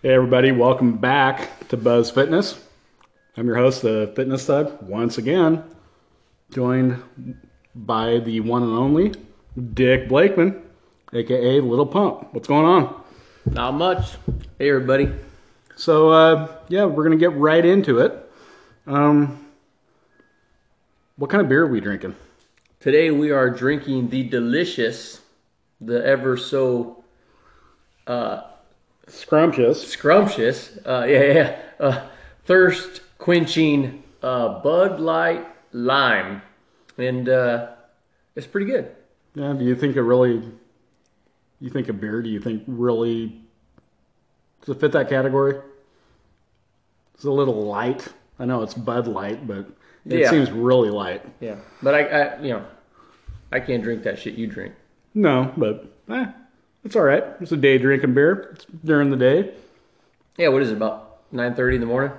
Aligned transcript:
Hey, 0.00 0.14
everybody, 0.14 0.52
welcome 0.52 0.98
back 0.98 1.66
to 1.70 1.76
Buzz 1.76 2.08
Fitness. 2.08 2.64
I'm 3.36 3.48
your 3.48 3.56
host, 3.56 3.82
the 3.82 4.12
Fitness 4.14 4.46
Thug, 4.46 4.80
once 4.80 5.18
again, 5.18 5.64
joined 6.52 7.02
by 7.74 8.20
the 8.20 8.38
one 8.38 8.62
and 8.62 8.70
only 8.70 9.12
Dick 9.74 10.08
Blakeman, 10.08 10.62
aka 11.12 11.58
Little 11.58 11.84
Pump. 11.84 12.32
What's 12.32 12.46
going 12.46 12.64
on? 12.64 13.02
Not 13.46 13.74
much. 13.74 14.12
Hey, 14.56 14.70
everybody. 14.70 15.10
So, 15.74 16.10
uh, 16.10 16.46
yeah, 16.68 16.84
we're 16.84 17.02
going 17.04 17.18
to 17.18 17.20
get 17.20 17.36
right 17.36 17.66
into 17.66 17.98
it. 17.98 18.30
Um, 18.86 19.46
what 21.16 21.28
kind 21.28 21.40
of 21.40 21.48
beer 21.48 21.64
are 21.64 21.66
we 21.66 21.80
drinking? 21.80 22.14
Today 22.78 23.10
we 23.10 23.32
are 23.32 23.50
drinking 23.50 24.10
the 24.10 24.22
delicious, 24.22 25.22
the 25.80 26.06
ever 26.06 26.36
so 26.36 27.02
uh, 28.06 28.42
Scrumptious. 29.08 29.86
scrumptious, 29.88 30.78
uh, 30.86 31.04
yeah, 31.08 31.22
yeah, 31.32 31.56
uh, 31.80 32.08
thirst 32.44 33.02
quenching 33.18 34.02
uh, 34.22 34.60
Bud 34.60 35.00
Light 35.00 35.46
Lime, 35.72 36.42
and 36.96 37.28
uh, 37.28 37.68
it's 38.36 38.46
pretty 38.46 38.66
good. 38.66 38.94
Yeah, 39.34 39.52
do 39.52 39.64
you 39.64 39.74
think 39.74 39.96
it 39.96 40.02
really, 40.02 40.42
you 41.60 41.70
think 41.70 41.88
a 41.88 41.92
beer, 41.92 42.22
do 42.22 42.28
you 42.28 42.40
think 42.40 42.62
really, 42.66 43.40
does 44.60 44.76
it 44.76 44.80
fit 44.80 44.92
that 44.92 45.08
category? 45.08 45.56
It's 47.14 47.24
a 47.24 47.30
little 47.30 47.66
light. 47.66 48.06
I 48.38 48.44
know 48.44 48.62
it's 48.62 48.74
Bud 48.74 49.06
Light, 49.08 49.46
but 49.46 49.66
it 50.06 50.20
Yeah. 50.20 50.30
seems 50.30 50.50
really 50.52 50.90
light. 50.90 51.24
Yeah, 51.40 51.56
but 51.82 51.94
I, 51.94 52.00
I, 52.04 52.40
you 52.40 52.50
know, 52.50 52.64
I 53.50 53.60
can't 53.60 53.82
drink 53.82 54.02
that 54.04 54.18
shit 54.18 54.34
you 54.34 54.46
drink. 54.46 54.74
No, 55.14 55.52
but 55.56 55.86
eh, 56.10 56.26
it's 56.88 56.96
all 56.96 57.02
right. 57.02 57.22
It's 57.38 57.52
a 57.52 57.56
day 57.58 57.76
drinking 57.76 58.14
beer. 58.14 58.48
It's 58.54 58.64
during 58.82 59.10
the 59.10 59.16
day. 59.18 59.52
Yeah, 60.38 60.48
what 60.48 60.62
is 60.62 60.70
it 60.70 60.78
about 60.78 61.20
nine 61.30 61.54
thirty 61.54 61.74
in 61.74 61.82
the 61.82 61.86
morning? 61.86 62.12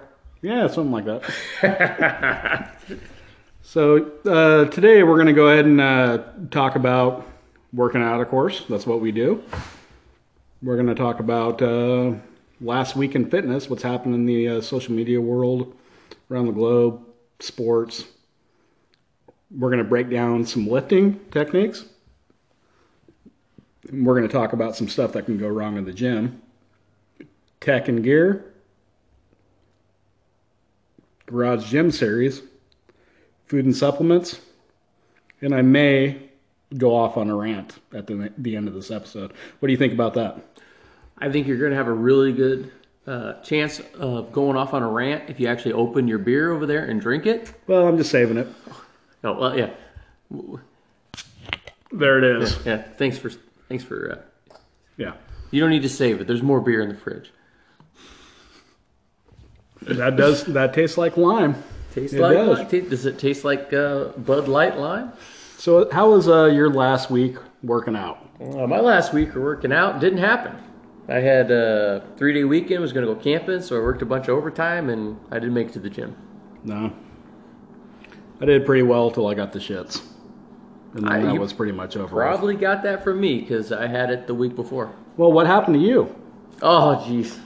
Yeah, 0.44 0.68
something 0.68 0.92
like 0.92 1.06
that. 1.06 2.78
so 3.64 4.12
uh, 4.28 4.66
today 4.66 5.02
we're 5.02 5.16
going 5.16 5.26
to 5.26 5.34
go 5.34 5.48
ahead 5.48 5.66
and 5.66 5.82
uh, 5.82 6.20
talk 6.52 6.76
about 6.76 7.26
working 7.74 8.04
out, 8.04 8.22
of 8.22 8.30
course. 8.30 8.64
That's 8.70 8.86
what 8.86 9.02
we 9.02 9.12
do. 9.12 9.44
We're 10.62 10.76
going 10.76 10.86
to 10.86 10.94
talk 10.94 11.20
about 11.20 11.64
uh, 11.64 12.14
last 12.62 12.96
week 12.96 13.16
in 13.16 13.28
fitness, 13.28 13.72
what's 13.72 13.82
happened 13.82 14.14
in 14.14 14.28
the 14.28 14.48
uh, 14.50 14.62
social 14.62 14.94
media 14.94 15.20
world 15.20 15.76
around 16.30 16.46
the 16.46 16.52
globe, 16.52 17.04
sports. 17.40 18.04
We're 19.50 19.72
going 19.72 19.84
to 19.84 19.90
break 19.90 20.12
down 20.12 20.46
some 20.46 20.68
lifting 20.68 21.20
techniques. 21.32 21.86
And 23.88 24.06
we're 24.06 24.16
going 24.16 24.28
to 24.28 24.34
talk 24.34 24.54
about 24.54 24.76
some 24.76 24.88
stuff 24.90 25.14
that 25.14 25.26
can 25.26 25.38
go 25.38 25.48
wrong 25.48 25.78
in 25.78 25.86
the 25.86 25.94
gym, 25.94 26.42
tech 27.62 27.88
and 27.88 28.04
gear, 28.04 28.54
Garage 31.28 31.70
Gym 31.70 31.92
Series, 31.92 32.42
food 33.46 33.66
and 33.66 33.76
supplements, 33.76 34.40
and 35.42 35.54
I 35.56 35.62
may 35.62 36.30
go 36.78 36.96
off 36.96 37.18
on 37.18 37.30
a 37.30 37.36
rant 37.36 37.78
at 37.94 38.06
the, 38.08 38.32
the 38.38 38.56
end 38.56 38.68
of 38.68 38.74
this 38.74 38.92
episode. 38.92 39.32
What 39.60 39.68
do 39.68 39.72
you 39.72 39.78
think 39.78 39.94
about 39.94 40.14
that? 40.16 40.38
I 41.18 41.32
think 41.32 41.48
you're 41.48 41.58
going 41.58 41.72
to 41.72 41.78
have 41.78 41.88
a 41.88 41.94
really 41.94 42.32
good 42.34 42.72
uh, 43.08 43.42
chance 43.42 43.80
of 43.98 44.32
going 44.32 44.56
off 44.58 44.74
on 44.74 44.84
a 44.84 44.90
rant 44.90 45.30
if 45.30 45.40
you 45.40 45.48
actually 45.48 45.74
open 45.74 46.08
your 46.08 46.20
beer 46.20 46.52
over 46.52 46.66
there 46.66 46.86
and 46.86 47.00
drink 47.02 47.26
it. 47.26 47.54
Well, 47.68 47.88
I'm 47.88 47.98
just 47.98 48.12
saving 48.12 48.38
it. 48.38 48.48
Oh 49.24 49.34
well, 49.40 49.58
yeah, 49.58 49.72
There 51.92 52.18
it 52.20 52.42
is. 52.42 52.58
yeah. 52.66 52.82
Thanks 52.82 53.18
for 53.18 53.32
thanks 53.70 53.84
for. 53.84 54.12
Uh, 54.52 54.56
Yeah. 54.98 55.14
you 55.52 55.62
don't 55.62 55.70
need 55.70 55.84
to 55.84 55.90
save 55.90 56.20
it. 56.20 56.28
There's 56.28 56.44
more 56.44 56.60
beer 56.60 56.82
in 56.82 56.90
the 56.90 56.96
fridge. 56.96 57.32
That 59.84 60.18
does 60.18 60.44
that 60.46 60.74
tastes 60.74 60.98
like 60.98 61.16
lime. 61.16 61.56
Tastes 61.94 62.14
It 62.14 62.20
like 62.22 62.70
does. 62.70 62.90
Does 62.90 63.06
it 63.06 63.18
taste 63.18 63.44
like 63.46 63.72
uh, 63.74 64.06
Bud 64.18 64.48
Light 64.48 64.78
lime? 64.78 65.14
So 65.58 65.90
how 65.92 66.12
was 66.12 66.28
uh, 66.28 66.46
your 66.46 66.70
last 66.70 67.10
week 67.10 67.38
working 67.64 67.96
out? 67.96 68.18
Uh, 68.42 68.68
my 68.68 68.80
last 68.80 69.14
week 69.14 69.30
of 69.30 69.38
working 69.42 69.72
out 69.72 70.00
didn't 70.00 70.20
happen. 70.20 70.56
I 71.08 71.16
had 71.16 71.50
a 71.50 72.06
three 72.18 72.34
day 72.34 72.44
weekend. 72.44 72.82
Was 72.82 72.94
going 72.94 73.08
to 73.08 73.14
go 73.14 73.20
camping, 73.20 73.62
so 73.62 73.78
I 73.78 73.80
worked 73.80 74.02
a 74.02 74.06
bunch 74.06 74.28
of 74.28 74.38
overtime, 74.38 74.90
and 74.90 75.18
I 75.32 75.40
didn't 75.40 75.54
make 75.54 75.68
it 75.70 75.74
to 75.74 75.80
the 75.80 75.90
gym. 75.90 76.16
No. 76.64 76.94
I 78.42 78.46
did 78.46 78.66
pretty 78.66 78.84
well 78.84 79.10
till 79.12 79.28
I 79.28 79.34
got 79.34 79.54
the 79.54 79.60
shits. 79.60 80.02
And 80.96 81.04
then 81.06 81.12
I- 81.12 81.22
that 81.34 81.40
was 81.40 81.54
pretty 81.54 81.72
much 81.74 81.96
over. 81.96 82.04
with. 82.16 82.24
Probably 82.24 82.56
got 82.56 82.84
that 82.84 83.04
from 83.04 83.20
me 83.22 83.40
because 83.42 83.72
I 83.72 83.88
had 83.88 84.10
it 84.10 84.28
the 84.28 84.34
week 84.34 84.56
before. 84.56 84.90
Well, 85.18 85.32
what 85.32 85.46
happened 85.48 85.76
to 85.76 85.82
you? 85.82 86.16
Oh, 86.62 87.04
jeez. 87.08 87.38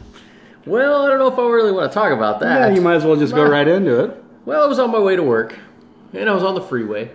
Well, 0.66 1.06
I 1.06 1.10
don't 1.10 1.20
know 1.20 1.28
if 1.28 1.38
I 1.38 1.42
really 1.44 1.72
want 1.74 1.92
to 1.92 1.94
talk 1.94 2.14
about 2.14 2.40
that. 2.40 2.70
Yeah, 2.70 2.76
you 2.76 2.82
might 2.82 2.96
as 2.96 3.04
well 3.04 3.18
just 3.18 3.36
go 3.36 3.44
right 3.50 3.68
into 3.68 4.00
it. 4.06 4.24
Well, 4.46 4.64
I 4.64 4.68
was 4.68 4.80
on 4.80 4.92
my 4.92 5.00
way 5.00 5.16
to 5.18 5.24
work, 5.24 5.58
and 6.14 6.30
I 6.30 6.34
was 6.34 6.44
on 6.44 6.56
the 6.56 6.62
freeway, 6.62 7.12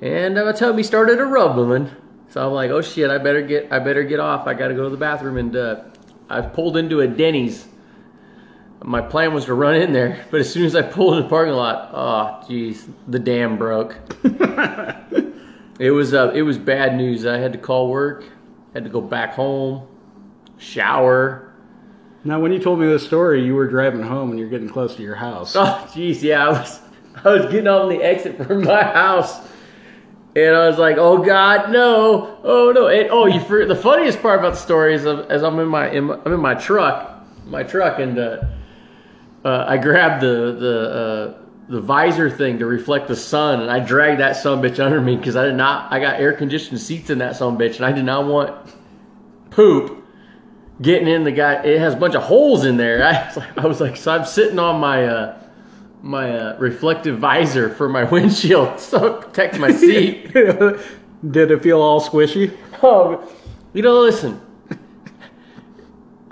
and 0.00 0.38
uh, 0.38 0.44
my 0.44 0.52
tummy 0.52 0.82
started 0.82 1.18
a 1.20 1.24
rumbling. 1.24 1.90
So 2.30 2.44
I'm 2.46 2.52
like, 2.52 2.70
"Oh 2.70 2.80
shit! 2.80 3.10
I 3.10 3.18
better 3.18 3.42
get, 3.42 3.70
I 3.72 3.78
better 3.78 4.02
get 4.02 4.20
off. 4.20 4.46
I 4.46 4.54
got 4.54 4.68
to 4.68 4.74
go 4.74 4.84
to 4.84 4.90
the 4.90 4.96
bathroom." 4.96 5.36
And 5.36 5.54
uh, 5.54 5.82
I 6.28 6.40
pulled 6.40 6.76
into 6.76 7.00
a 7.00 7.06
Denny's. 7.06 7.66
My 8.86 9.00
plan 9.00 9.32
was 9.32 9.46
to 9.46 9.54
run 9.54 9.76
in 9.76 9.94
there, 9.94 10.26
but 10.30 10.40
as 10.40 10.52
soon 10.52 10.66
as 10.66 10.76
I 10.76 10.82
pulled 10.82 11.16
in 11.16 11.22
the 11.22 11.28
parking 11.30 11.54
lot, 11.54 11.90
oh 11.94 12.46
jeez, 12.46 12.86
the 13.08 13.18
dam 13.18 13.56
broke. 13.56 13.96
it 15.78 15.90
was, 15.90 16.12
uh, 16.12 16.32
it 16.34 16.42
was 16.42 16.58
bad 16.58 16.94
news. 16.94 17.24
I 17.24 17.38
had 17.38 17.54
to 17.54 17.58
call 17.58 17.88
work, 17.88 18.24
had 18.74 18.84
to 18.84 18.90
go 18.90 19.00
back 19.00 19.32
home, 19.32 19.86
shower. 20.58 21.50
Now, 22.24 22.40
when 22.40 22.52
you 22.52 22.58
told 22.58 22.78
me 22.78 22.86
this 22.86 23.06
story, 23.06 23.42
you 23.42 23.54
were 23.54 23.66
driving 23.66 24.02
home 24.02 24.28
and 24.28 24.38
you're 24.38 24.50
getting 24.50 24.68
close 24.68 24.94
to 24.96 25.02
your 25.02 25.14
house. 25.14 25.56
Oh, 25.56 25.88
jeez, 25.92 26.20
yeah, 26.20 26.46
I 26.46 26.50
was, 26.50 26.80
I 27.24 27.28
was 27.30 27.42
getting 27.46 27.68
on 27.68 27.88
the 27.88 28.02
exit 28.02 28.36
from 28.36 28.64
my 28.64 28.82
house, 28.82 29.40
and 30.36 30.54
I 30.54 30.68
was 30.68 30.76
like, 30.76 30.98
"Oh 30.98 31.24
God, 31.24 31.70
no! 31.70 32.38
Oh 32.44 32.70
no!" 32.74 32.88
And 32.88 33.08
oh, 33.10 33.24
you 33.24 33.40
for, 33.40 33.64
the 33.64 33.76
funniest 33.76 34.20
part 34.20 34.40
about 34.40 34.54
the 34.54 34.58
story 34.58 34.94
is, 34.94 35.06
as 35.06 35.42
I'm 35.42 35.58
in 35.58 35.68
my, 35.68 35.90
in 35.90 36.04
my 36.04 36.18
I'm 36.26 36.34
in 36.34 36.40
my 36.40 36.54
truck, 36.54 37.24
my 37.46 37.62
truck, 37.62 37.98
and 37.98 38.18
uh, 38.18 38.42
uh, 39.44 39.64
I 39.68 39.76
grabbed 39.76 40.22
the 40.22 40.56
the 40.58 40.90
uh, 40.90 41.44
the 41.68 41.80
visor 41.80 42.30
thing 42.30 42.58
to 42.58 42.66
reflect 42.66 43.08
the 43.08 43.16
sun, 43.16 43.60
and 43.60 43.70
I 43.70 43.80
dragged 43.80 44.20
that 44.20 44.36
son 44.36 44.62
bitch 44.62 44.84
under 44.84 45.00
me 45.00 45.16
because 45.16 45.36
I 45.36 45.44
did 45.44 45.54
not. 45.54 45.92
I 45.92 46.00
got 46.00 46.20
air 46.20 46.32
conditioned 46.32 46.80
seats 46.80 47.10
in 47.10 47.18
that 47.18 47.36
son 47.36 47.56
bitch, 47.56 47.76
and 47.76 47.84
I 47.84 47.92
did 47.92 48.04
not 48.04 48.26
want 48.26 48.74
poop 49.50 50.04
getting 50.80 51.08
in 51.08 51.24
the 51.24 51.32
guy. 51.32 51.62
It 51.62 51.78
has 51.78 51.94
a 51.94 51.96
bunch 51.96 52.14
of 52.14 52.22
holes 52.22 52.64
in 52.64 52.76
there. 52.76 53.04
I 53.06 53.26
was 53.26 53.36
like, 53.36 53.58
I 53.58 53.66
was 53.66 53.80
like 53.80 53.96
so 53.96 54.12
I'm 54.12 54.24
sitting 54.24 54.58
on 54.58 54.80
my 54.80 55.04
uh, 55.06 55.38
my 56.02 56.36
uh, 56.36 56.56
reflective 56.58 57.18
visor 57.18 57.68
for 57.70 57.88
my 57.88 58.04
windshield 58.10 58.80
so 58.80 59.20
to 59.20 59.26
protect 59.26 59.58
my 59.58 59.70
seat. 59.72 60.32
Did 60.32 61.50
it 61.50 61.62
feel 61.62 61.80
all 61.80 62.00
squishy? 62.02 62.54
oh, 62.82 63.26
you 63.72 63.82
know, 63.82 64.00
listen. 64.00 64.40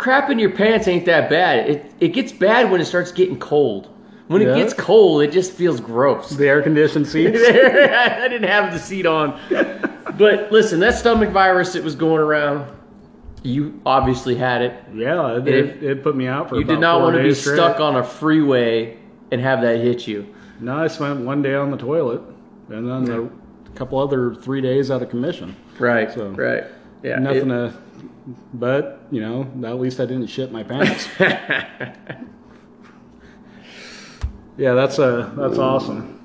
Crap 0.03 0.31
in 0.31 0.39
your 0.41 0.51
pants 0.51 0.89
ain't 0.89 1.07
that 1.07 1.31
bad. 1.31 1.71
It 1.71 1.95
it 2.01 2.09
gets 2.09 2.33
bad 2.33 2.73
when 2.73 2.81
it 2.81 2.87
starts 2.87 3.13
getting 3.13 3.39
cold. 3.39 3.89
When 4.27 4.43
Yeah? 4.43 4.49
it 4.49 4.57
gets 4.57 4.75
cold, 4.75 5.23
it 5.23 5.31
just 5.31 5.53
feels 5.53 5.81
gross. 5.81 6.31
The 6.31 6.49
air 6.49 6.61
conditioned 6.61 7.07
seats? 7.13 7.39
I 7.39 8.27
didn't 8.29 8.49
have 8.49 8.73
the 8.73 8.79
seat 8.81 9.07
on. 9.07 9.39
But 10.19 10.53
listen, 10.53 10.81
that 10.81 10.95
stomach 10.97 11.31
virus 11.31 11.73
that 11.73 11.83
was 11.83 11.95
going 11.95 12.21
around, 12.21 12.71
you 13.43 13.81
obviously 13.87 14.35
had 14.35 14.61
it. 14.61 14.75
yeah, 14.95 15.37
it, 15.39 15.49
it, 15.49 15.83
it 15.83 16.03
put 16.03 16.15
me 16.17 16.27
out 16.27 16.51
for 16.51 16.57
You 16.59 16.65
did 16.65 16.81
not 16.81 17.01
want 17.01 17.17
to 17.17 17.23
be 17.23 17.33
straight. 17.33 17.55
stuck 17.57 17.81
on 17.81 17.97
a 17.97 18.05
freeway 18.05 18.99
and 19.31 19.41
have 19.41 19.63
that 19.63 19.79
hit 19.79 20.07
you. 20.07 20.27
No, 20.61 20.77
I 20.77 20.89
spent 20.89 21.21
one 21.21 21.41
day 21.41 21.55
on 21.55 21.71
the 21.71 21.79
toilet 21.79 22.21
and 22.69 22.87
then 23.09 23.31
a 23.67 23.71
couple 23.71 23.99
other 23.99 24.35
three 24.35 24.61
days 24.61 24.91
out 24.91 25.01
of 25.01 25.09
commission. 25.09 25.57
Right. 25.79 26.13
So, 26.13 26.29
right. 26.31 26.65
Yeah. 27.03 27.19
Nothing 27.19 27.51
it- 27.51 27.71
to, 27.71 27.75
but, 28.55 29.07
you 29.11 29.21
know, 29.21 29.43
at 29.67 29.81
least 29.81 30.01
I 30.01 30.07
didn't 30.07 30.29
shit 30.29 30.53
my 30.53 30.63
pants. 30.63 31.09
yeah, 34.57 34.75
that's 34.75 34.99
uh, 34.99 35.33
that's 35.37 35.59
awesome. 35.59 36.21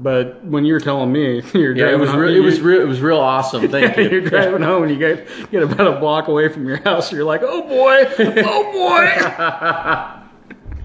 But 0.00 0.44
when 0.44 0.64
you're 0.64 0.80
telling 0.80 1.12
me 1.12 1.42
you're 1.54 1.76
yeah, 1.76 1.84
driving 1.84 1.94
it 1.94 2.00
was 2.00 2.10
home, 2.10 2.20
real, 2.20 2.34
it 2.34 2.40
was 2.40 2.60
real, 2.60 2.80
it 2.80 2.88
was 2.88 3.00
real 3.00 3.20
awesome. 3.20 3.68
Thank 3.70 3.96
you. 3.96 4.10
you're 4.10 4.20
driving 4.22 4.62
home 4.62 4.82
and 4.82 4.92
you 4.92 4.98
get 4.98 5.28
get 5.50 5.62
about 5.62 5.96
a 5.96 6.00
block 6.00 6.28
away 6.28 6.48
from 6.48 6.66
your 6.66 6.82
house. 6.82 7.12
You're 7.12 7.24
like, 7.24 7.42
oh 7.44 7.62
boy, 7.62 8.04
oh 8.18 8.72
boy. 8.72 10.22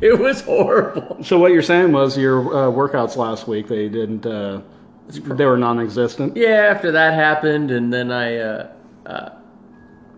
it 0.01 0.19
was 0.19 0.41
horrible. 0.41 1.23
so 1.23 1.39
what 1.39 1.51
you're 1.51 1.63
saying 1.63 1.91
was 1.91 2.17
your 2.17 2.41
uh, 2.41 2.71
workouts 2.71 3.15
last 3.15 3.47
week 3.47 3.67
they 3.67 3.89
didn't 3.89 4.25
uh, 4.25 4.61
they 5.09 5.45
were 5.45 5.57
non-existent. 5.57 6.35
Yeah, 6.35 6.71
after 6.75 6.91
that 6.91 7.13
happened, 7.13 7.71
and 7.71 7.93
then 7.93 8.11
I, 8.11 8.37
uh, 8.37 8.71
uh, 9.05 9.29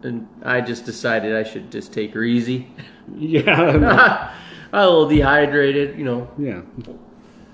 and 0.03 0.27
I 0.43 0.61
just 0.61 0.85
decided 0.85 1.35
I 1.35 1.43
should 1.43 1.71
just 1.71 1.93
take 1.93 2.13
her 2.13 2.23
easy. 2.23 2.67
Yeah. 3.17 4.31
I 4.71 4.81
a 4.81 4.87
little 4.87 5.07
dehydrated, 5.07 5.97
you 5.97 6.05
know. 6.05 6.29
yeah. 6.37 6.61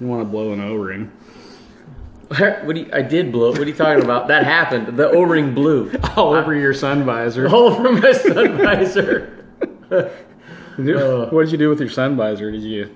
You 0.02 0.08
want 0.08 0.20
to 0.22 0.26
blow 0.26 0.52
an 0.52 0.60
O-ring? 0.60 1.10
What 2.28 2.76
do 2.76 2.82
you, 2.82 2.90
I 2.92 3.04
did 3.04 3.32
blow. 3.32 3.52
What 3.52 3.62
are 3.62 3.66
you 3.66 3.74
talking 3.74 4.04
about? 4.04 4.28
That 4.28 4.44
happened. 4.44 4.98
The 4.98 5.10
O-ring 5.12 5.54
blew 5.54 5.92
all 6.18 6.34
over 6.34 6.54
your 6.54 6.74
sun 6.74 7.06
visor. 7.06 7.48
all 7.48 7.70
over 7.70 7.92
my 7.94 8.12
sun 8.12 8.58
visor. 8.58 9.46
What 9.88 11.44
did 11.44 11.52
you 11.52 11.58
do 11.58 11.70
with 11.70 11.80
your 11.80 11.90
sun 11.90 12.18
visor? 12.18 12.52
Did 12.52 12.64
you 12.64 12.94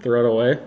throw 0.00 0.26
it 0.26 0.30
away? 0.30 0.62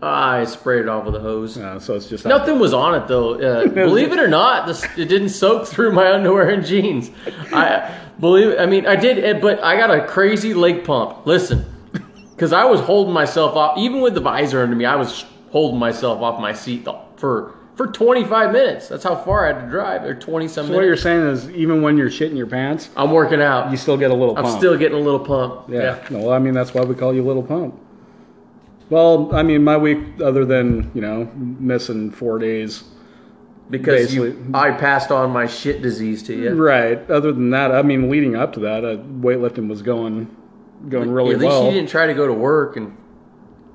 I 0.00 0.44
sprayed 0.44 0.82
it 0.82 0.88
off 0.88 1.04
with 1.06 1.16
a 1.16 1.20
hose. 1.20 1.58
Uh, 1.58 1.80
so 1.80 1.94
it's 1.96 2.08
just 2.08 2.24
Nothing 2.24 2.58
was 2.58 2.72
on 2.72 2.94
it 2.94 3.08
though. 3.08 3.34
Uh, 3.34 3.66
believe 3.68 4.12
it 4.12 4.20
or 4.20 4.28
not, 4.28 4.66
this, 4.66 4.84
it 4.96 5.06
didn't 5.06 5.30
soak 5.30 5.66
through 5.66 5.92
my 5.92 6.12
underwear 6.14 6.50
and 6.50 6.64
jeans. 6.64 7.10
I 7.52 7.98
believe. 8.20 8.58
I 8.58 8.66
mean, 8.66 8.86
I 8.86 8.94
did, 8.96 9.24
eh, 9.24 9.40
but 9.40 9.62
I 9.62 9.76
got 9.76 9.90
a 9.90 10.06
crazy 10.06 10.54
leg 10.54 10.84
pump. 10.84 11.26
Listen, 11.26 11.64
because 12.30 12.52
I 12.52 12.64
was 12.64 12.80
holding 12.80 13.12
myself 13.12 13.56
off, 13.56 13.76
even 13.78 14.00
with 14.00 14.14
the 14.14 14.20
visor 14.20 14.62
under 14.62 14.76
me. 14.76 14.84
I 14.84 14.94
was 14.94 15.24
holding 15.50 15.80
myself 15.80 16.20
off 16.22 16.40
my 16.40 16.52
seat 16.52 16.86
for 17.16 17.54
for 17.74 17.86
25 17.88 18.52
minutes. 18.52 18.88
That's 18.88 19.04
how 19.04 19.16
far 19.16 19.44
I 19.46 19.54
had 19.54 19.64
to 19.64 19.70
drive, 19.70 20.04
or 20.04 20.14
20 20.14 20.48
some 20.48 20.66
So 20.66 20.74
what 20.74 20.84
you're 20.84 20.96
saying 20.96 21.26
is, 21.28 21.50
even 21.50 21.80
when 21.82 21.96
you're 21.96 22.10
shitting 22.10 22.36
your 22.36 22.48
pants, 22.48 22.90
I'm 22.96 23.10
working 23.12 23.40
out. 23.40 23.70
you 23.70 23.76
still 23.76 23.96
get 23.96 24.10
a 24.10 24.14
little 24.14 24.34
pump. 24.34 24.46
I'm 24.46 24.52
pump. 24.52 24.60
still 24.60 24.76
getting 24.76 24.98
a 24.98 25.00
little 25.00 25.20
pump. 25.20 25.68
yeah. 25.68 26.04
No, 26.10 26.18
well, 26.18 26.32
I 26.32 26.38
mean 26.38 26.54
that's 26.54 26.72
why 26.72 26.82
we 26.82 26.94
call 26.94 27.12
you 27.14 27.24
Little 27.24 27.42
Pump. 27.42 27.80
Well, 28.90 29.34
I 29.34 29.42
mean 29.42 29.64
my 29.64 29.76
week, 29.76 29.98
other 30.22 30.44
than 30.44 30.90
you 30.94 31.00
know 31.00 31.30
missing 31.34 32.10
four 32.10 32.38
days, 32.38 32.84
because 33.70 34.14
you, 34.14 34.50
I 34.54 34.70
passed 34.70 35.10
on 35.10 35.30
my 35.30 35.46
shit 35.46 35.82
disease 35.82 36.22
to 36.24 36.34
you. 36.34 36.54
right? 36.54 36.98
Other 37.10 37.32
than 37.32 37.50
that, 37.50 37.72
I 37.72 37.82
mean 37.82 38.08
leading 38.10 38.34
up 38.34 38.52
to 38.54 38.60
that, 38.60 38.84
uh, 38.84 38.96
weightlifting 38.96 39.68
was 39.68 39.82
going 39.82 40.34
going 40.88 41.10
really 41.10 41.36
well. 41.36 41.36
At 41.36 41.40
least 41.40 41.50
well. 41.50 41.64
you 41.66 41.70
didn't 41.72 41.90
try 41.90 42.06
to 42.06 42.14
go 42.14 42.26
to 42.26 42.32
work 42.32 42.76
and 42.76 42.96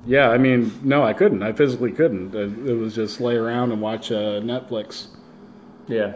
Yeah, 0.06 0.30
I 0.30 0.38
mean, 0.38 0.72
no, 0.82 1.02
I 1.04 1.12
couldn't. 1.12 1.42
I 1.42 1.52
physically 1.52 1.92
couldn't. 1.92 2.34
It, 2.34 2.70
it 2.70 2.74
was 2.74 2.94
just 2.94 3.20
lay 3.20 3.36
around 3.36 3.72
and 3.72 3.80
watch 3.80 4.10
uh, 4.10 4.40
Netflix, 4.40 5.08
yeah. 5.86 6.14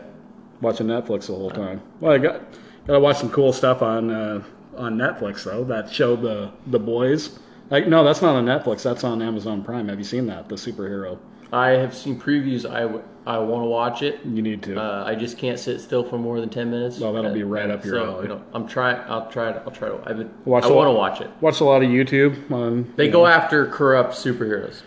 watching 0.61 0.87
Netflix 0.87 1.27
the 1.27 1.35
whole 1.35 1.50
time. 1.50 1.81
Well, 2.00 2.12
I 2.12 2.19
got 2.19 2.41
got 2.87 2.95
to 2.95 3.00
watch 3.00 3.19
some 3.19 3.31
cool 3.31 3.53
stuff 3.53 3.83
on 3.83 4.11
uh, 4.11 4.43
on 4.77 4.97
Netflix 4.97 5.45
though. 5.45 5.65
That 5.65 5.93
show 5.93 6.17
the 6.17 6.50
the 6.67 6.79
boys. 6.81 7.39
Like, 7.70 7.87
no, 7.87 8.03
that's 8.05 8.23
not 8.23 8.35
on 8.37 8.47
Netflix. 8.47 8.82
That's 8.82 9.05
on 9.05 9.20
Amazon 9.23 9.62
Prime. 9.62 9.88
Have 9.88 9.99
you 9.99 10.05
seen 10.05 10.26
that? 10.26 10.49
The 10.49 10.55
superhero. 10.55 11.19
I 11.53 11.69
have 11.70 11.94
seen 11.97 12.20
previews. 12.20 12.70
I, 12.70 12.81
w- 12.82 13.03
I 13.26 13.38
want 13.38 13.62
to 13.62 13.69
watch 13.69 14.03
it. 14.03 14.20
You 14.25 14.43
need 14.43 14.62
to. 14.65 14.79
Uh, 14.81 15.05
I 15.06 15.15
just 15.15 15.38
can't 15.38 15.59
sit 15.59 15.81
still 15.81 16.05
for 16.05 16.19
more 16.19 16.41
than 16.41 16.50
ten 16.50 16.70
minutes. 16.70 16.99
Well, 16.99 17.12
that'll 17.15 17.32
be 17.32 17.43
Uh, 17.43 17.47
right 17.47 17.70
up 17.70 17.85
your 17.85 17.94
so, 17.94 18.05
alley. 18.12 18.23
You 18.25 18.29
know, 18.29 18.43
I'm 18.53 18.67
trying. 18.67 18.97
I'll 19.09 19.31
try. 19.31 19.53
To, 19.53 19.59
I'll 19.61 19.70
try 19.70 19.88
to. 19.88 19.99
I've 20.06 20.19
been, 20.19 20.31
Watch 20.44 20.65
I 20.65 20.69
want 20.70 20.88
to 20.88 20.93
watch 20.93 21.20
it. 21.23 21.31
Watch 21.41 21.61
a 21.61 21.65
lot 21.65 21.82
of 21.82 21.88
YouTube 21.88 22.50
on. 22.50 22.93
They 22.97 23.06
you 23.06 23.11
go 23.12 23.20
know, 23.20 23.26
after 23.26 23.67
corrupt 23.67 24.12
superheroes. 24.14 24.82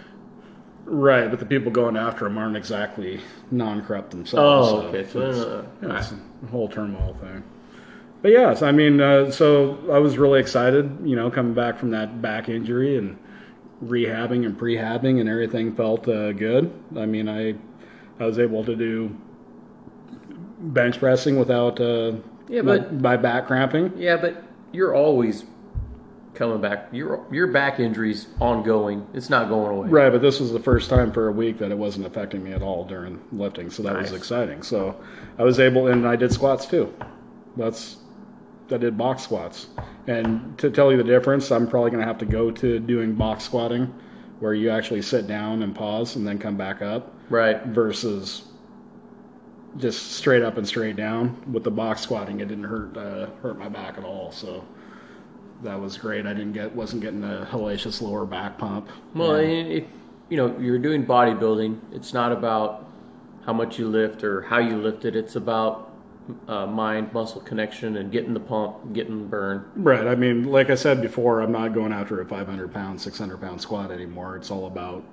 right, 0.86 1.30
but 1.32 1.40
the 1.40 1.46
people 1.48 1.72
going 1.72 1.98
after 1.98 2.26
them 2.26 2.38
aren't 2.38 2.58
exactly 2.58 3.22
non-corrupt 3.50 4.12
themselves. 4.12 4.70
Oh, 4.72 4.82
okay. 4.88 5.08
So, 5.10 5.20
it's- 5.22 6.02
it's 6.02 6.12
a 6.12 6.48
whole 6.52 6.68
turmoil 6.68 7.16
thing. 7.22 7.44
But 8.22 8.32
yes, 8.32 8.62
I 8.62 8.72
mean, 8.72 9.02
uh, 9.02 9.32
so 9.32 9.78
I 9.92 9.98
was 9.98 10.18
really 10.18 10.40
excited, 10.40 11.00
you 11.04 11.16
know, 11.16 11.32
coming 11.32 11.54
back 11.56 11.78
from 11.80 11.90
that 11.92 12.22
back 12.22 12.50
injury 12.50 12.98
and 12.98 13.18
rehabbing 13.84 14.46
and 14.46 14.58
prehabbing, 14.58 15.20
and 15.20 15.28
everything 15.28 15.74
felt 15.76 16.08
uh, 16.08 16.32
good. 16.34 16.72
I 16.96 17.06
mean, 17.08 17.28
I 17.28 17.56
I 18.20 18.26
was 18.28 18.38
able 18.38 18.64
to 18.66 18.76
do 18.76 19.16
bench 20.60 21.00
pressing 21.00 21.40
without 21.40 21.80
uh, 21.80 22.14
Yeah, 22.48 22.62
my, 22.62 22.78
but- 22.80 22.94
my 22.94 23.18
back 23.18 23.48
cramping. 23.48 23.94
yeah, 23.98 24.18
but 24.18 24.44
you're 24.72 24.94
always 24.94 25.46
coming 26.36 26.62
back. 26.62 26.90
Your 26.92 27.26
your 27.32 27.48
back 27.48 27.80
injury's 27.80 28.28
ongoing. 28.40 29.08
It's 29.16 29.30
not 29.32 29.50
going 29.50 29.76
away. 29.76 29.90
Right, 29.90 30.12
but 30.12 30.22
this 30.22 30.40
was 30.40 30.52
the 30.54 30.60
first 30.60 30.92
time 30.92 31.12
for 31.12 31.28
a 31.28 31.32
week 31.32 31.58
that 31.58 31.72
it 31.72 31.78
wasn't 31.78 32.06
affecting 32.06 32.44
me 32.44 32.54
at 32.54 32.62
all 32.62 32.86
during 32.86 33.20
lifting, 33.32 33.72
so 33.72 33.82
that 33.84 33.98
was 33.98 34.12
exciting. 34.14 34.62
So 34.62 34.96
I 35.40 35.44
was 35.44 35.60
able, 35.60 35.88
and 35.88 36.08
I 36.08 36.16
did 36.16 36.32
squats 36.32 36.68
too. 36.68 36.94
That's 37.58 37.98
I 38.72 38.78
did 38.78 38.98
box 38.98 39.24
squats, 39.24 39.68
and 40.08 40.58
to 40.60 40.70
tell 40.70 40.92
you 40.92 40.98
the 40.98 41.04
difference, 41.04 41.52
I'm 41.52 41.68
probably 41.68 41.92
going 41.92 42.02
to 42.02 42.08
have 42.08 42.18
to 42.20 42.26
go 42.26 42.52
to 42.52 42.80
doing 42.80 43.14
box 43.16 43.44
squatting, 43.44 43.94
where 44.40 44.54
you 44.54 44.70
actually 44.70 45.02
sit 45.02 45.28
down 45.28 45.62
and 45.64 45.76
pause 45.76 46.16
and 46.16 46.26
then 46.28 46.38
come 46.40 46.58
back 46.58 46.82
up, 46.82 47.14
Right. 47.30 47.64
versus 47.68 48.44
just 49.78 50.14
straight 50.14 50.44
up 50.44 50.58
and 50.58 50.68
straight 50.68 50.96
down. 50.96 51.42
With 51.52 51.64
the 51.64 51.72
box 51.72 52.02
squatting, 52.02 52.40
it 52.42 52.48
didn't 52.48 52.66
hurt 52.66 52.98
uh, 52.98 53.28
hurt 53.42 53.58
my 53.58 53.70
back 53.70 53.98
at 53.98 54.04
all, 54.04 54.32
so. 54.32 54.64
That 55.64 55.80
was 55.80 55.96
great. 55.96 56.26
I 56.26 56.34
didn't 56.34 56.54
get 56.54 56.76
wasn't 56.76 57.04
getting 57.04 57.24
a 57.24 57.48
hellacious 57.52 58.02
lower 58.02 58.26
back 58.26 58.58
pump. 58.58 58.90
Well, 59.14 59.36
if 59.36 59.84
you 60.28 60.36
know 60.38 60.58
you're 60.60 60.80
doing 60.80 61.06
bodybuilding, 61.06 61.80
it's 61.94 62.16
not 62.16 62.32
about 62.32 62.90
how 63.46 63.54
much 63.54 63.78
you 63.78 63.88
lift 63.88 64.24
or 64.24 64.42
how 64.42 64.58
you 64.58 64.78
lift 64.78 65.06
it. 65.06 65.16
It's 65.16 65.36
about 65.36 65.91
uh, 66.48 66.66
mind 66.66 67.12
muscle 67.14 67.42
connection 67.42 67.98
and 67.98 68.12
getting 68.12 68.34
the 68.34 68.40
pump, 68.40 68.94
getting 68.94 69.20
the 69.24 69.28
burn. 69.28 69.66
Right. 69.76 70.08
I 70.08 70.16
mean, 70.16 70.46
like 70.46 70.70
I 70.70 70.76
said 70.76 71.02
before, 71.02 71.42
I'm 71.42 71.52
not 71.52 71.74
going 71.74 71.92
after 71.92 72.22
a 72.22 72.26
500 72.26 72.74
pound, 72.74 73.02
600 73.02 73.42
pound 73.42 73.62
squat 73.62 73.92
anymore. 73.92 74.38
It's 74.38 74.52
all 74.52 74.68
about 74.68 75.04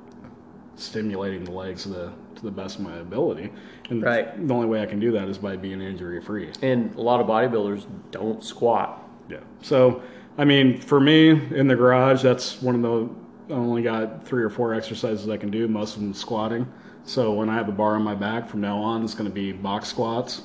stimulating 0.77 1.45
the 1.45 1.51
legs 1.51 1.83
to 1.83 1.89
the 1.89 2.13
to 2.37 2.43
the 2.45 2.51
best 2.51 2.79
of 2.79 2.83
my 2.83 2.97
ability. 2.99 3.51
And 3.91 4.01
Right. 4.03 4.47
the 4.47 4.55
only 4.55 4.67
way 4.67 4.81
I 4.81 4.87
can 4.87 5.01
do 5.01 5.11
that 5.13 5.29
is 5.29 5.39
by 5.39 5.57
being 5.57 5.81
injury 5.81 6.21
free. 6.21 6.53
And 6.63 6.95
a 6.95 7.01
lot 7.01 7.21
of 7.21 7.27
bodybuilders 7.27 7.85
don't 8.13 8.45
squat. 8.45 9.03
Yeah. 9.29 9.39
So, 9.61 10.03
I 10.37 10.45
mean, 10.45 10.81
for 10.81 11.01
me 11.01 11.31
in 11.31 11.67
the 11.67 11.75
garage, 11.75 12.23
that's 12.23 12.63
one 12.63 12.77
of 12.77 12.83
the 12.83 13.09
I 13.53 13.57
only 13.57 13.83
got 13.83 14.25
three 14.25 14.43
or 14.43 14.51
four 14.51 14.75
exercises 14.75 15.29
I 15.29 15.37
can 15.39 15.51
do. 15.51 15.67
Most 15.69 15.97
of 15.97 16.03
them 16.03 16.13
squatting. 16.15 16.67
So 17.05 17.33
when 17.33 17.49
I 17.49 17.55
have 17.55 17.69
a 17.69 17.73
bar 17.73 17.95
on 17.95 18.03
my 18.03 18.15
back 18.15 18.47
from 18.49 18.61
now 18.61 18.77
on, 18.79 19.03
it's 19.03 19.15
going 19.15 19.29
to 19.29 19.35
be 19.35 19.53
box 19.53 19.89
squats. 19.89 20.43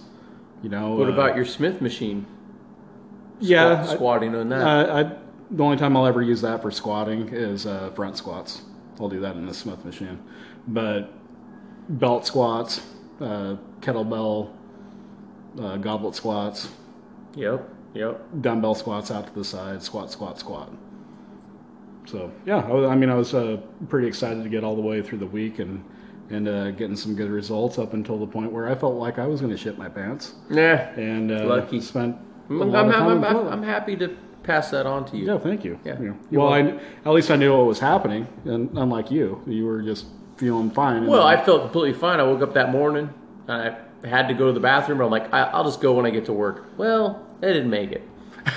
You 0.63 0.69
know. 0.69 0.95
What 0.95 1.09
uh, 1.09 1.13
about 1.13 1.35
your 1.35 1.45
Smith 1.45 1.81
machine? 1.81 2.25
yeah? 3.39 3.83
Squat- 3.83 3.97
squatting 3.97 4.35
on 4.35 4.49
that. 4.49 4.61
Uh, 4.61 4.93
I, 4.95 5.17
the 5.51 5.63
only 5.63 5.77
time 5.77 5.95
I'll 5.95 6.07
ever 6.07 6.21
use 6.21 6.41
that 6.41 6.61
for 6.61 6.71
squatting 6.71 7.29
is 7.29 7.65
uh, 7.65 7.91
front 7.91 8.17
squats. 8.17 8.63
I'll 8.99 9.09
do 9.09 9.19
that 9.19 9.35
in 9.35 9.45
the 9.45 9.53
Smith 9.53 9.83
machine. 9.85 10.19
But 10.67 11.11
belt 11.89 12.25
squats, 12.25 12.81
uh, 13.19 13.57
kettlebell, 13.81 14.51
uh, 15.59 15.77
goblet 15.77 16.15
squats, 16.15 16.69
yep. 17.35 17.69
Yep. 17.93 18.21
dumbbell 18.41 18.75
squats 18.75 19.11
out 19.11 19.27
to 19.27 19.33
the 19.33 19.43
side, 19.43 19.83
squat, 19.83 20.11
squat, 20.11 20.39
squat. 20.39 20.71
So 22.05 22.31
yeah, 22.45 22.57
I, 22.57 22.71
was, 22.71 22.89
I 22.89 22.95
mean, 22.95 23.09
I 23.09 23.15
was 23.15 23.33
uh, 23.33 23.57
pretty 23.89 24.07
excited 24.07 24.43
to 24.43 24.49
get 24.49 24.63
all 24.63 24.75
the 24.75 24.81
way 24.81 25.01
through 25.01 25.19
the 25.19 25.27
week 25.27 25.59
and 25.59 25.83
and 26.29 26.47
uh, 26.47 26.71
getting 26.71 26.95
some 26.95 27.15
good 27.15 27.29
results 27.29 27.77
up 27.77 27.93
until 27.93 28.17
the 28.17 28.27
point 28.27 28.51
where 28.51 28.69
I 28.69 28.75
felt 28.75 28.95
like 28.95 29.19
I 29.19 29.27
was 29.27 29.41
going 29.41 29.51
to 29.51 29.57
shit 29.57 29.77
my 29.77 29.89
pants 29.89 30.33
Yeah. 30.49 30.89
and 30.97 31.31
uh, 31.31 31.45
Lucky. 31.45 31.81
spent. 31.81 32.17
I'm, 32.49 32.75
I'm, 32.75 32.91
I'm, 32.91 33.23
I'm. 33.47 33.63
Happy 33.63 33.95
to 33.97 34.15
pass 34.43 34.69
that 34.71 34.85
on 34.85 35.05
to 35.05 35.17
you. 35.17 35.25
Yeah, 35.27 35.37
thank 35.39 35.63
you. 35.63 35.79
Yeah. 35.85 35.97
Yeah. 36.01 36.13
Well, 36.31 36.53
I, 36.53 36.59
at 37.05 37.11
least 37.13 37.31
I 37.31 37.35
knew 37.35 37.55
what 37.57 37.65
was 37.65 37.79
happening, 37.79 38.27
and 38.45 38.69
unlike 38.77 39.09
you, 39.11 39.41
you 39.47 39.65
were 39.65 39.81
just 39.81 40.05
feeling 40.37 40.69
fine. 40.69 41.07
Well, 41.07 41.25
I 41.25 41.43
felt 41.43 41.61
completely 41.61 41.97
fine. 41.99 42.19
I 42.19 42.23
woke 42.23 42.41
up 42.41 42.53
that 42.53 42.71
morning. 42.71 43.09
And 43.47 43.77
I 44.03 44.07
had 44.07 44.27
to 44.29 44.33
go 44.33 44.47
to 44.47 44.53
the 44.53 44.59
bathroom, 44.59 45.01
I'm 45.01 45.09
like, 45.11 45.33
I, 45.33 45.43
I'll 45.43 45.63
just 45.65 45.81
go 45.81 45.93
when 45.93 46.05
I 46.05 46.09
get 46.09 46.25
to 46.25 46.33
work. 46.33 46.65
Well, 46.77 47.25
I 47.41 47.47
didn't 47.47 47.69
make 47.69 47.91
it. 47.91 48.01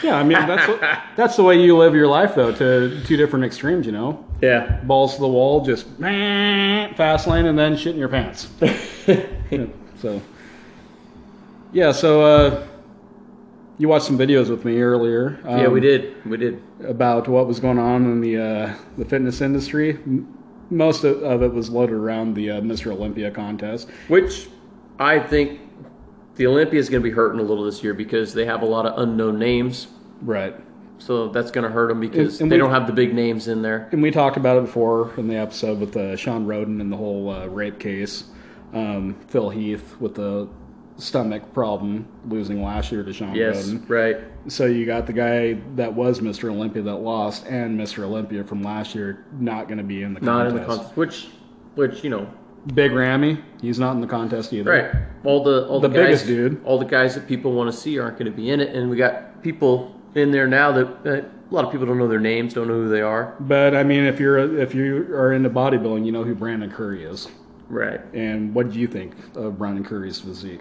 Yeah, 0.02 0.16
I 0.16 0.22
mean 0.22 0.38
that's 0.46 0.68
what, 0.68 0.80
that's 1.16 1.36
the 1.36 1.42
way 1.42 1.60
you 1.62 1.76
live 1.76 1.94
your 1.94 2.08
life, 2.08 2.34
though, 2.34 2.52
to 2.52 3.02
two 3.04 3.16
different 3.16 3.44
extremes. 3.44 3.86
You 3.86 3.92
know, 3.92 4.24
Yeah. 4.42 4.80
balls 4.84 5.14
to 5.16 5.20
the 5.20 5.28
wall, 5.28 5.64
just 5.64 5.86
fast 5.98 7.26
lane, 7.26 7.46
and 7.46 7.58
then 7.58 7.76
shit 7.76 7.94
in 7.94 7.98
your 8.00 8.08
pants. 8.08 8.48
Yeah, 8.60 9.66
so, 10.00 10.20
yeah, 11.72 11.92
so 11.92 12.22
uh, 12.22 12.66
you 13.78 13.88
watched 13.88 14.06
some 14.06 14.18
videos 14.18 14.48
with 14.50 14.64
me 14.64 14.80
earlier. 14.80 15.38
Um, 15.44 15.58
Yeah, 15.60 15.68
we 15.68 15.80
did. 15.80 16.14
We 16.26 16.36
did. 16.36 16.62
about 16.84 17.28
what 17.28 17.46
was 17.46 17.60
going 17.60 17.78
on 17.78 18.04
in 18.04 18.20
the 18.20 18.36
uh, 18.38 18.74
the 18.98 19.04
fitness 19.04 19.40
industry. 19.40 19.90
M- 20.06 20.32
Most 20.70 21.04
of, 21.04 21.22
of 21.22 21.42
it 21.42 21.52
was 21.54 21.70
loaded 21.70 21.94
around 21.94 22.34
the 22.34 22.50
uh, 22.50 22.60
Mr. 22.60 22.90
Olympia 22.92 23.30
contest. 23.30 23.88
Which 24.08 24.48
I 24.98 25.20
think 25.20 25.60
the 26.36 26.46
Olympia 26.46 26.78
is 26.78 26.88
going 26.88 27.02
to 27.02 27.08
be 27.08 27.14
hurting 27.14 27.40
a 27.40 27.42
little 27.42 27.64
this 27.64 27.82
year 27.82 27.94
because 27.94 28.32
they 28.34 28.44
have 28.46 28.62
a 28.62 28.66
lot 28.66 28.86
of 28.86 28.98
unknown 28.98 29.38
names. 29.38 29.88
Right. 30.22 30.54
So 30.98 31.28
that's 31.28 31.50
going 31.50 31.64
to 31.64 31.70
hurt 31.70 31.88
them 31.88 32.00
because 32.00 32.34
And- 32.34 32.42
and 32.42 32.52
they 32.52 32.56
we- 32.56 32.60
don't 32.60 32.70
have 32.70 32.86
the 32.86 32.92
big 32.92 33.14
names 33.14 33.48
in 33.48 33.62
there. 33.62 33.88
And 33.92 34.02
we 34.02 34.10
talked 34.10 34.36
about 34.36 34.56
it 34.58 34.62
before 34.62 35.10
in 35.16 35.28
the 35.28 35.36
episode 35.36 35.78
with 35.80 35.96
uh, 35.96 36.16
Shawn 36.16 36.46
Rhoden 36.46 36.80
and 36.80 36.90
the 36.92 36.96
whole 36.96 37.28
uh, 37.30 37.46
rape 37.46 37.78
case. 37.78 38.24
Um, 38.72 39.16
Phil 39.28 39.50
Heath 39.50 39.96
with 40.00 40.14
the 40.14 40.48
stomach 40.98 41.52
problem, 41.52 42.06
losing 42.28 42.62
last 42.62 42.90
year 42.90 43.02
to 43.02 43.12
Shawn 43.12 43.30
Rhoden. 43.34 43.36
Yes, 43.36 43.68
Rhoden. 43.68 43.88
right. 43.88 44.16
So 44.48 44.64
you 44.64 44.86
got 44.86 45.06
the 45.06 45.12
guy 45.12 45.58
that 45.76 45.92
was 45.94 46.20
Mr. 46.20 46.50
Olympia 46.50 46.82
that 46.82 46.96
lost, 46.96 47.46
and 47.46 47.78
Mr. 47.78 48.02
Olympia 48.04 48.42
from 48.44 48.62
last 48.62 48.94
year 48.94 49.24
not 49.38 49.68
going 49.68 49.78
to 49.78 49.84
be 49.84 50.02
in 50.02 50.14
the 50.14 50.20
contest. 50.20 50.26
Not 50.26 50.46
in 50.48 50.54
the 50.56 50.64
contest. 50.64 50.96
Which, 50.96 51.28
which 51.74 52.02
you 52.04 52.08
know, 52.10 52.26
Big 52.74 52.92
Ramy, 52.92 53.38
he's 53.60 53.78
not 53.78 53.92
in 53.94 54.00
the 54.00 54.06
contest 54.06 54.52
either. 54.52 54.70
right? 54.70 55.02
All 55.24 55.42
the 55.44 55.66
all 55.68 55.80
the, 55.80 55.88
The 55.88 55.94
guys, 55.94 56.04
biggest 56.06 56.26
dude. 56.26 56.64
all 56.64 56.78
the 56.78 56.84
guys 56.84 57.14
that 57.14 57.26
people 57.28 57.52
want 57.52 57.70
to 57.70 57.76
see 57.76 57.98
aren't 57.98 58.18
going 58.18 58.30
to 58.30 58.36
be 58.36 58.50
in 58.50 58.60
it, 58.60 58.74
and 58.74 58.90
we 58.90 58.96
got 58.96 59.42
people 59.42 59.94
in 60.14 60.30
there 60.32 60.46
now 60.48 60.72
that, 60.72 61.04
that 61.04 61.24
a 61.24 61.54
lot 61.54 61.64
of 61.64 61.70
people 61.70 61.86
don't 61.86 61.98
know 61.98 62.08
their 62.08 62.18
names, 62.20 62.54
don't 62.54 62.66
know 62.66 62.74
who 62.74 62.88
they 62.88 63.02
are. 63.02 63.36
But 63.40 63.76
I 63.76 63.82
mean, 63.84 64.04
if 64.04 64.18
you're 64.18 64.58
if 64.58 64.74
you 64.74 65.06
are 65.14 65.32
into 65.32 65.48
bodybuilding, 65.50 66.04
you 66.04 66.12
know 66.12 66.24
who 66.24 66.34
Brandon 66.34 66.70
Curry 66.70 67.04
is. 67.04 67.28
Right. 67.68 68.00
And 68.14 68.54
what 68.54 68.70
do 68.72 68.78
you 68.78 68.86
think 68.86 69.14
of 69.36 69.58
Brandon 69.58 69.84
Curry's 69.84 70.20
physique? 70.20 70.60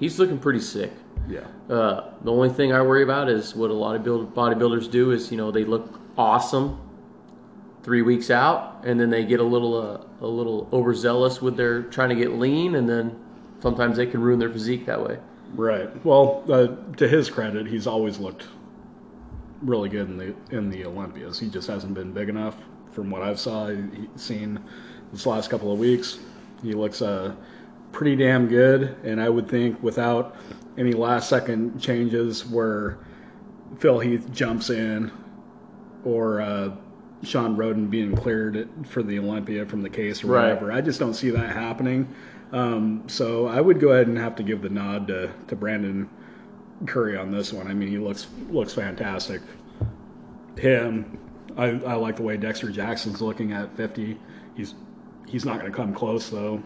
he's 0.00 0.18
looking 0.20 0.38
pretty 0.38 0.60
sick. 0.60 0.92
Yeah. 1.28 1.40
Uh, 1.68 2.12
the 2.22 2.30
only 2.30 2.48
thing 2.50 2.72
I 2.72 2.80
worry 2.82 3.02
about 3.02 3.28
is 3.28 3.56
what 3.56 3.70
a 3.70 3.74
lot 3.74 3.96
of 3.96 4.04
build, 4.04 4.32
bodybuilders 4.34 4.88
do 4.90 5.10
is 5.10 5.30
you 5.30 5.36
know 5.36 5.50
they 5.50 5.64
look 5.64 6.00
awesome 6.16 6.78
three 7.88 8.02
weeks 8.02 8.30
out, 8.30 8.84
and 8.84 9.00
then 9.00 9.08
they 9.08 9.24
get 9.24 9.40
a 9.40 9.44
little 9.54 9.74
uh, 9.74 9.98
a 10.20 10.26
little 10.26 10.68
overzealous 10.74 11.40
with 11.40 11.56
their 11.56 11.84
trying 11.84 12.10
to 12.10 12.14
get 12.14 12.32
lean, 12.34 12.74
and 12.74 12.86
then 12.86 13.18
sometimes 13.60 13.96
they 13.96 14.04
can 14.04 14.20
ruin 14.20 14.38
their 14.38 14.50
physique 14.50 14.84
that 14.84 15.02
way. 15.02 15.16
Right. 15.54 15.88
Well, 16.04 16.44
uh, 16.50 16.66
to 16.96 17.08
his 17.08 17.30
credit, 17.30 17.66
he's 17.66 17.86
always 17.86 18.18
looked 18.18 18.46
really 19.62 19.88
good 19.88 20.06
in 20.10 20.18
the 20.18 20.34
in 20.54 20.68
the 20.68 20.84
Olympias. 20.84 21.40
He 21.40 21.48
just 21.48 21.66
hasn't 21.66 21.94
been 21.94 22.12
big 22.12 22.28
enough, 22.28 22.56
from 22.90 23.08
what 23.08 23.22
I've 23.22 23.40
saw 23.40 23.74
seen 24.16 24.60
this 25.10 25.24
last 25.24 25.48
couple 25.48 25.72
of 25.72 25.78
weeks. 25.78 26.18
He 26.62 26.74
looks 26.74 27.00
uh, 27.00 27.34
pretty 27.92 28.16
damn 28.16 28.48
good, 28.48 28.96
and 29.02 29.18
I 29.18 29.30
would 29.30 29.48
think 29.48 29.82
without 29.82 30.36
any 30.76 30.92
last 30.92 31.30
second 31.30 31.80
changes 31.80 32.44
where 32.44 32.98
Phil 33.78 34.00
Heath 34.00 34.30
jumps 34.30 34.68
in 34.68 35.10
or 36.04 36.42
uh, 36.42 36.76
Shawn 37.22 37.56
Rhoden 37.56 37.90
being 37.90 38.14
cleared 38.14 38.68
for 38.86 39.02
the 39.02 39.18
Olympia 39.18 39.66
from 39.66 39.82
the 39.82 39.90
case 39.90 40.22
or 40.22 40.28
Right. 40.28 40.42
whatever. 40.48 40.70
I 40.72 40.80
just 40.80 41.00
don't 41.00 41.14
see 41.14 41.30
that 41.30 41.50
happening. 41.50 42.08
Um, 42.52 43.04
so 43.08 43.46
I 43.46 43.60
would 43.60 43.80
go 43.80 43.90
ahead 43.90 44.06
and 44.06 44.16
have 44.18 44.36
to 44.36 44.42
give 44.42 44.62
the 44.62 44.68
nod 44.70 45.08
to, 45.08 45.30
to 45.48 45.56
Brandon 45.56 46.08
Curry 46.86 47.16
on 47.16 47.30
this 47.30 47.52
one. 47.52 47.66
I 47.66 47.74
mean, 47.74 47.88
he 47.88 47.98
looks 47.98 48.26
looks 48.50 48.72
fantastic. 48.72 49.40
Him, 50.56 51.18
I, 51.56 51.66
I 51.86 51.94
like 51.94 52.16
the 52.16 52.22
way 52.22 52.36
Dexter 52.36 52.70
Jackson's 52.70 53.20
looking 53.20 53.52
at 53.52 53.76
50. 53.76 54.18
He's 54.56 54.74
he's 55.26 55.44
not 55.44 55.60
going 55.60 55.70
to 55.70 55.76
come 55.76 55.92
close 55.94 56.30
though. 56.30 56.62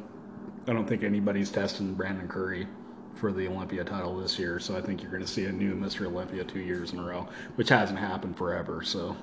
I 0.69 0.73
don't 0.73 0.87
think 0.87 1.03
anybody's 1.03 1.51
testing 1.51 1.95
Brandon 1.95 2.29
Curry 2.29 2.67
for 3.15 3.33
the 3.33 3.49
Olympia 3.49 3.85
title 3.85 4.17
this 4.19 4.39
year. 4.39 4.59
So 4.61 4.77
I 4.77 4.81
think 4.81 5.03
you're 5.03 5.11
going 5.11 5.23
to 5.25 5.29
see 5.29 5.47
a 5.47 5.53
new 5.53 5.75
Mr. 5.75 6.07
Olympia 6.07 6.45
two 6.45 6.61
years 6.61 6.93
in 6.93 6.99
a 7.01 7.03
row, 7.03 7.29
which 7.57 7.69
hasn't 7.69 7.99
happened 7.99 8.37
forever. 8.37 8.83
So 8.83 9.17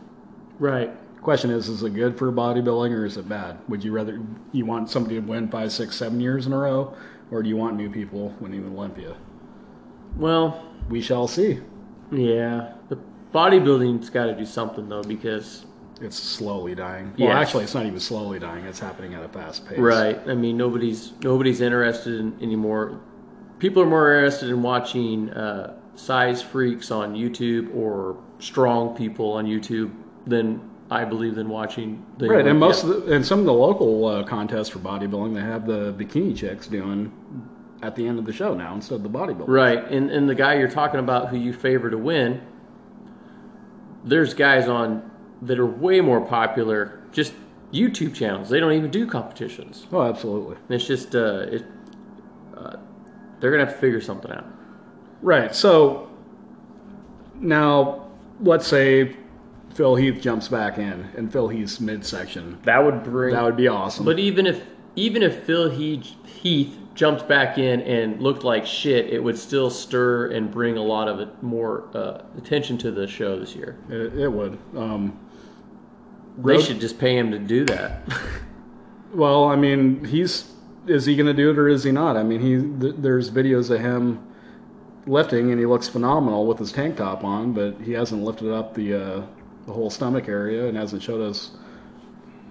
Right. 0.59 0.91
Question 1.21 1.51
is, 1.51 1.67
is 1.69 1.83
it 1.83 1.93
good 1.93 2.17
for 2.17 2.31
bodybuilding 2.31 2.91
or 2.91 3.05
is 3.05 3.17
it 3.17 3.27
bad? 3.29 3.57
Would 3.67 3.83
you 3.83 3.91
rather 3.91 4.21
you 4.51 4.65
want 4.65 4.89
somebody 4.89 5.15
to 5.15 5.21
win 5.21 5.49
five, 5.49 5.71
six, 5.71 5.95
seven 5.95 6.19
years 6.21 6.47
in 6.47 6.53
a 6.53 6.57
row, 6.57 6.93
or 7.31 7.43
do 7.43 7.49
you 7.49 7.57
want 7.57 7.75
new 7.75 7.89
people 7.89 8.33
winning 8.39 8.63
the 8.63 8.69
Olympia? 8.75 9.15
Well, 10.17 10.63
We 10.89 11.01
shall 11.01 11.27
see. 11.27 11.59
yeah. 12.11 12.73
The 12.89 12.97
bodybuilding's 13.33 14.09
got 14.09 14.25
to 14.25 14.35
do 14.35 14.45
something 14.45 14.89
though 14.89 15.03
because 15.03 15.65
It's 16.01 16.17
slowly 16.17 16.73
dying. 16.75 17.13
Well, 17.19 17.27
Yes. 17.29 17.35
actually, 17.35 17.65
it's 17.65 17.75
not 17.75 17.85
even 17.85 17.99
slowly 17.99 18.39
dying. 18.39 18.65
It's 18.65 18.79
happening 18.79 19.13
at 19.13 19.23
a 19.23 19.27
fast 19.27 19.67
pace. 19.67 19.77
Right. 19.77 20.19
I 20.27 20.33
mean, 20.33 20.55
nobody's 20.57 21.11
nobody's 21.23 21.59
interested 21.61 22.19
in 22.19 22.35
anymore. 22.41 22.99
People 23.59 23.83
are 23.83 23.85
more 23.85 24.15
interested 24.15 24.49
in 24.49 24.61
watching 24.63 25.29
uh, 25.31 25.73
size 25.95 26.41
freaks 26.41 26.89
on 26.91 27.13
YouTube 27.15 27.75
or 27.75 28.15
strong 28.39 28.95
people 28.95 29.33
on 29.33 29.45
YouTube 29.45 29.91
than 30.25 30.61
I 30.91 31.05
believe 31.05 31.35
than 31.35 31.49
watching 31.49 32.03
the 32.17 32.27
Right, 32.27 32.47
and 32.47 32.59
most 32.59 32.83
of 32.83 32.89
the, 33.05 33.13
and 33.13 33.25
some 33.25 33.39
of 33.39 33.45
the 33.45 33.53
local 33.53 34.05
uh, 34.05 34.23
contests 34.23 34.69
for 34.69 34.79
bodybuilding, 34.79 35.35
they 35.35 35.41
have 35.41 35.67
the 35.67 35.93
bikini 35.93 36.35
chicks 36.35 36.67
doing 36.67 37.11
at 37.81 37.95
the 37.95 38.07
end 38.07 38.19
of 38.19 38.25
the 38.25 38.33
show 38.33 38.53
now 38.53 38.73
instead 38.73 38.95
of 38.95 39.03
the 39.03 39.09
bodybuilding. 39.09 39.47
right, 39.47 39.85
and 39.91 40.09
and 40.09 40.27
the 40.27 40.35
guy 40.35 40.55
you're 40.55 40.67
talking 40.69 40.99
about 40.99 41.29
who 41.29 41.37
you 41.37 41.53
favor 41.53 41.89
to 41.89 41.97
win, 41.97 42.41
there's 44.03 44.33
guys 44.33 44.67
on 44.67 45.09
that 45.43 45.59
are 45.59 45.65
way 45.65 46.01
more 46.01 46.21
popular, 46.21 47.01
just 47.11 47.33
YouTube 47.71 48.15
channels. 48.15 48.49
They 48.49 48.59
don't 48.59 48.73
even 48.73 48.89
do 48.89 49.05
competitions. 49.05 49.85
Oh, 49.91 50.01
absolutely. 50.01 50.57
It's 50.69 50.85
just 50.85 51.15
uh, 51.15 51.45
it, 51.51 51.65
uh, 52.57 52.77
they're 53.39 53.51
gonna 53.51 53.65
have 53.65 53.75
to 53.75 53.79
figure 53.79 54.01
something 54.01 54.31
out. 54.31 54.45
Right. 55.21 55.53
So 55.53 56.09
now, 57.35 58.07
let's 58.41 58.67
say 58.67 59.15
Phil 59.79 59.95
Heath 59.95 60.19
jumps 60.19 60.49
back 60.49 60.77
in, 60.77 61.07
and 61.15 61.31
Phil 61.31 61.47
Heath's 61.47 61.79
midsection. 61.79 62.57
That 62.63 62.83
would 62.83 63.01
bring 63.01 63.33
That 63.33 63.45
would 63.45 63.55
be 63.55 63.69
awesome. 63.69 64.03
But 64.03 64.19
even 64.19 64.45
if 64.45 64.61
even 64.97 65.23
if 65.23 65.43
Phil 65.43 65.69
Heath, 65.69 66.15
Heath 66.25 66.77
jumped 66.95 67.29
back 67.29 67.57
in 67.57 67.79
and 67.83 68.21
looked 68.21 68.43
like 68.43 68.65
shit, 68.65 69.05
it 69.05 69.23
would 69.23 69.37
still 69.37 69.69
stir 69.69 70.31
and 70.31 70.51
bring 70.51 70.75
a 70.75 70.83
lot 70.83 71.07
of 71.07 71.21
it, 71.21 71.29
more 71.41 71.85
uh, 71.95 72.23
attention 72.37 72.77
to 72.79 72.91
the 72.91 73.07
show 73.07 73.39
this 73.39 73.55
year. 73.55 73.77
it, 73.87 74.17
it 74.19 74.27
would. 74.27 74.59
Um, 74.75 75.17
They 76.37 76.61
should 76.61 76.81
just 76.81 76.99
pay 76.99 77.17
him 77.17 77.31
to 77.31 77.39
do 77.39 77.63
that. 77.65 78.01
Well, 79.13 79.45
I 79.45 79.55
mean, 79.55 80.03
he's 80.03 80.51
is 80.87 81.05
he 81.05 81.15
going 81.15 81.25
to 81.25 81.33
do 81.33 81.49
it 81.49 81.57
or 81.57 81.67
is 81.67 81.83
he 81.83 81.91
not? 81.91 82.15
I 82.15 82.21
mean, 82.21 82.41
he 82.41 82.57
th- 82.79 82.95
there's 82.99 83.31
videos 83.31 83.71
of 83.71 83.79
him 83.79 84.21
lifting 85.07 85.49
and 85.49 85.59
he 85.59 85.65
looks 85.65 85.87
phenomenal 85.87 86.45
with 86.45 86.59
his 86.59 86.71
tank 86.71 86.97
top 86.97 87.23
on, 87.23 87.53
but 87.53 87.81
he 87.81 87.93
hasn't 87.93 88.21
lifted 88.21 88.53
up 88.53 88.75
the 88.75 88.93
uh, 88.93 89.21
the 89.69 89.73
whole 89.75 89.91
stomach 89.91 90.27
area 90.27 90.67
and 90.67 90.75
hasn't 90.75 91.01
showed 91.03 91.21
us 91.21 91.51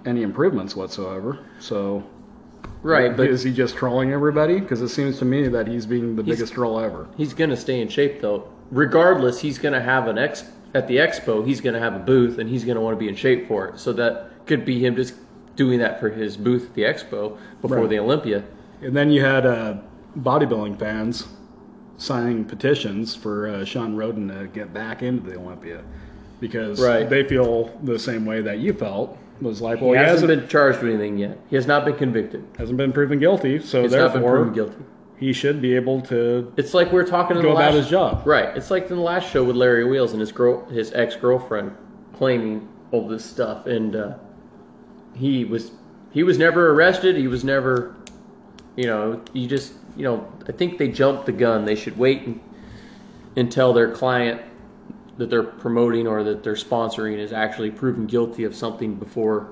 any 0.06 0.22
improvements 0.22 0.76
whatsoever. 0.76 1.40
So, 1.58 2.04
right, 2.82 3.16
but 3.16 3.26
is 3.26 3.42
he 3.42 3.52
just 3.52 3.74
trolling 3.74 4.12
everybody? 4.12 4.60
Because 4.60 4.80
it 4.80 4.88
seems 4.90 5.18
to 5.18 5.24
me 5.24 5.48
that 5.48 5.66
he's 5.66 5.84
being 5.84 6.14
the 6.14 6.22
He's- 6.22 6.36
biggest 6.36 6.52
troll 6.54 6.78
ever. 6.78 7.08
he's 7.16 7.34
gonna 7.34 7.56
stay 7.56 7.80
in 7.80 7.88
shape 7.88 8.20
though. 8.20 8.44
Regardless, 8.70 9.40
he's 9.40 9.58
gonna 9.58 9.80
have 9.80 10.06
an 10.06 10.16
ex 10.16 10.44
at 10.74 10.86
the 10.86 10.98
expo. 10.98 11.44
He's 11.44 11.60
gonna 11.60 11.80
have 11.80 11.96
a 11.96 11.98
booth 11.98 12.38
and 12.38 12.48
he's 12.48 12.64
gonna 12.64 12.80
want 12.80 12.94
to 12.96 12.98
be 13.00 13.08
in 13.08 13.16
shape 13.16 13.48
for 13.48 13.66
it. 13.66 13.80
So 13.80 13.92
that 13.94 14.30
could 14.46 14.64
be 14.64 14.84
him 14.86 14.94
just 14.94 15.14
doing 15.56 15.80
that 15.80 15.98
for 15.98 16.10
his 16.10 16.36
booth 16.36 16.66
at 16.66 16.74
the 16.74 16.82
expo 16.82 17.36
before 17.60 17.78
Right. 17.78 17.88
the 17.88 17.98
Olympia. 17.98 18.44
And 18.80 18.94
then 18.94 19.10
you 19.10 19.24
had 19.24 19.44
uh, 19.44 19.78
bodybuilding 20.16 20.78
fans 20.78 21.26
signing 21.96 22.44
petitions 22.44 23.16
for 23.16 23.48
uh, 23.48 23.64
Shawn 23.64 23.96
Rhoden 23.96 24.28
to 24.38 24.46
get 24.46 24.72
back 24.72 25.02
into 25.02 25.28
the 25.28 25.36
Olympia 25.36 25.82
because 26.40 26.80
Right. 26.80 27.08
they 27.08 27.24
feel 27.24 27.70
the 27.82 27.98
same 27.98 28.24
way 28.26 28.40
that 28.42 28.58
you 28.58 28.72
felt. 28.72 29.16
Was 29.40 29.60
like, 29.60 29.80
well, 29.80 29.92
he 29.92 29.98
he 29.98 30.02
hasn't 30.04 30.28
hasn't, 30.30 30.40
been 30.42 30.48
charged 30.48 30.82
with 30.82 30.90
anything 30.92 31.16
yet. 31.16 31.38
He 31.48 31.54
has 31.54 31.66
not 31.66 31.84
been 31.84 31.94
convicted. 31.94 32.44
hasn't 32.58 32.76
been 32.76 32.92
proven 32.92 33.20
guilty, 33.20 33.60
so 33.60 33.82
He's 33.82 33.92
not 33.92 34.12
been 34.12 34.22
therefore 34.22 34.36
proven 34.38 34.52
guilty. 34.52 34.84
he 35.16 35.32
should 35.32 35.62
be 35.62 35.76
able 35.76 36.00
to 36.02 36.52
It's 36.56 36.74
like 36.74 36.90
we 36.92 36.98
are 36.98 37.04
talking 37.04 37.36
in 37.36 37.42
go 37.44 37.50
about 37.52 37.66
last 37.66 37.74
his 37.74 37.88
job. 37.88 38.22
Right. 38.26 38.56
It's 38.56 38.68
like 38.70 38.90
in 38.90 38.96
the 38.96 39.02
last 39.02 39.30
show 39.30 39.44
with 39.44 39.54
Larry 39.54 39.84
Wheels 39.84 40.10
and 40.12 40.20
his 40.20 40.32
girl, 40.32 40.64
his 40.70 40.92
ex 40.92 41.14
girlfriend, 41.14 41.70
claiming 42.16 42.66
all 42.90 43.06
this 43.06 43.24
stuff, 43.24 43.66
and 43.66 43.94
uh, 43.94 44.14
he 45.14 45.44
was 45.44 45.70
he 46.10 46.24
was 46.24 46.36
never 46.36 46.70
arrested. 46.72 47.14
He 47.16 47.28
was 47.28 47.44
never, 47.44 47.94
you 48.74 48.86
know, 48.86 49.20
you 49.32 49.46
just 49.46 49.74
you 49.96 50.02
know. 50.02 50.26
I 50.48 50.52
think 50.52 50.78
they 50.78 50.88
jumped 50.88 51.26
the 51.26 51.32
gun. 51.32 51.64
They 51.64 51.76
should 51.76 51.96
wait 51.96 52.22
and, 52.22 52.40
until 53.36 53.72
their 53.72 53.92
client 53.92 54.40
that 55.18 55.30
they're 55.30 55.42
promoting 55.42 56.06
or 56.06 56.22
that 56.24 56.42
they're 56.42 56.54
sponsoring 56.54 57.18
is 57.18 57.32
actually 57.32 57.70
proven 57.70 58.06
guilty 58.06 58.44
of 58.44 58.54
something 58.54 58.94
before. 58.94 59.50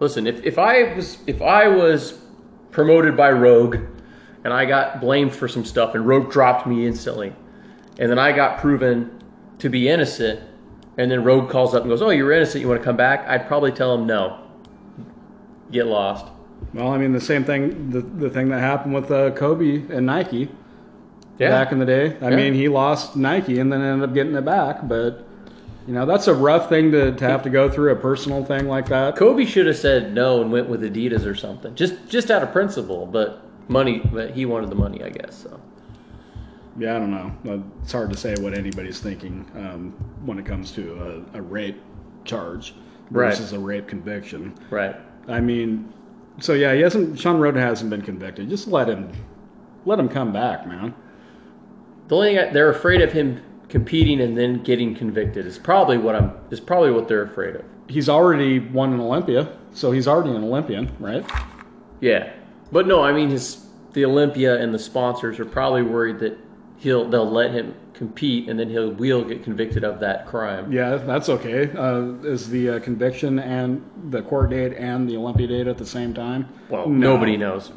Listen, 0.00 0.26
if, 0.26 0.42
if 0.44 0.58
I 0.58 0.94
was 0.94 1.18
if 1.26 1.42
I 1.42 1.68
was 1.68 2.18
promoted 2.70 3.16
by 3.16 3.32
Rogue 3.32 3.76
and 4.44 4.52
I 4.52 4.64
got 4.64 5.00
blamed 5.00 5.34
for 5.34 5.48
some 5.48 5.64
stuff 5.64 5.94
and 5.94 6.06
Rogue 6.06 6.30
dropped 6.30 6.66
me 6.66 6.86
instantly, 6.86 7.34
and 7.98 8.10
then 8.10 8.18
I 8.18 8.32
got 8.32 8.60
proven 8.60 9.22
to 9.58 9.68
be 9.68 9.88
innocent, 9.88 10.40
and 10.96 11.10
then 11.10 11.24
Rogue 11.24 11.50
calls 11.50 11.74
up 11.74 11.82
and 11.82 11.90
goes, 11.90 12.02
"Oh, 12.02 12.10
you're 12.10 12.32
innocent. 12.32 12.62
You 12.62 12.68
want 12.68 12.80
to 12.80 12.84
come 12.84 12.96
back?" 12.96 13.26
I'd 13.26 13.48
probably 13.48 13.72
tell 13.72 13.94
him 13.94 14.06
no. 14.06 14.40
Get 15.72 15.86
lost. 15.86 16.26
Well, 16.72 16.88
I 16.88 16.98
mean, 16.98 17.12
the 17.12 17.20
same 17.20 17.44
thing, 17.44 17.90
the, 17.90 18.00
the 18.00 18.30
thing 18.30 18.48
that 18.48 18.60
happened 18.60 18.94
with 18.94 19.10
uh, 19.10 19.30
Kobe 19.32 19.82
and 19.90 20.06
Nike 20.06 20.48
Yeah. 21.38 21.50
back 21.50 21.72
in 21.72 21.78
the 21.78 21.86
day. 21.86 22.16
I 22.22 22.30
Yeah. 22.30 22.36
mean, 22.36 22.54
he 22.54 22.68
lost 22.68 23.16
Nike 23.16 23.58
and 23.58 23.72
then 23.72 23.80
ended 23.82 24.08
up 24.08 24.14
getting 24.14 24.34
it 24.34 24.44
back, 24.44 24.86
but 24.88 25.24
you 25.86 25.94
know 25.94 26.04
that's 26.06 26.26
a 26.26 26.34
rough 26.34 26.68
thing 26.68 26.90
to, 26.92 27.12
to 27.12 27.24
have 27.24 27.42
to 27.44 27.50
go 27.50 27.68
through 27.70 27.92
a 27.92 27.96
personal 27.96 28.44
thing 28.44 28.66
like 28.68 28.88
that. 28.88 29.16
Kobe 29.16 29.44
should 29.44 29.66
have 29.66 29.76
said 29.76 30.12
no 30.14 30.40
and 30.40 30.50
went 30.50 30.68
with 30.68 30.82
Adidas 30.82 31.24
or 31.26 31.34
something, 31.34 31.74
just 31.74 32.08
just 32.08 32.30
out 32.30 32.42
of 32.42 32.52
principle. 32.52 33.06
But 33.06 33.40
money, 33.68 34.00
but 34.12 34.30
he 34.30 34.46
wanted 34.46 34.70
the 34.70 34.76
money, 34.76 35.02
I 35.02 35.10
guess. 35.10 35.36
So 35.36 35.60
Yeah, 36.78 36.96
I 36.96 36.98
don't 36.98 37.10
know. 37.10 37.62
It's 37.82 37.92
hard 37.92 38.10
to 38.10 38.16
say 38.16 38.34
what 38.40 38.52
anybody's 38.54 39.00
thinking 39.00 39.46
um, 39.56 39.94
when 40.24 40.38
it 40.38 40.44
comes 40.44 40.70
to 40.72 41.22
a, 41.34 41.38
a 41.38 41.42
rape 41.42 41.80
charge 42.24 42.74
Right. 43.10 43.28
versus 43.30 43.52
a 43.52 43.58
rape 43.58 43.86
conviction. 43.86 44.52
right. 44.70 44.96
I 45.28 45.40
mean, 45.40 45.92
so 46.40 46.52
yeah, 46.54 46.74
he 46.74 46.80
hasn't. 46.80 47.18
Shawn 47.18 47.38
Rhoden 47.40 47.56
hasn't 47.56 47.88
been 47.90 48.02
convicted. 48.02 48.48
Just 48.50 48.66
let 48.68 48.88
him, 48.88 49.10
let 49.84 49.98
him 49.98 50.08
come 50.08 50.32
back, 50.32 50.66
man. 50.66 50.92
The 52.08 52.14
only 52.14 52.34
thing 52.34 52.38
I, 52.38 52.52
they're 52.52 52.70
afraid 52.70 53.00
of 53.02 53.12
him 53.12 53.42
competing 53.68 54.20
and 54.20 54.36
then 54.38 54.62
getting 54.62 54.94
convicted 54.94 55.46
is 55.46 55.58
probably 55.58 55.98
what 55.98 56.14
I'm 56.14 56.32
is 56.50 56.60
probably 56.60 56.92
what 56.92 57.08
they're 57.08 57.24
afraid 57.24 57.56
of. 57.56 57.64
He's 57.88 58.08
already 58.08 58.58
won 58.58 58.92
an 58.92 59.00
Olympia, 59.00 59.52
so 59.72 59.92
he's 59.92 60.08
already 60.08 60.30
an 60.30 60.44
Olympian, 60.44 60.94
right? 60.98 61.24
Yeah, 62.00 62.32
but 62.70 62.86
no, 62.86 63.02
I 63.02 63.12
mean 63.12 63.30
his 63.30 63.66
the 63.92 64.04
Olympia 64.04 64.60
and 64.60 64.72
the 64.72 64.78
sponsors 64.78 65.40
are 65.40 65.44
probably 65.44 65.82
worried 65.82 66.18
that 66.20 66.38
he'll 66.78 67.08
they'll 67.08 67.30
let 67.30 67.52
him 67.52 67.74
compete, 67.96 68.48
and 68.48 68.58
then 68.60 68.68
he'll 68.70 68.92
will 68.92 69.24
get 69.24 69.42
convicted 69.42 69.82
of 69.82 69.98
that 70.00 70.26
crime. 70.26 70.70
Yeah, 70.70 70.96
that's 70.96 71.28
okay. 71.28 71.70
Uh, 71.76 72.12
is 72.24 72.48
the 72.50 72.68
uh, 72.70 72.78
conviction 72.80 73.38
and 73.38 73.82
the 74.10 74.22
court 74.22 74.50
date 74.50 74.74
and 74.74 75.08
the 75.08 75.16
Olympia 75.16 75.46
date 75.48 75.66
at 75.66 75.78
the 75.78 75.86
same 75.86 76.14
time? 76.14 76.48
Well, 76.68 76.88
No. 76.88 77.14
nobody 77.14 77.36
knows. 77.36 77.72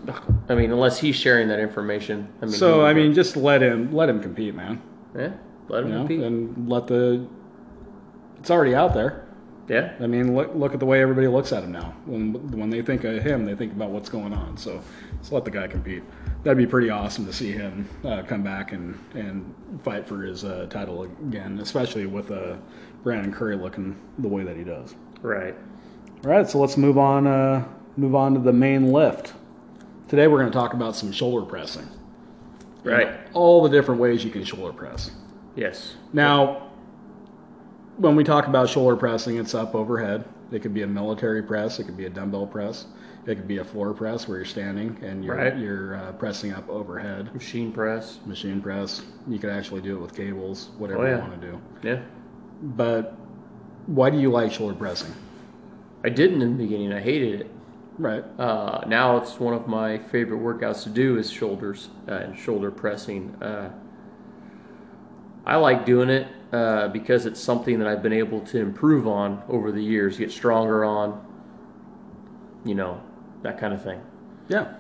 I 0.49 0.55
mean, 0.55 0.71
unless 0.71 0.99
he's 0.99 1.15
sharing 1.15 1.47
that 1.47 1.59
information. 1.59 2.27
I 2.41 2.45
mean, 2.45 2.53
So 2.53 2.85
I 2.85 2.93
mean, 2.93 3.13
just 3.13 3.35
let 3.37 3.61
him 3.63 3.91
let 3.93 4.09
him 4.09 4.21
compete, 4.21 4.53
man. 4.53 4.81
yeah, 5.17 5.31
let 5.69 5.83
him 5.83 5.87
You 5.89 5.93
know, 5.93 5.99
compete. 6.01 6.21
and 6.23 6.69
let 6.69 6.87
the. 6.87 7.25
It's 8.39 8.51
already 8.51 8.75
out 8.75 8.93
there. 8.93 9.25
yeah, 9.67 9.93
I 9.99 10.07
mean, 10.07 10.35
look 10.35 10.51
look 10.55 10.73
at 10.73 10.79
the 10.79 10.85
way 10.85 11.01
everybody 11.01 11.27
looks 11.27 11.51
at 11.53 11.63
him 11.63 11.71
now. 11.71 11.93
When 12.05 12.33
when 12.57 12.69
they 12.69 12.81
think 12.81 13.03
of 13.03 13.21
him, 13.23 13.45
they 13.45 13.55
think 13.55 13.73
about 13.73 13.89
what's 13.91 14.09
going 14.09 14.33
on. 14.33 14.57
So, 14.57 14.81
just 15.19 15.31
let 15.31 15.45
the 15.45 15.51
guy 15.51 15.67
compete. 15.67 16.03
That'd 16.43 16.57
be 16.57 16.67
pretty 16.67 16.89
awesome 16.89 17.25
to 17.25 17.33
see 17.33 17.51
him 17.51 17.89
uh, 18.05 18.23
come 18.23 18.43
back 18.43 18.71
and 18.71 18.97
and 19.13 19.53
fight 19.83 20.07
for 20.07 20.21
his 20.21 20.43
uh, 20.45 20.67
title 20.69 21.03
again, 21.03 21.59
especially 21.59 22.05
with 22.05 22.31
uh, 22.31 22.55
Brandon 23.03 23.31
Curry 23.33 23.55
looking 23.57 23.99
the 24.19 24.27
way 24.27 24.43
that 24.43 24.55
he 24.55 24.63
does. 24.63 24.95
right. 25.21 25.55
All 26.25 26.31
right, 26.31 26.49
so 26.49 26.59
let's 26.59 26.75
move 26.75 26.97
on. 26.97 27.27
Uh, 27.27 27.65
move 27.95 28.13
on 28.13 28.33
to 28.33 28.41
the 28.41 28.51
main 28.51 28.91
lift. 28.91 29.33
Today 30.09 30.27
we're 30.27 30.39
going 30.39 30.51
to 30.51 30.57
talk 30.57 30.73
about 30.73 30.95
some 30.95 31.13
shoulder 31.13 31.45
pressing. 31.45 31.87
Right. 32.83 33.09
All 33.33 33.63
the 33.63 33.69
different 33.69 34.01
ways 34.01 34.23
you 34.23 34.29
can 34.31 34.43
shoulder 34.43 34.73
press. 34.73 35.11
Yes. 35.55 35.95
Now, 36.11 36.71
when 37.97 38.15
we 38.17 38.23
talk 38.25 38.47
about 38.47 38.67
shoulder 38.67 38.95
pressing, 38.97 39.37
it's 39.37 39.53
up 39.53 39.75
overhead. 39.75 40.25
It 40.51 40.61
could 40.61 40.73
be 40.73 40.81
a 40.81 40.87
military 40.87 41.41
press. 41.43 41.79
It 41.79 41.85
could 41.85 41.97
be 41.97 42.05
a 42.05 42.09
dumbbell 42.09 42.47
press. 42.47 42.85
It 43.25 43.35
could 43.35 43.47
be 43.47 43.57
a 43.57 43.63
floor 43.63 43.93
press 43.93 44.27
where 44.27 44.37
you're 44.37 44.45
standing 44.45 44.97
and 45.03 45.23
you're 45.23 45.35
Right. 45.35 45.55
you're 45.57 45.95
uh, 45.95 46.11
pressing 46.13 46.53
up 46.53 46.67
overhead. 46.69 47.33
Machine 47.33 47.71
press. 47.71 48.19
Machine 48.25 48.61
press. 48.61 49.03
You 49.27 49.37
could 49.39 49.49
actually 49.51 49.81
do 49.81 49.97
it 49.97 50.01
with 50.01 50.15
cables, 50.15 50.69
whatever 50.77 51.05
Oh, 51.05 51.09
yeah. 51.09 51.15
you 51.17 51.21
want 51.29 51.41
to 51.41 51.47
do. 51.47 51.61
Yeah. 51.83 51.99
But 52.63 53.15
why 53.85 54.09
do 54.09 54.17
you 54.17 54.31
like 54.31 54.51
shoulder 54.51 54.73
pressing? 54.75 55.13
I 56.03 56.09
didn't 56.09 56.41
in 56.41 56.57
the 56.57 56.63
beginning. 56.63 56.93
I 56.93 57.01
hated 57.01 57.41
it. 57.41 57.51
Right. 57.97 58.23
Uh, 58.39 58.85
now 58.87 59.17
it's 59.17 59.37
one 59.39 59.53
of 59.53 59.67
my 59.67 59.97
favorite 59.97 60.39
workouts 60.39 60.83
to 60.83 60.89
do 60.89 61.17
is 61.17 61.29
shoulders 61.29 61.89
uh, 62.07 62.13
and 62.13 62.39
shoulder 62.39 62.71
pressing. 62.71 63.35
Uh, 63.41 63.71
I 65.45 65.57
like 65.57 65.85
doing 65.85 66.09
it 66.09 66.27
uh, 66.53 66.87
because 66.87 67.25
it's 67.25 67.39
something 67.41 67.79
that 67.79 67.87
I've 67.87 68.01
been 68.01 68.13
able 68.13 68.39
to 68.41 68.59
improve 68.59 69.07
on 69.07 69.43
over 69.49 69.71
the 69.73 69.83
years, 69.83 70.17
get 70.17 70.31
stronger 70.31 70.85
on, 70.85 71.25
you 72.63 72.75
know, 72.75 73.01
that 73.43 73.59
kind 73.59 73.73
of 73.73 73.83
thing. 73.83 74.01
Yeah. 74.47 74.73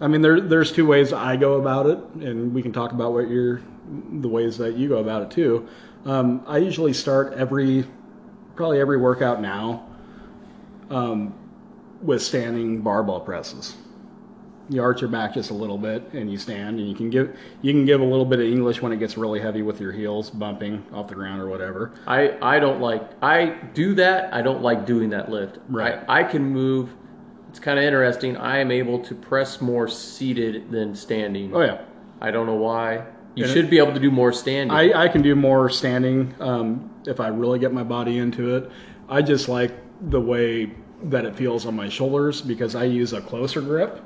I 0.00 0.08
mean, 0.08 0.22
there, 0.22 0.40
there's 0.40 0.72
two 0.72 0.86
ways 0.86 1.12
I 1.12 1.36
go 1.36 1.54
about 1.54 1.86
it, 1.86 1.98
and 2.20 2.52
we 2.52 2.62
can 2.62 2.72
talk 2.72 2.92
about 2.92 3.12
what 3.12 3.28
your 3.28 3.60
the 4.12 4.28
ways 4.28 4.56
that 4.58 4.76
you 4.76 4.88
go 4.88 4.98
about 4.98 5.22
it 5.22 5.30
too. 5.30 5.68
Um, 6.04 6.42
I 6.46 6.58
usually 6.58 6.92
start 6.92 7.34
every, 7.34 7.84
probably 8.56 8.80
every 8.80 8.96
workout 8.96 9.40
now, 9.40 9.86
um, 10.90 11.34
with 12.02 12.22
standing 12.22 12.80
barbell 12.80 13.20
presses. 13.20 13.76
You 14.70 14.82
arch 14.82 15.02
your 15.02 15.10
back 15.10 15.34
just 15.34 15.50
a 15.50 15.54
little 15.54 15.76
bit, 15.76 16.12
and 16.14 16.30
you 16.30 16.38
stand, 16.38 16.78
and 16.78 16.88
you 16.88 16.94
can 16.94 17.10
give 17.10 17.36
you 17.60 17.72
can 17.72 17.84
give 17.84 18.00
a 18.00 18.04
little 18.04 18.24
bit 18.24 18.40
of 18.40 18.46
English 18.46 18.80
when 18.80 18.92
it 18.92 18.98
gets 18.98 19.16
really 19.16 19.40
heavy 19.40 19.62
with 19.62 19.80
your 19.80 19.92
heels 19.92 20.30
bumping 20.30 20.84
off 20.92 21.08
the 21.08 21.14
ground 21.14 21.40
or 21.40 21.48
whatever. 21.48 21.92
I, 22.06 22.36
I 22.40 22.58
don't 22.58 22.80
like 22.80 23.02
I 23.22 23.50
do 23.74 23.94
that. 23.96 24.32
I 24.32 24.40
don't 24.40 24.62
like 24.62 24.86
doing 24.86 25.10
that 25.10 25.30
lift. 25.30 25.58
Right. 25.68 26.02
I, 26.08 26.20
I 26.20 26.24
can 26.24 26.42
move. 26.42 26.94
It's 27.54 27.60
kind 27.60 27.78
of 27.78 27.84
interesting. 27.84 28.36
I 28.36 28.58
am 28.58 28.72
able 28.72 28.98
to 29.04 29.14
press 29.14 29.60
more 29.60 29.86
seated 29.86 30.72
than 30.72 30.92
standing. 30.96 31.54
Oh 31.54 31.60
yeah, 31.60 31.82
I 32.20 32.32
don't 32.32 32.46
know 32.46 32.56
why. 32.56 33.04
You 33.36 33.44
And 33.44 33.52
should 33.52 33.70
be 33.70 33.78
able 33.78 33.92
to 33.92 34.00
do 34.00 34.10
more 34.10 34.32
standing. 34.32 34.76
I, 34.76 35.04
I 35.04 35.06
can 35.06 35.22
do 35.22 35.36
more 35.36 35.70
standing 35.70 36.34
um, 36.40 36.92
if 37.06 37.20
I 37.20 37.28
really 37.28 37.60
get 37.60 37.72
my 37.72 37.84
body 37.84 38.18
into 38.18 38.56
it. 38.56 38.72
I 39.08 39.22
just 39.22 39.48
like 39.48 39.70
the 40.00 40.20
way 40.20 40.72
that 41.04 41.24
it 41.24 41.36
feels 41.36 41.64
on 41.64 41.76
my 41.76 41.88
shoulders 41.88 42.42
because 42.42 42.74
I 42.74 42.86
use 42.86 43.12
a 43.12 43.20
closer 43.20 43.60
grip 43.60 44.02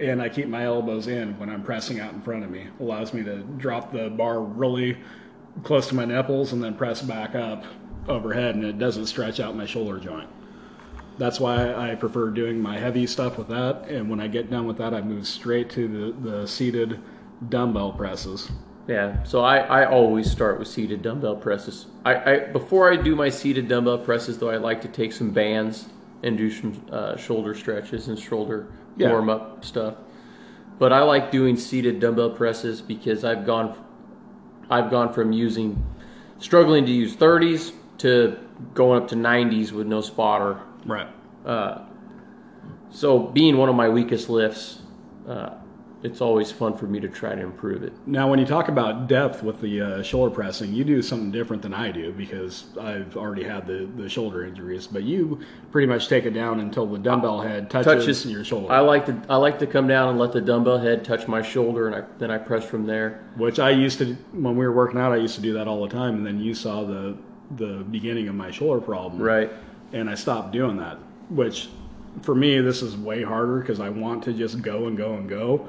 and 0.00 0.20
I 0.20 0.28
keep 0.28 0.48
my 0.48 0.64
elbows 0.64 1.06
in 1.06 1.38
when 1.38 1.50
I'm 1.50 1.62
pressing 1.62 2.00
out 2.00 2.12
in 2.12 2.22
front 2.22 2.42
of 2.42 2.50
me. 2.50 2.66
Allows 2.80 3.14
me 3.14 3.22
to 3.22 3.44
drop 3.56 3.92
the 3.92 4.10
bar 4.10 4.40
really 4.40 4.98
close 5.62 5.86
to 5.90 5.94
my 5.94 6.06
nipples 6.06 6.52
and 6.52 6.60
then 6.60 6.74
press 6.74 7.02
back 7.02 7.36
up 7.36 7.62
overhead 8.08 8.56
and 8.56 8.64
it 8.64 8.80
doesn't 8.80 9.06
stretch 9.06 9.38
out 9.38 9.54
my 9.54 9.64
shoulder 9.64 10.00
joint. 10.00 10.28
That's 11.18 11.38
why 11.38 11.72
I 11.72 11.94
prefer 11.94 12.30
doing 12.30 12.60
my 12.60 12.78
heavy 12.78 13.06
stuff 13.06 13.38
with 13.38 13.48
that. 13.48 13.86
And 13.88 14.10
when 14.10 14.20
I 14.20 14.26
get 14.26 14.50
done 14.50 14.66
with 14.66 14.78
that, 14.78 14.92
I 14.94 15.00
move 15.00 15.26
straight 15.26 15.70
to 15.70 15.86
the, 15.88 16.30
the 16.30 16.46
seated 16.48 17.00
dumbbell 17.48 17.92
presses. 17.92 18.50
Yeah, 18.86 19.22
so 19.22 19.40
I, 19.42 19.58
I 19.58 19.86
always 19.86 20.30
start 20.30 20.58
with 20.58 20.68
seated 20.68 21.02
dumbbell 21.02 21.36
presses. 21.36 21.86
I, 22.04 22.32
I 22.32 22.38
before 22.40 22.92
I 22.92 22.96
do 22.96 23.16
my 23.16 23.30
seated 23.30 23.68
dumbbell 23.68 23.98
presses, 23.98 24.38
though, 24.38 24.50
I 24.50 24.56
like 24.58 24.82
to 24.82 24.88
take 24.88 25.12
some 25.12 25.30
bands 25.30 25.88
and 26.22 26.36
do 26.36 26.50
some 26.50 26.84
uh, 26.90 27.16
shoulder 27.16 27.54
stretches 27.54 28.08
and 28.08 28.18
shoulder 28.18 28.66
Yeah. 28.96 29.10
warm 29.10 29.28
up 29.30 29.64
stuff. 29.64 29.94
But 30.78 30.92
I 30.92 31.02
like 31.02 31.30
doing 31.30 31.56
seated 31.56 32.00
dumbbell 32.00 32.30
presses 32.30 32.82
because 32.82 33.24
I've 33.24 33.46
gone 33.46 33.74
I've 34.68 34.90
gone 34.90 35.12
from 35.12 35.32
using 35.32 35.82
struggling 36.38 36.84
to 36.86 36.92
use 36.92 37.14
30s 37.16 37.72
to 37.98 38.38
going 38.74 39.02
up 39.02 39.08
to 39.08 39.14
90s 39.14 39.72
with 39.72 39.86
no 39.86 40.00
spotter. 40.00 40.58
Right. 40.84 41.08
So 42.90 43.18
being 43.18 43.56
one 43.56 43.68
of 43.68 43.74
my 43.74 43.88
weakest 43.88 44.28
lifts, 44.28 44.80
uh, 45.28 45.50
it's 46.02 46.20
always 46.20 46.52
fun 46.52 46.76
for 46.76 46.86
me 46.86 47.00
to 47.00 47.08
try 47.08 47.34
to 47.34 47.40
improve 47.40 47.82
it. 47.82 47.92
Now, 48.06 48.28
when 48.28 48.38
you 48.38 48.44
talk 48.44 48.68
about 48.68 49.08
depth 49.08 49.42
with 49.42 49.62
the 49.62 49.80
uh, 49.80 50.02
shoulder 50.02 50.32
pressing, 50.32 50.74
you 50.74 50.84
do 50.84 51.00
something 51.00 51.32
different 51.32 51.62
than 51.62 51.72
I 51.72 51.90
do 51.92 52.12
because 52.12 52.66
I've 52.78 53.16
already 53.16 53.42
had 53.42 53.66
the, 53.66 53.88
the 53.96 54.08
shoulder 54.08 54.44
injuries. 54.44 54.86
But 54.86 55.02
you 55.04 55.40
pretty 55.72 55.86
much 55.86 56.08
take 56.08 56.24
it 56.26 56.32
down 56.32 56.60
until 56.60 56.84
the 56.86 56.98
dumbbell 56.98 57.40
head 57.40 57.70
touches, 57.70 58.04
touches 58.20 58.26
your 58.26 58.44
shoulder, 58.44 58.70
I 58.70 58.80
like 58.80 59.06
to 59.06 59.18
I 59.30 59.36
like 59.36 59.58
to 59.60 59.66
come 59.66 59.86
down 59.88 60.10
and 60.10 60.18
let 60.18 60.32
the 60.32 60.42
dumbbell 60.42 60.78
head 60.78 61.04
touch 61.06 61.26
my 61.26 61.40
shoulder, 61.40 61.86
and 61.86 61.96
I, 61.96 62.02
then 62.18 62.30
I 62.30 62.36
press 62.36 62.64
from 62.66 62.86
there. 62.86 63.24
which 63.36 63.58
I 63.58 63.70
used 63.70 63.98
to 63.98 64.14
when 64.32 64.56
we 64.56 64.66
were 64.66 64.72
working 64.72 65.00
out. 65.00 65.10
I 65.10 65.16
used 65.16 65.36
to 65.36 65.40
do 65.40 65.54
that 65.54 65.66
all 65.66 65.82
the 65.82 65.92
time, 65.92 66.16
and 66.16 66.26
then 66.26 66.38
you 66.38 66.54
saw 66.54 66.84
the 66.84 67.16
the 67.56 67.84
beginning 67.90 68.28
of 68.28 68.34
my 68.34 68.50
shoulder 68.50 68.80
problem, 68.80 69.22
Right. 69.22 69.50
And 69.92 70.10
I 70.10 70.14
stopped 70.14 70.52
doing 70.52 70.76
that. 70.78 70.98
Which, 71.30 71.68
for 72.22 72.34
me, 72.34 72.60
this 72.60 72.82
is 72.82 72.96
way 72.96 73.22
harder 73.22 73.60
because 73.60 73.80
I 73.80 73.88
want 73.88 74.24
to 74.24 74.32
just 74.32 74.62
go 74.62 74.86
and 74.86 74.96
go 74.96 75.14
and 75.14 75.28
go. 75.28 75.68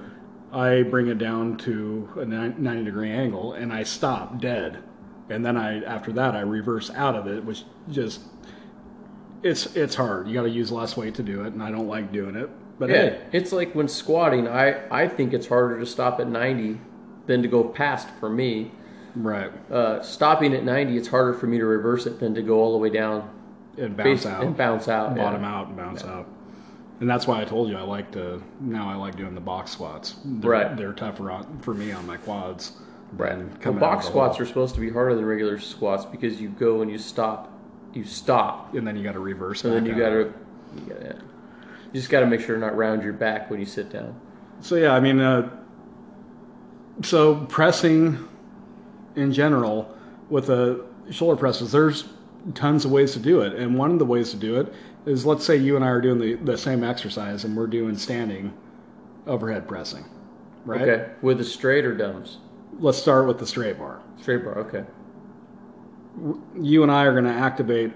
I 0.52 0.84
bring 0.84 1.08
it 1.08 1.18
down 1.18 1.58
to 1.60 2.10
a 2.18 2.26
90 2.26 2.84
degree 2.86 3.12
angle 3.12 3.54
and 3.54 3.74
I 3.74 3.84
stop 3.84 4.40
dead. 4.40 4.84
And 5.30 5.46
then 5.46 5.58
I, 5.58 5.84
after 5.84 6.12
that, 6.14 6.36
I 6.36 6.42
reverse 6.42 6.90
out 6.92 7.16
of 7.16 7.28
it, 7.28 7.44
which 7.44 7.64
just, 7.90 8.22
it's, 9.44 9.76
it's 9.76 9.96
hard. 9.96 10.28
You 10.28 10.34
got 10.34 10.44
to 10.44 10.50
use 10.50 10.72
less 10.72 10.96
weight 10.96 11.16
to 11.16 11.24
do 11.24 11.44
it. 11.44 11.54
And 11.54 11.64
I 11.64 11.72
don't 11.72 11.88
like 11.88 12.12
doing 12.12 12.36
it. 12.36 12.50
But 12.78 12.90
Yeah, 12.90 12.96
hey, 12.96 13.22
it's 13.32 13.52
like 13.52 13.74
when 13.74 13.88
squatting. 13.88 14.48
I 14.48 14.86
I 14.92 15.08
think 15.08 15.34
it's 15.34 15.48
harder 15.48 15.80
to 15.80 15.86
stop 15.86 16.20
at 16.20 16.28
ninety 16.28 16.80
than 17.26 17.42
to 17.42 17.48
go 17.48 17.64
past 17.64 18.10
for 18.20 18.30
me. 18.30 18.72
right. 19.16 19.52
Uh, 19.72 20.02
stopping 20.02 20.54
at 20.54 20.64
ninety, 20.64 20.98
it's 20.98 21.08
harder 21.08 21.34
for 21.34 21.48
me 21.48 21.58
to 21.58 21.66
reverse 21.66 22.06
it 22.06 22.20
than 22.20 22.36
to 22.36 22.42
go 22.42 22.60
all 22.60 22.74
the 22.74 22.78
way 22.78 22.90
down 22.90 23.30
And 23.78 23.96
bounce 23.98 24.24
base- 24.24 24.26
out. 24.26 24.44
and 24.44 24.56
bounce 24.58 24.88
out. 24.88 25.16
bottom 25.16 25.42
yeah. 25.42 25.56
out 25.56 25.68
and 25.68 25.78
bounce 25.78 26.04
out. 26.04 26.28
And 27.02 27.10
that's 27.10 27.28
why 27.28 27.42
I 27.42 27.46
told 27.46 27.70
you 27.70 27.78
I 27.78 27.82
like 27.82 28.12
to 28.12 28.42
now 28.62 28.90
I 28.90 28.96
like 28.96 29.18
doing 29.18 29.36
the 29.36 29.42
box 29.42 29.72
squats. 29.72 30.16
They're, 30.24 30.52
Right. 30.52 30.78
They're 30.78 30.94
tougher 30.94 31.30
on, 31.30 31.60
for 31.60 31.74
me 31.74 31.92
on 31.92 32.08
my 32.08 32.18
quads. 32.18 32.72
Right. 33.12 33.38
Well, 33.38 33.48
box 33.48 33.66
out 33.66 33.74
of 33.74 33.80
the 33.80 34.08
squats 34.08 34.38
hole. 34.38 34.44
are 34.44 34.48
supposed 34.48 34.76
to 34.76 34.82
be 34.82 34.90
harder 34.90 35.16
than 35.16 35.26
regular 35.26 35.60
squats 35.60 36.06
because 36.06 36.40
you 36.40 36.50
go 36.50 36.82
and 36.82 36.90
you 36.90 36.98
stop, 36.98 37.52
you 37.94 38.04
stop, 38.06 38.74
and 38.74 38.88
then 38.88 38.96
you 38.96 39.04
got 39.04 39.14
to 39.14 39.20
reverse. 39.20 39.64
and 39.64 39.74
then 39.74 39.86
you 39.86 39.94
you 39.94 40.00
gotta, 40.00 40.34
yeah. 40.88 41.14
you 41.94 42.00
just 42.00 42.10
gotta 42.10 42.26
make 42.28 42.42
sure 42.42 42.56
to 42.56 42.62
not 42.62 42.76
round 42.76 43.04
your 43.04 43.14
back 43.14 43.50
when 43.50 43.60
you 43.60 43.66
sit 43.66 43.90
down. 43.92 44.20
So 44.62 44.76
yeah, 44.76 44.94
I 44.94 45.00
mean, 45.02 45.20
uh, 45.20 45.50
so 47.04 47.46
pressing 47.46 48.28
in 49.16 49.32
general 49.34 49.94
with 50.30 50.48
the 50.48 50.86
shoulder 51.12 51.38
presses, 51.38 51.72
there's 51.72 52.06
tons 52.54 52.86
of 52.86 52.92
ways 52.92 53.14
to 53.14 53.20
do 53.20 53.42
it, 53.42 53.54
and 53.54 53.78
one 53.78 53.92
of 53.92 54.00
the 54.00 54.06
ways 54.06 54.32
to 54.32 54.38
do 54.38 54.60
it 54.60 54.72
is 55.06 55.26
let's 55.26 55.46
say 55.46 55.56
you 55.56 55.76
and 55.76 55.84
I 55.84 55.90
are 55.90 56.02
doing 56.02 56.20
the, 56.20 56.34
the 56.36 56.58
same 56.58 56.84
exercise 56.84 57.44
and 57.44 57.56
we're 57.56 57.68
doing 57.68 57.98
standing 57.98 58.54
overhead 59.28 59.68
pressing, 59.68 60.06
right? 60.66 60.82
Okay. 60.82 61.12
With 61.22 61.38
the 61.40 61.44
straight 61.44 61.86
or 61.86 61.96
dumbbs? 61.96 62.38
Let's 62.80 62.98
start 62.98 63.28
with 63.28 63.40
the 63.40 63.48
straight 63.48 63.78
bar. 63.78 64.02
Straight 64.22 64.44
bar. 64.44 64.58
Okay. 64.60 64.84
You 66.60 66.84
and 66.84 66.92
I 66.92 67.04
are 67.04 67.12
going 67.12 67.26
to 67.26 67.30
activate 67.32 67.92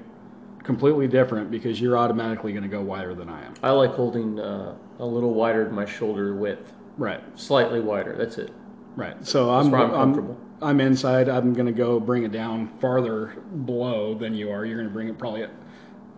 completely 0.64 1.08
different 1.08 1.50
because 1.50 1.80
you're 1.80 1.98
automatically 1.98 2.52
going 2.52 2.64
to 2.64 2.70
go 2.70 2.82
wider 2.82 3.16
than 3.16 3.30
I 3.30 3.46
am. 3.46 3.54
I 3.64 3.72
like 3.72 3.92
holding 3.92 4.40
uh, 4.40 4.76
a 5.00 5.06
little 5.06 5.34
wider 5.34 5.64
than 5.66 5.74
my 5.74 5.86
shoulder 5.86 6.36
width, 6.36 6.74
Right. 6.98 7.22
slightly 7.40 7.80
wider. 7.80 8.16
That's 8.18 8.38
it. 8.38 8.52
Right. 8.96 9.26
So 9.26 9.50
I'm, 9.52 9.74
I'm 9.74 9.82
I'm 9.82 9.92
comfortable. 9.92 10.38
I'm 10.62 10.82
inside. 10.82 11.30
I'm 11.30 11.54
going 11.54 11.68
to 11.68 11.72
go 11.72 12.00
bring 12.00 12.24
it 12.24 12.32
down 12.32 12.68
farther 12.80 13.28
below 13.66 14.14
than 14.14 14.34
you 14.34 14.52
are. 14.52 14.66
You're 14.66 14.78
going 14.78 14.90
to 14.90 14.94
bring 14.94 15.08
it 15.08 15.18
probably 15.18 15.46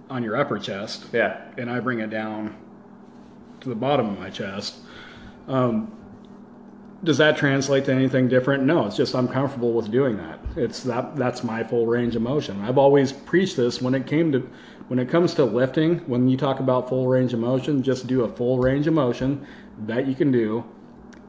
on 0.10 0.24
your 0.24 0.36
upper 0.36 0.58
chest, 0.60 1.06
Yeah. 1.14 1.40
and 1.58 1.70
I 1.70 1.80
bring 1.80 2.00
it 2.00 2.10
down 2.10 2.56
to 3.62 3.70
the 3.70 3.76
bottom 3.76 4.10
of 4.10 4.20
my 4.20 4.30
chest. 4.30 4.76
Um, 5.48 5.96
does 7.04 7.18
that 7.18 7.38
translate 7.38 7.86
to 7.86 7.94
anything 7.94 8.28
different? 8.28 8.64
No, 8.64 8.86
it's 8.88 8.96
just 8.98 9.16
I'm 9.16 9.28
comfortable 9.28 9.74
with 9.74 9.90
doing 9.92 10.18
that. 10.18 10.40
It's 10.56 10.84
that 10.84 11.16
that's 11.16 11.44
my 11.44 11.64
full 11.64 11.88
range 11.88 12.16
of 12.16 12.22
motion. 12.22 12.62
I've 12.62 12.78
always 12.78 13.12
preached 13.12 13.58
this 13.58 13.82
when 13.82 13.96
it 13.96 14.06
came 14.06 14.32
to 14.34 14.48
when 14.88 15.00
it 15.00 15.10
comes 15.10 15.34
to 15.36 15.46
lifting. 15.46 16.00
When 16.00 16.28
you 16.28 16.38
talk 16.38 16.60
about 16.60 16.90
full 16.90 17.08
range 17.08 17.34
of 17.34 17.40
motion, 17.40 17.82
just 17.82 18.06
do 18.06 18.24
a 18.24 18.28
full 18.28 18.60
range 18.60 18.86
of 18.86 18.94
motion 18.94 19.48
that 19.86 20.06
you 20.06 20.14
can 20.14 20.32
do 20.32 20.64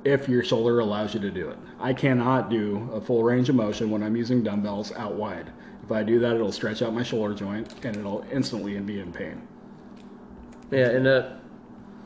if 0.04 0.28
your 0.28 0.42
shoulder 0.42 0.80
allows 0.80 1.14
you 1.14 1.20
to 1.20 1.30
do 1.30 1.48
it. 1.48 1.58
I 1.78 1.92
cannot 1.92 2.50
do 2.50 2.88
a 2.92 3.00
full 3.00 3.22
range 3.22 3.48
of 3.48 3.54
motion 3.54 3.90
when 3.90 4.02
I'm 4.02 4.16
using 4.16 4.42
dumbbells 4.42 4.92
out 4.92 5.14
wide. 5.14 5.52
If 5.84 5.92
I 5.92 6.02
do 6.02 6.18
that, 6.20 6.34
it'll 6.34 6.52
stretch 6.52 6.82
out 6.82 6.92
my 6.94 7.02
shoulder 7.02 7.34
joint 7.34 7.72
and 7.84 7.96
it'll 7.96 8.24
instantly 8.32 8.78
be 8.80 9.00
in 9.00 9.12
pain. 9.12 9.46
Yeah, 10.70 10.88
and 10.90 11.06
a, 11.06 11.40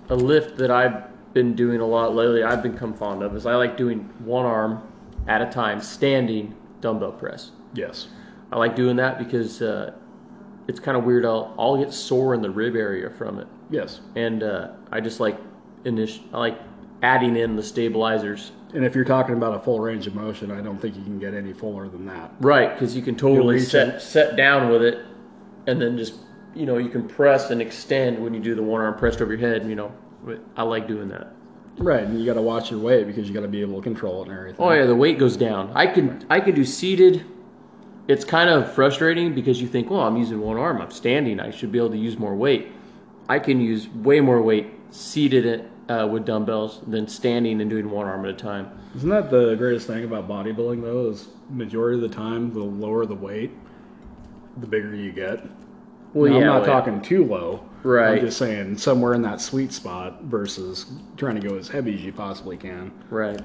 a 0.09 0.17
lift 0.17 0.57
that 0.59 0.71
I've 0.71 1.05
been 1.33 1.55
doing 1.55 1.81
a 1.81 1.87
lot 1.87 2.15
lately, 2.15 2.43
I've 2.43 2.63
become 2.63 2.95
fond 2.95 3.23
of, 3.23 3.35
is 3.37 3.47
I 3.47 3.55
like 3.55 3.77
doing 3.77 4.01
one 4.25 4.45
arm 4.47 4.83
at 5.29 5.43
a 5.43 5.47
time, 5.47 5.81
standing 5.81 6.55
dumbbell 6.81 7.13
press. 7.13 7.51
Yes. 7.75 8.09
I 8.51 8.57
like 8.59 8.75
doing 8.77 8.97
that 8.97 9.19
because 9.19 9.61
uh, 9.63 9.93
it's 10.69 10.81
kind 10.81 10.97
of 10.97 11.05
weird. 11.05 11.25
I'll, 11.25 11.55
I'll 11.59 11.77
get 11.77 11.93
sore 11.93 12.35
in 12.35 12.41
the 12.43 12.51
rib 12.51 12.75
area 12.77 13.11
from 13.11 13.39
it, 13.39 13.47
Yes. 13.71 14.01
and 14.15 14.43
uh, 14.43 14.73
I 14.91 15.01
just 15.01 15.21
like 15.21 15.39
init- 15.85 16.23
I 16.33 16.39
like 16.39 16.59
adding 17.03 17.37
in 17.37 17.57
the 17.57 17.63
stabilizers. 17.63 18.53
And 18.75 18.85
if 18.85 18.95
you're 18.95 19.05
talking 19.05 19.35
about 19.35 19.55
a 19.55 19.61
full 19.61 19.81
range 19.81 20.07
of 20.07 20.15
motion, 20.15 20.51
I 20.51 20.61
don't 20.61 20.81
think 20.81 20.97
you 20.97 21.03
can 21.03 21.19
get 21.19 21.35
any 21.35 21.53
fuller 21.53 21.89
than 21.89 22.07
that. 22.07 22.33
Right, 22.41 22.73
because 22.73 22.97
you 22.97 23.03
can 23.03 23.17
totally 23.17 23.61
set 23.61 24.03
set 24.03 24.37
down 24.37 24.71
with 24.71 24.83
it, 24.83 25.05
and 25.67 25.81
then 25.81 25.97
just 25.97 26.15
you 26.55 26.67
know 26.67 26.79
you 26.79 26.89
can 26.89 27.07
press 27.07 27.51
and 27.51 27.63
extend 27.63 28.23
when 28.23 28.35
you 28.35 28.41
do 28.41 28.55
the 28.55 28.63
one 28.63 28.81
arm 28.81 28.97
pressed 28.99 29.21
over 29.21 29.35
your 29.35 29.49
head. 29.49 29.69
You 29.69 29.77
know, 29.77 29.93
I 30.57 30.63
like 30.63 30.89
doing 30.89 31.09
that. 31.09 31.33
Right, 31.79 32.03
and 32.03 32.19
you 32.19 32.25
got 32.25 32.35
to 32.35 32.43
watch 32.43 32.71
your 32.71 32.81
weight 32.81 33.07
because 33.07 33.29
you 33.29 33.35
got 33.35 33.43
to 33.43 33.49
be 33.49 33.61
able 33.61 33.77
to 33.77 33.83
control 33.83 34.23
it 34.23 34.29
and 34.29 34.39
everything. 34.39 34.65
Oh 34.65 34.73
yeah, 34.73 34.87
the 34.87 34.97
weight 34.97 35.19
goes 35.19 35.37
down. 35.37 35.71
I 35.75 35.87
can 35.87 36.27
I 36.29 36.41
can 36.41 36.55
do 36.55 36.65
seated. 36.65 37.25
It's 38.09 38.25
kind 38.25 38.49
of 38.49 38.73
frustrating 38.73 39.35
because 39.35 39.61
you 39.61 39.67
think, 39.67 39.91
well, 39.91 40.03
I'm 40.03 40.17
using 40.17 40.41
one 40.41 40.57
arm. 40.57 40.81
I'm 40.81 40.93
standing. 40.93 41.41
I 41.41 41.51
should 41.51 41.73
be 41.73 41.79
able 41.79 41.91
to 41.91 41.99
use 41.99 42.19
more 42.19 42.37
weight. 42.37 42.69
I 43.29 43.41
can 43.41 43.61
use 43.61 43.89
way 43.89 44.21
more 44.21 44.41
weight 44.41 44.69
seated 44.91 45.69
uh, 45.89 46.09
with 46.11 46.25
dumbbells 46.25 46.81
than 46.87 47.07
standing 47.09 47.61
and 47.61 47.71
doing 47.71 47.91
one 47.91 48.07
arm 48.07 48.25
at 48.25 48.31
a 48.31 48.35
time. 48.35 48.71
Isn't 48.97 49.09
that 49.11 49.31
the 49.31 49.55
greatest 49.57 49.87
thing 49.87 50.05
about 50.05 50.29
bodybuilding 50.29 50.83
though? 50.83 51.11
Is 51.11 51.29
majority 51.51 52.03
of 52.03 52.09
the 52.09 52.15
time 52.15 52.53
the 52.53 52.63
lower 52.63 53.07
the 53.07 53.15
weight, 53.15 53.53
the 54.59 54.67
bigger 54.67 54.95
you 54.95 55.13
get. 55.13 55.45
Well, 56.13 56.33
Now, 56.33 56.39
yeah, 56.39 56.41
I'm 56.41 56.47
not 56.47 56.63
well, 56.63 56.81
talking 56.81 57.03
too 57.03 57.25
low. 57.25 57.69
Right. 57.83 58.19
I'm 58.19 58.21
just 58.21 58.39
saying 58.39 58.79
somewhere 58.79 59.15
in 59.15 59.23
that 59.23 59.41
sweet 59.41 59.73
spot 59.73 60.23
versus 60.25 60.87
trying 61.17 61.41
to 61.41 61.47
go 61.47 61.57
as 61.57 61.69
heavy 61.69 61.95
as 61.95 62.01
you 62.03 62.13
possibly 62.13 62.57
can. 62.57 62.91
Right. 63.11 63.41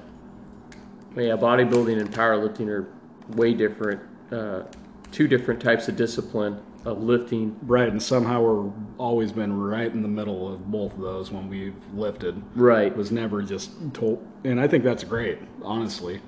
Yeah, 1.15 1.35
bodybuilding 1.35 1.99
and 1.99 2.11
powerlifting 2.11 2.67
are 2.69 2.87
way 3.29 3.53
different. 3.53 4.01
Uh, 4.31 4.63
two 5.11 5.27
different 5.27 5.61
types 5.61 5.89
of 5.89 5.97
discipline 5.97 6.61
of 6.85 7.01
lifting. 7.03 7.57
Right, 7.63 7.89
and 7.89 8.01
somehow 8.01 8.41
we're 8.41 8.71
always 8.97 9.31
been 9.31 9.59
right 9.59 9.91
in 9.91 10.01
the 10.01 10.07
middle 10.07 10.51
of 10.53 10.71
both 10.71 10.93
of 10.93 10.99
those 11.01 11.31
when 11.31 11.49
we've 11.49 11.75
lifted. 11.93 12.41
Right. 12.55 12.87
It 12.91 12.97
was 12.97 13.11
never 13.11 13.41
just 13.41 13.71
told, 13.93 14.25
and 14.43 14.59
I 14.59 14.67
think 14.67 14.83
that's 14.83 15.03
great. 15.03 15.39
Honestly, 15.63 16.21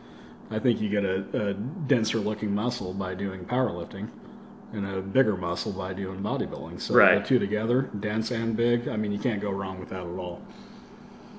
I 0.52 0.60
think 0.60 0.80
you 0.82 0.90
get 0.90 1.04
a, 1.06 1.50
a 1.50 1.54
denser 1.54 2.20
looking 2.20 2.54
muscle 2.54 2.94
by 2.94 3.16
doing 3.16 3.46
powerlifting, 3.46 4.10
and 4.74 4.86
a 4.86 5.02
bigger 5.02 5.38
muscle 5.38 5.72
by 5.72 5.94
doing 5.94 6.20
bodybuilding. 6.22 6.80
So 6.82 6.94
Right. 6.96 7.22
the 7.22 7.28
two 7.28 7.40
together, 7.40 7.90
dense 8.00 8.32
and 8.32 8.56
big. 8.56 8.88
I 8.88 8.98
mean, 8.98 9.12
you 9.12 9.20
can't 9.20 9.42
go 9.42 9.52
wrong 9.52 9.80
with 9.80 9.90
that 9.90 10.02
at 10.02 10.18
all. 10.18 10.42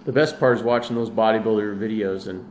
The 0.05 0.12
best 0.12 0.38
part 0.38 0.59
is 0.59 0.62
watching 0.62 0.96
those 0.96 1.11
bodybuilder 1.11 1.79
videos 1.79 2.29
and 2.29 2.48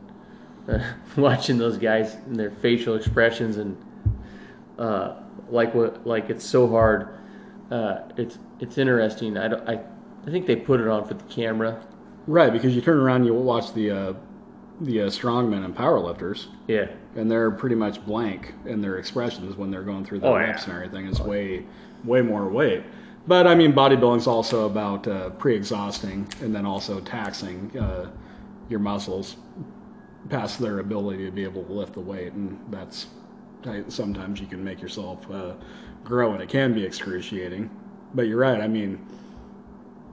uh, 0.68 0.80
watching 1.20 1.56
those 1.58 1.76
guys 1.78 2.14
and 2.26 2.36
their 2.36 2.50
facial 2.50 2.94
expressions 2.96 3.56
and 3.58 3.76
uh, 4.78 5.14
like 5.48 5.74
what 5.74 6.06
like 6.06 6.30
it's 6.30 6.44
so 6.44 6.68
hard. 6.68 7.08
Uh, 7.70 8.00
it's 8.16 8.38
it's 8.60 8.78
interesting. 8.78 9.36
I, 9.36 9.48
don't, 9.48 9.68
I 9.68 9.80
I 10.26 10.30
think 10.30 10.46
they 10.46 10.56
put 10.56 10.80
it 10.80 10.88
on 10.88 11.06
for 11.06 11.14
the 11.14 11.24
camera. 11.24 11.84
Right, 12.26 12.52
because 12.52 12.74
you 12.74 12.80
turn 12.80 12.98
around, 12.98 13.24
you 13.26 13.34
will 13.34 13.42
watch 13.42 13.74
the 13.74 13.90
uh, 13.90 14.12
the 14.80 15.02
uh, 15.02 15.06
strongmen 15.06 15.64
and 15.64 15.76
powerlifters, 15.76 16.46
Yeah. 16.66 16.86
and 17.14 17.30
they're 17.30 17.50
pretty 17.50 17.76
much 17.76 18.04
blank 18.04 18.54
in 18.66 18.80
their 18.80 18.98
expressions 18.98 19.56
when 19.56 19.70
they're 19.70 19.82
going 19.82 20.04
through 20.04 20.20
the 20.20 20.26
Oh, 20.28 20.36
reps 20.36 20.66
yeah. 20.66 20.74
and 20.74 20.82
everything. 20.84 21.06
It's 21.06 21.20
way, 21.20 21.64
way 22.02 22.22
more 22.22 22.48
weight. 22.48 22.82
But 23.26 23.46
I 23.46 23.54
mean, 23.54 23.72
bodybuilding's 23.72 24.26
also 24.26 24.66
about 24.66 25.06
uh, 25.06 25.30
pre-exhausting 25.30 26.28
and 26.40 26.54
then 26.54 26.66
also 26.66 27.00
taxing 27.00 27.70
uh, 27.78 28.10
your 28.68 28.80
muscles 28.80 29.36
past 30.28 30.58
their 30.58 30.78
ability 30.80 31.24
to 31.26 31.30
be 31.30 31.44
able 31.44 31.62
to 31.64 31.72
lift 31.72 31.92
the 31.94 32.00
weight, 32.00 32.32
and 32.32 32.58
that's 32.70 33.06
sometimes 33.88 34.40
you 34.40 34.46
can 34.46 34.62
make 34.62 34.80
yourself 34.80 35.28
uh, 35.30 35.52
grow, 36.04 36.32
and 36.32 36.42
it 36.42 36.48
can 36.48 36.72
be 36.74 36.84
excruciating. 36.84 37.70
But 38.14 38.22
you're 38.28 38.38
right. 38.38 38.60
I 38.60 38.68
mean, 38.68 39.04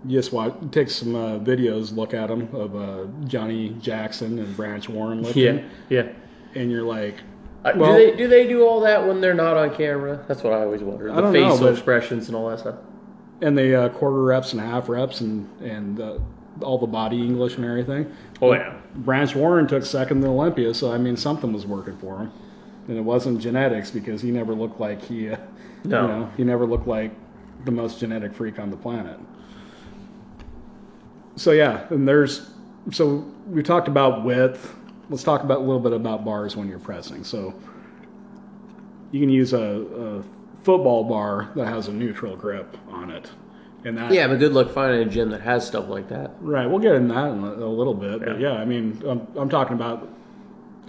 you 0.06 0.18
just 0.18 0.32
watch, 0.34 0.54
take 0.72 0.90
some 0.90 1.16
uh, 1.16 1.40
videos, 1.40 1.96
look 1.96 2.14
at 2.14 2.28
them 2.30 2.50
of 2.54 2.76
uh, 2.76 3.06
Johnny 3.28 3.70
Jackson 3.82 4.40
and 4.40 4.56
Branch 4.56 4.88
Warren 4.90 5.22
lifting, 5.22 5.58
Yeah. 5.90 6.04
Yeah. 6.04 6.08
and 6.56 6.72
you're 6.72 6.84
like, 6.84 7.16
Uh, 7.64 7.74
Well- 7.76 7.96
do 7.96 7.98
they 8.12 8.16
do 8.18 8.28
they 8.28 8.48
do 8.48 8.66
all 8.66 8.80
that 8.82 9.08
when 9.08 9.22
they're 9.22 9.36
not 9.36 9.56
on 9.58 9.76
camera? 9.76 10.24
That's 10.28 10.42
what 10.44 10.54
I 10.54 10.62
always 10.64 10.82
wonder. 10.82 11.08
The 11.08 11.14
I 11.14 11.22
don't 11.22 11.32
know, 11.34 11.50
facial 11.50 11.66
but- 11.68 11.74
expressions 11.74 12.28
and 12.28 12.36
all 12.36 12.50
that 12.50 12.60
stuff. 12.60 12.76
and 13.44 13.56
the 13.58 13.76
uh, 13.86 13.90
quarter 13.90 14.24
reps 14.24 14.54
and 14.54 14.62
half 14.62 14.90
reps 14.90 15.22
and 15.22 15.48
and 15.62 16.00
uh, 16.00 16.18
all 16.64 16.78
the 16.80 16.88
body 16.88 17.22
English 17.22 17.58
and 17.58 17.66
everything. 17.66 18.12
Oh 18.42 18.54
yeah. 18.54 18.74
Branch 18.96 19.36
Warren 19.36 19.68
took 19.68 19.86
second 19.86 20.22
to 20.22 20.28
Olympia, 20.28 20.74
so 20.74 20.92
I 20.92 20.98
mean 20.98 21.16
something 21.18 21.54
was 21.54 21.66
working 21.68 21.98
for 21.98 22.18
him, 22.18 22.32
and 22.92 23.00
it 23.00 23.04
wasn't 23.04 23.40
genetics 23.40 23.90
because 23.90 24.22
he 24.22 24.32
never 24.32 24.54
looked 24.54 24.78
like 24.78 25.02
he, 25.02 25.30
uh, 25.30 25.38
No. 25.86 26.02
you 26.02 26.08
know, 26.10 26.32
he 26.36 26.44
never 26.44 26.66
looked 26.66 26.88
like 26.88 27.12
the 27.64 27.72
most 27.72 28.00
genetic 28.02 28.34
freak 28.34 28.60
on 28.60 28.70
the 28.70 28.76
planet. 28.76 29.18
So 31.38 31.52
yeah, 31.52 31.88
and 31.90 32.06
there's 32.06 32.50
so 32.92 33.26
we 33.48 33.64
talked 33.64 33.88
about 33.88 34.26
width. 34.26 34.76
Let's 35.10 35.24
talk 35.24 35.44
about 35.44 35.60
a 35.60 35.62
little 35.62 35.80
bit 35.80 35.94
about 35.94 36.26
bars 36.26 36.58
when 36.58 36.68
you're 36.68 36.80
pressing. 36.80 37.24
So 37.24 37.54
you 39.12 39.22
can 39.22 39.30
use 39.30 39.54
a, 39.54 39.58
a 39.60 40.24
football 40.64 41.06
bar 41.06 41.50
that 41.56 41.68
has 41.68 41.88
a 41.88 41.94
neutral 41.94 42.36
grip 42.36 42.78
on 42.90 43.10
it, 43.10 43.32
and 43.86 43.98
that 43.98 44.12
Yeah, 44.12 44.28
but 44.28 44.40
good 44.40 44.52
luck 44.52 44.70
finding 44.72 45.08
a 45.08 45.10
gym 45.10 45.30
that 45.30 45.42
has 45.42 45.66
stuff 45.66 45.88
like 45.88 46.10
that. 46.10 46.32
Right, 46.42 46.66
we'll 46.66 46.80
get 46.80 46.96
in 46.96 47.08
that 47.08 47.32
in 47.32 47.42
a, 47.44 47.54
a 47.54 47.72
little 47.72 47.94
bit, 47.94 48.20
but 48.20 48.38
yeah, 48.40 48.52
I 48.54 48.66
mean, 48.66 49.02
I'm, 49.08 49.26
I'm 49.38 49.50
talking 49.50 49.76
about 49.76 50.10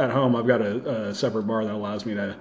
at 0.02 0.10
home. 0.10 0.36
I've 0.36 0.46
got 0.46 0.60
a, 0.60 1.08
a 1.08 1.14
separate 1.14 1.44
bar 1.46 1.64
that 1.64 1.72
allows 1.72 2.04
me 2.04 2.14
to 2.14 2.36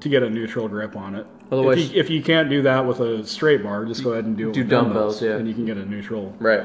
to 0.00 0.08
get 0.08 0.22
a 0.22 0.30
neutral 0.30 0.66
grip 0.66 0.96
on 0.96 1.14
it. 1.14 1.26
Otherwise- 1.52 1.78
if 1.78 1.92
you, 1.92 2.00
if 2.00 2.10
you 2.10 2.22
can't 2.22 2.48
do 2.48 2.62
that 2.62 2.86
with 2.86 3.00
a 3.00 3.26
straight 3.26 3.62
bar, 3.62 3.84
just 3.84 4.02
go 4.02 4.12
ahead 4.12 4.24
and 4.24 4.34
do 4.36 4.48
it 4.48 4.54
Do 4.54 4.60
with 4.62 4.70
dumbbells, 4.70 5.20
yeah. 5.20 5.36
and 5.36 5.46
you 5.46 5.52
can 5.52 5.66
get 5.66 5.76
a 5.76 5.84
neutral 5.84 6.34
Right. 6.38 6.62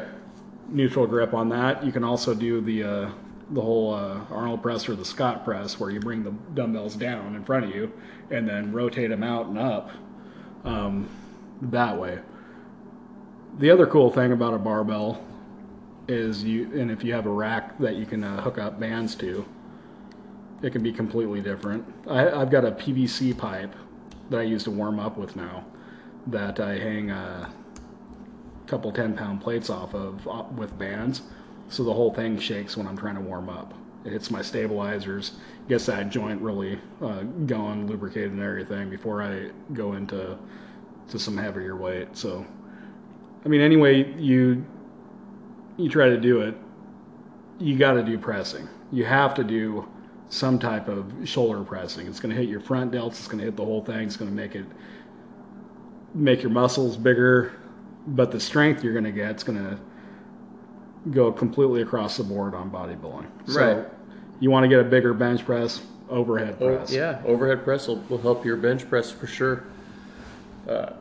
neutral 0.70 1.06
grip 1.06 1.34
on 1.34 1.50
that. 1.50 1.84
You 1.86 1.92
can 1.92 2.04
also 2.04 2.34
do 2.34 2.62
the 2.62 2.84
uh, 2.84 3.10
the 3.52 3.62
whole 3.62 3.94
uh, 3.94 4.20
Arnold 4.32 4.62
press 4.64 4.88
or 4.90 4.96
the 4.96 5.04
Scott 5.06 5.44
press, 5.44 5.80
where 5.80 5.90
you 5.92 6.00
bring 6.00 6.24
the 6.24 6.32
dumbbells 6.54 6.96
down 6.96 7.36
in 7.36 7.44
front 7.44 7.66
of 7.66 7.76
you 7.76 7.92
and 8.32 8.48
then 8.48 8.72
rotate 8.72 9.10
them 9.10 9.22
out 9.24 9.46
and 9.48 9.58
up 9.60 9.92
um, 10.64 11.08
that 11.62 12.00
way. 12.00 12.20
The 13.60 13.70
other 13.70 13.86
cool 13.86 14.10
thing 14.12 14.32
about 14.32 14.54
a 14.54 14.58
barbell 14.58 15.24
is 16.08 16.44
you, 16.44 16.64
and 16.80 16.90
if 16.90 17.04
you 17.04 17.14
have 17.14 17.26
a 17.26 17.30
rack 17.32 17.78
that 17.80 17.96
you 17.98 18.06
can 18.06 18.24
uh, 18.24 18.42
hook 18.42 18.58
up 18.58 18.80
bands 18.80 19.14
to, 19.16 19.46
it 20.62 20.72
can 20.72 20.82
be 20.84 20.92
completely 20.92 21.42
different. 21.42 21.86
I, 22.08 22.30
I've 22.30 22.50
got 22.50 22.66
a 22.66 22.72
PVC 22.72 23.38
pipe 23.38 23.76
that 24.30 24.40
I 24.40 24.44
use 24.44 24.64
to 24.64 24.72
warm 24.72 25.00
up 25.00 25.18
with 25.18 25.36
now 25.36 25.66
that 26.28 26.60
I 26.60 26.78
hang 26.78 27.12
a 27.12 27.54
couple 28.68 28.92
10 28.92 29.16
pound 29.16 29.42
plates 29.42 29.70
off 29.70 29.94
of 29.94 30.28
uh, 30.28 30.44
with 30.56 30.78
bands. 30.78 31.22
So 31.70 31.84
the 31.84 31.94
whole 31.94 32.14
thing 32.14 32.38
shakes 32.40 32.78
when 32.78 32.88
I'm 32.88 32.98
trying 32.98 33.16
to 33.16 33.22
warm 33.22 33.50
up. 33.50 33.74
It 34.06 34.12
hits 34.12 34.30
my 34.30 34.44
stabilizers, 34.44 35.32
gets 35.68 35.88
that 35.88 36.10
joint 36.10 36.40
really 36.42 36.80
uh, 37.02 37.22
going, 37.24 37.88
lubricated 37.88 38.32
and 38.32 38.42
everything 38.42 38.90
before 38.90 39.24
I 39.24 39.50
go 39.74 39.94
into 39.94 40.38
to 41.10 41.20
some 41.20 41.38
heavier 41.38 41.76
weight. 41.76 42.16
So, 42.16 42.46
I 43.44 43.48
mean, 43.48 43.62
anyway, 43.62 44.14
you 44.20 44.66
you 45.78 45.90
try 45.90 46.10
to 46.10 46.20
do 46.20 46.42
it, 46.42 46.56
you 47.60 47.78
got 47.78 47.94
to 47.94 48.04
do 48.04 48.18
pressing. 48.18 48.70
You 48.92 49.06
have 49.06 49.34
to 49.36 49.44
do 49.44 49.88
some 50.30 50.60
type 50.60 50.88
of 50.88 51.14
shoulder 51.24 51.64
pressing. 51.64 52.08
It's 52.08 52.20
going 52.20 52.34
to 52.36 52.40
hit 52.42 52.50
your 52.50 52.60
front 52.60 52.92
delts. 52.92 53.12
It's 53.12 53.28
going 53.28 53.40
to 53.40 53.46
hit 53.46 53.56
the 53.56 53.66
whole 53.66 53.84
thing. 53.84 54.00
It's 54.08 54.18
going 54.18 54.30
to 54.30 54.36
make 54.36 54.56
it 54.56 54.66
make 56.14 56.42
your 56.42 56.52
muscles 56.52 56.96
bigger, 56.98 57.52
but 58.08 58.32
the 58.32 58.40
strength 58.40 58.84
you're 58.84 58.94
going 58.94 59.06
to 59.06 59.12
get 59.12 59.36
is 59.36 59.44
going 59.44 59.58
to 59.58 59.78
go 61.12 61.32
completely 61.32 61.82
across 61.82 62.18
the 62.18 62.24
board 62.24 62.56
on 62.56 62.72
bodybuilding. 62.72 63.28
So 63.48 63.60
Right. 63.60 63.86
You 64.40 64.50
want 64.50 64.64
to 64.64 64.68
get 64.70 64.80
a 64.80 64.84
bigger 64.84 65.14
bench 65.14 65.46
press, 65.46 65.82
overhead 66.10 66.58
Oh, 66.62 66.76
press. 66.78 66.92
yeah, 66.92 67.22
overhead 67.26 67.64
press 67.64 67.88
will, 67.88 67.98
will 68.10 68.18
help 68.18 68.44
your 68.46 68.58
bench 68.58 68.88
press 68.90 69.12
for 69.12 69.28
sure. 69.28 69.64
Uh, 70.68 70.92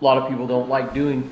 a 0.00 0.04
lot 0.04 0.16
of 0.18 0.28
people 0.28 0.46
don't 0.46 0.68
like 0.68 0.94
doing 0.94 1.30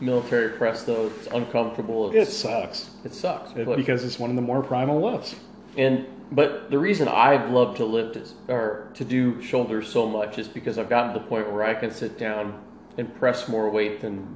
military 0.00 0.50
press 0.50 0.82
though. 0.84 1.06
It's 1.06 1.26
uncomfortable. 1.28 2.10
It 2.14 2.26
sucks 2.26 2.90
it 3.04 3.14
sucks. 3.14 3.52
It- 3.56 3.66
because 3.76 4.04
it's 4.04 4.18
one 4.18 4.30
of 4.30 4.36
the 4.36 4.42
more 4.42 4.62
primal 4.62 5.00
lifts. 5.12 5.36
And 5.76 6.06
but 6.32 6.70
the 6.70 6.78
reason 6.78 7.08
I've 7.08 7.50
loved 7.50 7.78
to 7.78 7.84
lift 7.84 8.16
is, 8.16 8.34
or 8.48 8.88
to 8.94 9.04
do 9.04 9.42
shoulders 9.42 9.88
so 9.88 10.06
much 10.08 10.38
is 10.38 10.46
because 10.46 10.78
I've 10.78 10.88
gotten 10.88 11.12
to 11.14 11.18
the 11.20 11.26
point 11.26 11.50
where 11.50 11.64
I 11.64 11.74
can 11.74 11.90
sit 11.90 12.18
down 12.18 12.62
and 12.96 13.12
press 13.16 13.48
more 13.48 13.68
weight 13.68 14.00
than 14.00 14.26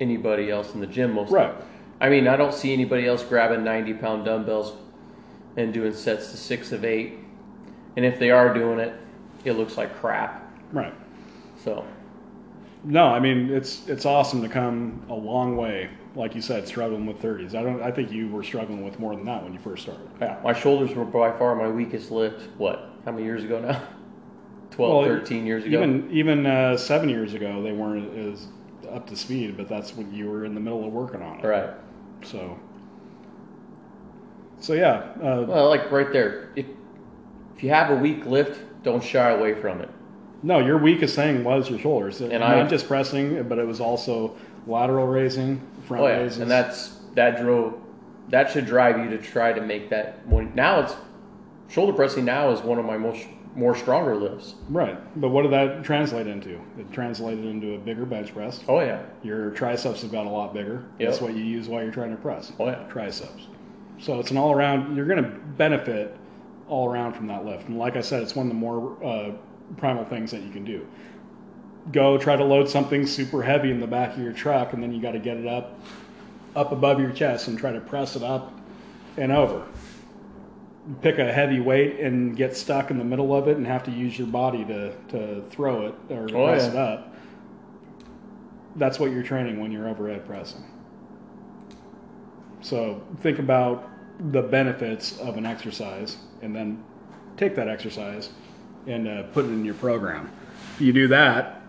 anybody 0.00 0.50
else 0.50 0.74
in 0.74 0.80
the 0.80 0.86
gym. 0.86 1.12
Most 1.12 1.30
Right. 1.30 1.54
I 2.00 2.08
mean, 2.08 2.26
I 2.26 2.36
don't 2.36 2.52
see 2.54 2.72
anybody 2.72 3.06
else 3.06 3.22
grabbing 3.22 3.62
ninety 3.62 3.94
pound 3.94 4.24
dumbbells 4.24 4.74
and 5.56 5.72
doing 5.72 5.92
sets 5.92 6.30
to 6.32 6.36
six 6.36 6.72
of 6.72 6.84
eight. 6.84 7.14
And 7.96 8.04
if 8.04 8.18
they 8.18 8.30
are 8.30 8.52
doing 8.54 8.78
it, 8.80 8.94
it 9.44 9.52
looks 9.52 9.76
like 9.76 9.94
crap. 10.00 10.50
Right. 10.72 10.94
So 11.62 11.84
No, 12.84 13.06
I 13.06 13.20
mean 13.20 13.50
it's 13.50 13.86
it's 13.88 14.04
awesome 14.04 14.42
to 14.42 14.48
come 14.48 15.04
a 15.08 15.14
long 15.14 15.56
way. 15.56 15.90
Like 16.14 16.34
you 16.34 16.42
said, 16.42 16.66
struggling 16.66 17.06
with 17.06 17.20
thirties. 17.20 17.54
I 17.54 17.62
don't. 17.62 17.80
I 17.82 17.90
think 17.90 18.10
you 18.10 18.28
were 18.28 18.42
struggling 18.42 18.84
with 18.84 18.98
more 18.98 19.14
than 19.16 19.24
that 19.26 19.42
when 19.42 19.52
you 19.52 19.58
first 19.60 19.82
started. 19.84 20.08
yeah, 20.20 20.38
my 20.44 20.52
shoulders 20.52 20.94
were 20.94 21.04
by 21.04 21.30
far 21.38 21.54
my 21.54 21.68
weakest 21.68 22.10
lift. 22.10 22.48
What? 22.58 22.90
How 23.04 23.12
many 23.12 23.24
years 23.24 23.44
ago 23.44 23.60
now? 23.60 23.82
12, 24.72 24.90
Well, 24.90 25.04
13 25.04 25.46
years 25.46 25.64
ago. 25.64 25.76
Even 25.78 26.10
even 26.10 26.46
uh, 26.46 26.76
seven 26.76 27.08
years 27.08 27.34
ago, 27.34 27.62
they 27.62 27.72
weren't 27.72 28.16
as 28.16 28.46
up 28.90 29.06
to 29.08 29.16
speed. 29.16 29.56
But 29.56 29.68
that's 29.68 29.94
when 29.94 30.12
you 30.14 30.28
were 30.30 30.44
in 30.44 30.54
the 30.54 30.60
middle 30.60 30.84
of 30.84 30.92
working 30.92 31.22
on 31.22 31.38
it. 31.40 31.46
right. 31.46 31.70
So. 32.24 32.58
So 34.60 34.74
yeah, 34.74 35.12
uh, 35.22 35.44
Well, 35.48 35.68
like 35.68 35.90
right 35.90 36.12
there, 36.12 36.50
if 36.56 36.66
if 37.56 37.62
you 37.64 37.70
have 37.70 37.90
a 37.90 37.96
weak 37.96 38.26
lift, 38.26 38.60
don't 38.82 39.02
shy 39.02 39.30
away 39.30 39.60
from 39.60 39.80
it. 39.80 39.90
No, 40.42 40.58
your 40.58 40.78
weakest 40.78 41.14
thing 41.16 41.44
was 41.44 41.70
your 41.70 41.78
shoulders, 41.78 42.20
And 42.20 42.32
not 42.32 42.42
I- 42.58 42.66
just 42.66 42.88
pressing, 42.88 43.42
but 43.44 43.58
it 43.58 43.66
was 43.66 43.80
also 43.80 44.34
lateral 44.66 45.06
raising, 45.06 45.60
front 45.86 46.04
Oh 46.04 46.06
yeah, 46.08 46.18
raises. 46.18 46.38
and 46.38 46.50
that's 46.50 46.98
that 47.14 47.40
drove 47.40 47.74
that 48.30 48.50
should 48.50 48.64
drive 48.66 48.98
you 48.98 49.10
to 49.10 49.18
try 49.18 49.52
to 49.52 49.60
make 49.60 49.90
that 49.90 50.26
one. 50.26 50.52
Now 50.54 50.80
it's 50.80 50.94
shoulder 51.68 51.92
pressing. 51.92 52.24
Now 52.24 52.50
is 52.50 52.60
one 52.60 52.78
of 52.78 52.84
my 52.84 52.96
most 52.96 53.26
more 53.54 53.74
stronger 53.76 54.16
lifts. 54.16 54.54
right. 54.70 54.96
But 55.20 55.28
what 55.28 55.42
did 55.42 55.50
that 55.52 55.84
translate 55.84 56.26
into? 56.26 56.52
It 56.78 56.90
translated 56.92 57.44
into 57.44 57.74
a 57.74 57.78
bigger 57.78 58.06
bench 58.06 58.32
press. 58.32 58.60
Oh 58.66 58.80
yeah, 58.80 59.02
Your 59.22 59.50
triceps 59.50 60.00
have 60.02 60.10
got 60.12 60.24
a 60.26 60.30
lot 60.30 60.54
bigger. 60.54 60.84
Yep. 60.98 61.08
That's 61.10 61.20
what 61.20 61.34
you 61.34 61.42
use 61.44 61.68
while 61.68 61.82
you're 61.82 61.92
trying 61.92 62.12
to 62.12 62.16
press. 62.16 62.52
oh 62.58 62.66
yeah, 62.66 62.82
Triceps. 62.88 63.48
So 63.98 64.18
it's 64.20 64.30
an 64.30 64.38
all 64.38 64.52
around, 64.52 64.96
you're 64.96 65.06
going 65.06 65.22
to 65.22 65.28
benefit 65.28 66.16
all 66.68 66.90
around 66.90 67.12
from 67.12 67.26
that 67.26 67.44
lift. 67.44 67.68
And 67.68 67.78
like 67.78 67.96
I 67.96 68.00
said, 68.00 68.22
it's 68.22 68.34
one 68.34 68.46
of 68.46 68.50
the 68.52 68.58
more 68.58 68.96
uh, 69.04 69.32
primal 69.76 70.04
things 70.04 70.30
that 70.30 70.42
you 70.42 70.50
can 70.50 70.64
do. 70.64 70.86
Go 71.90 72.16
try 72.18 72.36
to 72.36 72.44
load 72.44 72.68
something 72.68 73.06
super 73.06 73.42
heavy 73.42 73.70
in 73.70 73.80
the 73.80 73.86
back 73.86 74.14
of 74.16 74.22
your 74.22 74.32
truck, 74.32 74.72
and 74.72 74.82
then 74.82 74.92
you 74.92 75.00
got 75.02 75.12
to 75.12 75.18
get 75.18 75.36
it 75.36 75.46
up, 75.46 75.80
up 76.54 76.70
above 76.72 77.00
your 77.00 77.10
chest 77.10 77.48
and 77.48 77.58
try 77.58 77.72
to 77.72 77.80
press 77.80 78.14
it 78.14 78.22
up 78.22 78.52
and 79.16 79.32
over. 79.32 79.66
Pick 81.00 81.18
a 81.18 81.32
heavy 81.32 81.60
weight 81.60 82.00
and 82.00 82.36
get 82.36 82.56
stuck 82.56 82.90
in 82.90 82.98
the 82.98 83.04
middle 83.04 83.34
of 83.34 83.48
it 83.48 83.56
and 83.56 83.66
have 83.66 83.84
to 83.84 83.90
use 83.90 84.18
your 84.18 84.26
body 84.28 84.64
to, 84.64 84.92
to 85.08 85.42
throw 85.50 85.86
it 85.86 85.94
or 86.10 86.24
Oh, 86.34 86.46
press 86.46 86.62
yeah. 86.64 86.70
it 86.70 86.76
up. 86.76 87.14
That's 88.76 88.98
what 88.98 89.10
you're 89.10 89.22
training 89.22 89.60
when 89.60 89.70
you're 89.70 89.88
overhead 89.88 90.24
pressing. 90.26 90.64
So 92.60 93.02
think 93.20 93.38
about 93.38 93.88
the 94.32 94.42
benefits 94.42 95.18
of 95.18 95.36
an 95.36 95.44
exercise 95.46 96.16
and 96.42 96.54
then 96.54 96.82
take 97.36 97.54
that 97.56 97.68
exercise 97.68 98.30
and 98.86 99.08
uh, 99.08 99.22
put 99.24 99.44
it 99.44 99.48
in 99.48 99.64
your 99.64 99.74
program. 99.74 100.30
If 100.74 100.80
you 100.80 100.92
do 100.92 101.08
that, 101.08 101.62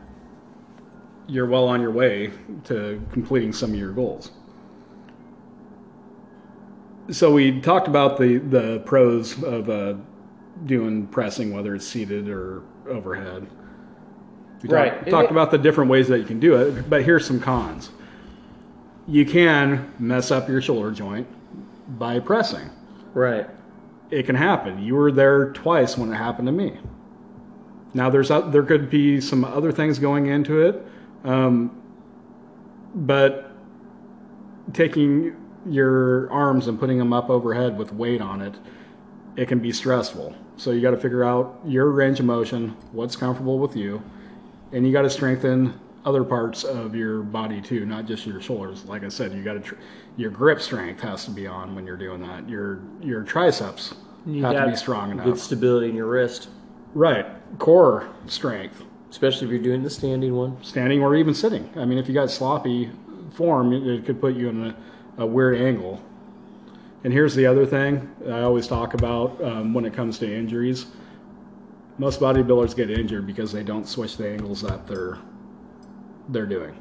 you're 1.27 1.45
well 1.45 1.67
on 1.67 1.81
your 1.81 1.91
way 1.91 2.31
to 2.65 3.01
completing 3.11 3.53
some 3.53 3.71
of 3.71 3.79
your 3.79 3.91
goals. 3.91 4.31
So 7.11 7.33
we 7.33 7.59
talked 7.61 7.87
about 7.87 8.17
the, 8.17 8.37
the 8.37 8.81
pros 8.85 9.41
of 9.43 9.69
uh, 9.69 9.95
doing 10.65 11.07
pressing, 11.07 11.53
whether 11.53 11.75
it's 11.75 11.87
seated 11.87 12.29
or 12.29 12.63
overhead. 12.87 13.47
We 14.61 14.69
Right. 14.69 14.93
Talked, 14.93 15.09
talked 15.09 15.31
about 15.31 15.51
the 15.51 15.57
different 15.57 15.89
ways 15.89 16.07
that 16.07 16.19
you 16.19 16.25
can 16.25 16.39
do 16.39 16.55
it, 16.55 16.89
but 16.89 17.03
here's 17.03 17.25
some 17.25 17.39
cons. 17.41 17.89
You 19.07 19.25
can 19.25 19.93
mess 19.99 20.31
up 20.31 20.47
your 20.47 20.61
shoulder 20.61 20.91
joint 20.91 21.27
by 21.99 22.19
pressing. 22.19 22.69
right. 23.13 23.49
It 24.09 24.27
can 24.27 24.35
happen. 24.35 24.81
You 24.83 24.93
were 24.93 25.11
there 25.11 25.51
twice 25.53 25.97
when 25.97 26.13
it 26.13 26.15
happened 26.15 26.45
to 26.47 26.51
me. 26.51 26.77
Now 27.93 28.09
there's 28.09 28.29
there 28.29 28.63
could 28.63 28.89
be 28.89 29.21
some 29.21 29.43
other 29.45 29.71
things 29.71 29.99
going 29.99 30.27
into 30.27 30.61
it, 30.61 30.85
um, 31.23 31.81
but 32.95 33.51
taking 34.73 35.35
your 35.65 36.31
arms 36.31 36.67
and 36.67 36.79
putting 36.79 36.97
them 36.97 37.13
up 37.13 37.29
overhead 37.29 37.77
with 37.77 37.93
weight 37.93 38.21
on 38.21 38.41
it, 38.41 38.55
it 39.35 39.47
can 39.47 39.59
be 39.59 39.71
stressful. 39.71 40.35
So 40.57 40.71
you 40.71 40.81
got 40.81 40.91
to 40.91 40.97
figure 40.97 41.23
out 41.23 41.59
your 41.65 41.89
range 41.91 42.19
of 42.19 42.25
motion, 42.25 42.69
what's 42.91 43.15
comfortable 43.15 43.59
with 43.59 43.75
you, 43.75 44.03
and 44.71 44.85
you 44.85 44.91
got 44.91 45.03
to 45.03 45.09
strengthen 45.09 45.79
other 46.05 46.23
parts 46.23 46.63
of 46.63 46.95
your 46.95 47.21
body 47.21 47.61
too, 47.61 47.85
not 47.85 48.05
just 48.05 48.25
your 48.25 48.41
shoulders. 48.41 48.85
Like 48.85 49.03
I 49.03 49.09
said, 49.09 49.33
you 49.33 49.43
got 49.43 49.53
to 49.53 49.59
tr- 49.61 49.75
your 50.17 50.29
grip 50.29 50.61
strength 50.61 51.01
has 51.01 51.25
to 51.25 51.31
be 51.31 51.47
on 51.47 51.75
when 51.75 51.85
you're 51.85 51.97
doing 51.97 52.21
that. 52.21 52.49
Your 52.49 52.81
your 53.01 53.23
triceps 53.23 53.93
You 54.25 54.43
have 54.43 54.65
to 54.65 54.71
be 54.71 54.75
strong 54.75 55.11
enough. 55.11 55.25
Good 55.25 55.39
stability 55.39 55.89
in 55.89 55.95
your 55.95 56.07
wrist, 56.07 56.49
Right, 56.93 57.25
core 57.57 58.07
strength, 58.27 58.83
especially 59.09 59.47
if 59.47 59.51
you're 59.51 59.61
doing 59.61 59.83
the 59.83 59.89
standing 59.89 60.35
one. 60.35 60.63
standing 60.63 61.01
or 61.01 61.15
even 61.15 61.33
sitting. 61.33 61.69
I 61.75 61.85
mean, 61.85 61.97
if 61.97 62.07
you 62.07 62.13
got 62.13 62.29
sloppy 62.29 62.91
form, 63.31 63.73
it, 63.73 63.85
it 63.87 64.05
could 64.05 64.21
put 64.21 64.35
you 64.35 64.49
in 64.49 64.67
a, 64.67 64.75
a 65.17 65.25
weird 65.25 65.59
angle. 65.59 66.03
And 67.03 67.11
here's 67.11 67.35
the 67.35 67.45
other 67.45 67.65
thing 67.65 68.09
I 68.27 68.41
always 68.41 68.67
talk 68.67 68.93
about 68.93 69.41
um, 69.43 69.73
when 69.73 69.85
it 69.85 69.93
comes 69.93 70.19
to 70.19 70.31
injuries. 70.31 70.85
Most 71.97 72.19
bodybuilders 72.19 72.75
get 72.75 72.89
injured 72.89 73.27
because 73.27 73.51
they 73.51 73.63
don't 73.63 73.87
switch 73.87 74.17
the 74.17 74.29
angles 74.29 74.61
that 74.61 74.87
they're 74.87 75.17
they're 76.29 76.45
doing. 76.45 76.79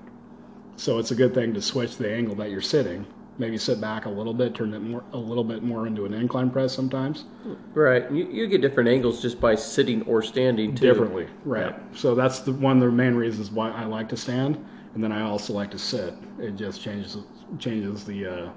So 0.77 0.98
it's 0.98 1.11
a 1.11 1.14
good 1.14 1.35
thing 1.35 1.55
to 1.55 1.62
switch 1.62 1.96
the 1.96 2.11
angle 2.11 2.35
that 2.37 2.51
you're 2.51 2.61
sitting. 2.61 3.07
Maybe 3.38 3.57
sit 3.57 3.81
back 3.81 4.05
a 4.05 4.11
little 4.11 4.35
bit, 4.35 4.55
turn 4.55 4.75
it 4.75 4.81
more 4.81 5.03
a 5.12 5.18
little 5.18 5.45
bit 5.45 5.62
more 5.62 5.87
into 5.87 6.05
an 6.05 6.12
incline 6.12 6.51
press 6.51 6.75
sometimes. 6.75 7.25
Right. 7.73 8.11
You, 8.11 8.29
you 8.31 8.47
get 8.47 8.61
different 8.61 8.90
angles 8.90 9.23
just 9.23 9.40
by 9.40 9.55
sitting 9.55 10.03
or 10.03 10.23
standing 10.23 10.75
too. 10.75 10.87
differently, 10.87 11.29
right? 11.45 11.75
So 11.97 12.14
that's 12.14 12.40
the 12.40 12.53
one 12.53 12.77
of 12.77 12.83
the 12.85 12.92
main 12.92 13.14
reasons 13.14 13.51
why 13.51 13.71
I 13.71 13.85
like 13.85 14.09
to 14.11 14.16
stand, 14.16 14.62
and 14.95 15.03
then 15.03 15.12
I 15.12 15.23
also 15.23 15.55
like 15.55 15.71
to 15.71 15.79
sit. 15.79 16.14
It 16.38 16.57
just 16.57 16.83
changes 16.83 17.16
changes 17.59 18.05
the 18.05 18.27
uh, 18.27 18.51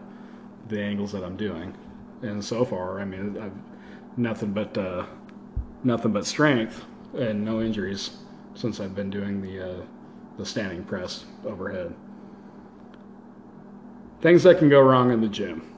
the 0.68 0.82
angles 0.82 1.14
that 1.14 1.24
I'm 1.24 1.38
doing, 1.38 1.74
and 2.22 2.44
so 2.44 2.66
far, 2.66 3.00
I 3.00 3.06
mean, 3.06 3.38
I've 3.38 3.54
nothing 4.18 4.52
but 4.54 4.78
uh, 4.78 5.06
nothing 5.84 6.12
but 6.12 6.26
strength 6.26 6.86
and 7.14 7.44
no 7.44 7.62
injuries 7.62 8.18
since 8.54 8.80
I've 8.80 8.96
been 8.96 9.10
doing 9.10 9.42
the 9.42 9.80
uh, 9.80 9.82
the 10.38 10.46
standing 10.46 10.84
press 10.84 11.26
overhead. 11.46 11.94
Things 14.22 14.44
that 14.44 14.58
can 14.58 14.70
go 14.70 14.82
wrong 14.82 15.12
in 15.12 15.22
the 15.22 15.28
gym. 15.28 15.72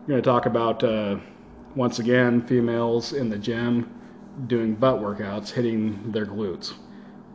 I'm 0.00 0.08
going 0.08 0.22
to 0.22 0.28
talk 0.28 0.46
about 0.46 0.82
uh, 0.82 1.16
once 1.74 1.98
again 1.98 2.42
females 2.46 3.12
in 3.12 3.30
the 3.30 3.38
gym 3.38 3.88
doing 4.46 4.74
butt 4.74 5.00
workouts, 5.00 5.50
hitting 5.52 6.10
their 6.12 6.26
glutes. 6.26 6.74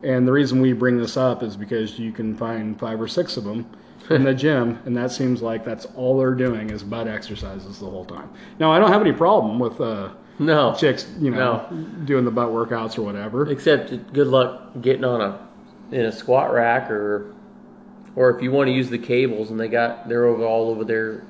And 0.04 0.28
the 0.28 0.32
reason 0.32 0.62
we 0.62 0.74
bring 0.74 0.98
this 0.98 1.18
up 1.18 1.42
is 1.44 1.56
because 1.56 1.98
you 1.98 2.12
can 2.12 2.36
find 2.36 2.78
five 2.80 3.02
or 3.02 3.08
six 3.08 3.38
of 3.38 3.46
them 3.46 3.70
in 4.10 4.24
the 4.24 4.34
gym, 4.36 4.80
and 4.86 4.96
that 4.98 5.12
seems 5.12 5.42
like 5.42 5.64
that's 5.66 5.86
all 5.96 6.20
they're 6.20 6.36
doing 6.36 6.70
is 6.70 6.84
butt 6.84 7.08
exercises 7.08 7.80
the 7.80 7.86
whole 7.90 8.06
time. 8.06 8.30
Now, 8.60 8.72
I 8.72 8.80
don't 8.80 8.92
have 8.92 9.02
any 9.02 9.14
problem 9.14 9.58
with 9.60 9.80
uh, 9.82 10.10
No. 10.40 10.76
chicks, 10.76 11.08
you 11.20 11.32
know, 11.32 11.66
doing 12.06 12.26
the 12.26 12.32
butt 12.32 12.50
workouts 12.50 12.98
or 12.98 13.02
whatever. 13.04 13.50
Except 13.50 14.14
good 14.14 14.28
luck 14.28 14.72
getting 14.82 15.06
on 15.06 15.22
a 15.22 15.48
in 15.92 16.06
a 16.06 16.12
squat 16.12 16.52
rack 16.54 16.92
or 16.92 17.34
or 18.18 18.36
if 18.36 18.42
you 18.42 18.52
want 18.52 18.68
to 18.68 18.74
use 18.74 18.90
the 18.90 18.98
cables 18.98 19.52
and 19.52 19.60
they 19.60 19.70
got 19.70 20.10
they're 20.10 20.26
over 20.26 20.44
all 20.44 20.70
over 20.70 20.84
there 20.84 21.24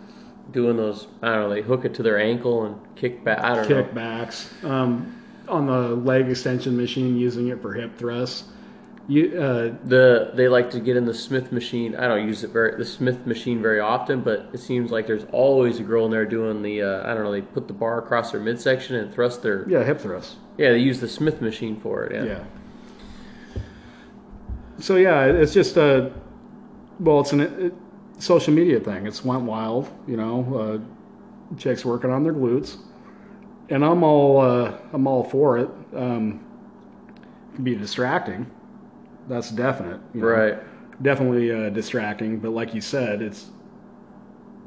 doing 0.52 0.78
those 0.78 1.08
I 1.22 1.36
don't 1.36 1.42
know 1.42 1.50
they 1.54 1.62
hook 1.62 1.86
it 1.86 1.94
to 1.96 2.04
their 2.04 2.18
ankle 2.18 2.66
and 2.66 2.96
kick 2.96 3.24
back 3.24 3.40
I 3.44 3.54
don't 3.54 3.70
know 3.70 3.84
Kickbacks 3.84 4.64
um, 4.64 5.14
on 5.48 5.68
the 5.68 5.96
leg 5.96 6.28
extension 6.30 6.76
machine, 6.76 7.16
using 7.18 7.50
it 7.50 7.62
for 7.62 7.74
hip 7.74 7.98
thrusts. 7.98 8.46
You, 9.10 9.40
uh, 9.42 9.78
the 9.86 10.32
they 10.34 10.50
like 10.50 10.70
to 10.72 10.82
get 10.82 10.98
in 10.98 11.06
the 11.06 11.14
Smith 11.14 11.54
machine 11.54 11.96
I 11.96 12.08
don't 12.08 12.28
use 12.28 12.44
it 12.44 12.50
very 12.50 12.78
the 12.78 12.86
Smith 12.86 13.26
machine 13.26 13.62
very 13.62 13.80
often 13.80 14.22
but 14.22 14.50
it 14.54 14.60
seems 14.60 14.92
like 14.92 15.08
there's 15.08 15.26
always 15.32 15.80
a 15.80 15.84
girl 15.84 16.06
in 16.06 16.12
there 16.12 16.26
doing 16.26 16.62
the 16.62 16.82
uh, 16.82 17.10
I 17.10 17.14
don't 17.14 17.24
know 17.24 17.32
they 17.32 17.42
put 17.42 17.68
the 17.68 17.74
bar 17.74 18.00
across 18.00 18.32
their 18.32 18.42
midsection 18.42 18.96
and 18.96 19.14
thrust 19.14 19.44
their 19.44 19.70
yeah, 19.70 19.84
hip 19.84 20.02
thrusts. 20.02 20.36
yeah 20.58 20.72
they 20.72 20.80
use 20.80 21.00
the 21.00 21.08
Smith 21.08 21.42
machine 21.42 21.80
for 21.80 22.06
it 22.06 22.16
yeah, 22.16 22.24
Yeah. 22.24 22.44
So 24.80 24.98
yeah, 24.98 25.24
it's 25.24 25.54
just 25.54 25.78
a 25.78 26.12
well, 27.00 27.20
it's 27.20 27.34
an 27.34 27.42
it, 27.42 27.74
social 28.20 28.54
media 28.54 28.80
thing. 28.80 29.06
It's 29.08 29.24
went 29.24 29.44
wild, 29.44 29.90
you 30.08 30.18
know. 30.18 30.58
Uh, 30.58 31.56
chicks 31.58 31.86
working 31.86 32.12
on 32.12 32.24
their 32.24 32.34
glutes, 32.34 32.78
and 33.70 33.86
I'm 33.86 34.04
all 34.04 34.42
uh, 34.42 34.78
I'm 34.94 35.08
all 35.08 35.24
for 35.24 35.58
it. 35.58 35.70
Um, 35.96 36.44
it 37.52 37.56
can 37.56 37.64
be 37.64 37.76
distracting. 37.76 38.48
That's 39.28 39.50
definite. 39.52 40.00
you 40.14 40.22
know. 40.22 40.28
right 40.28 40.58
definitely 41.02 41.52
uh, 41.52 41.70
distracting. 41.70 42.40
But 42.40 42.52
like 42.52 42.74
you 42.74 42.82
said, 42.82 43.22
it's 43.22 43.50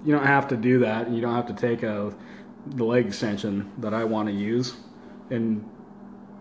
you 0.04 0.12
don't 0.14 0.26
have 0.26 0.48
to 0.48 0.56
do 0.56 0.80
that. 0.80 1.10
You 1.10 1.20
don't 1.20 1.34
have 1.34 1.46
to 1.46 1.54
take 1.54 1.82
a 1.82 2.14
the 2.66 2.84
leg 2.84 3.06
extension 3.06 3.70
that 3.78 3.94
I 3.94 4.04
want 4.04 4.28
to 4.28 4.34
use 4.34 4.76
and 5.30 5.64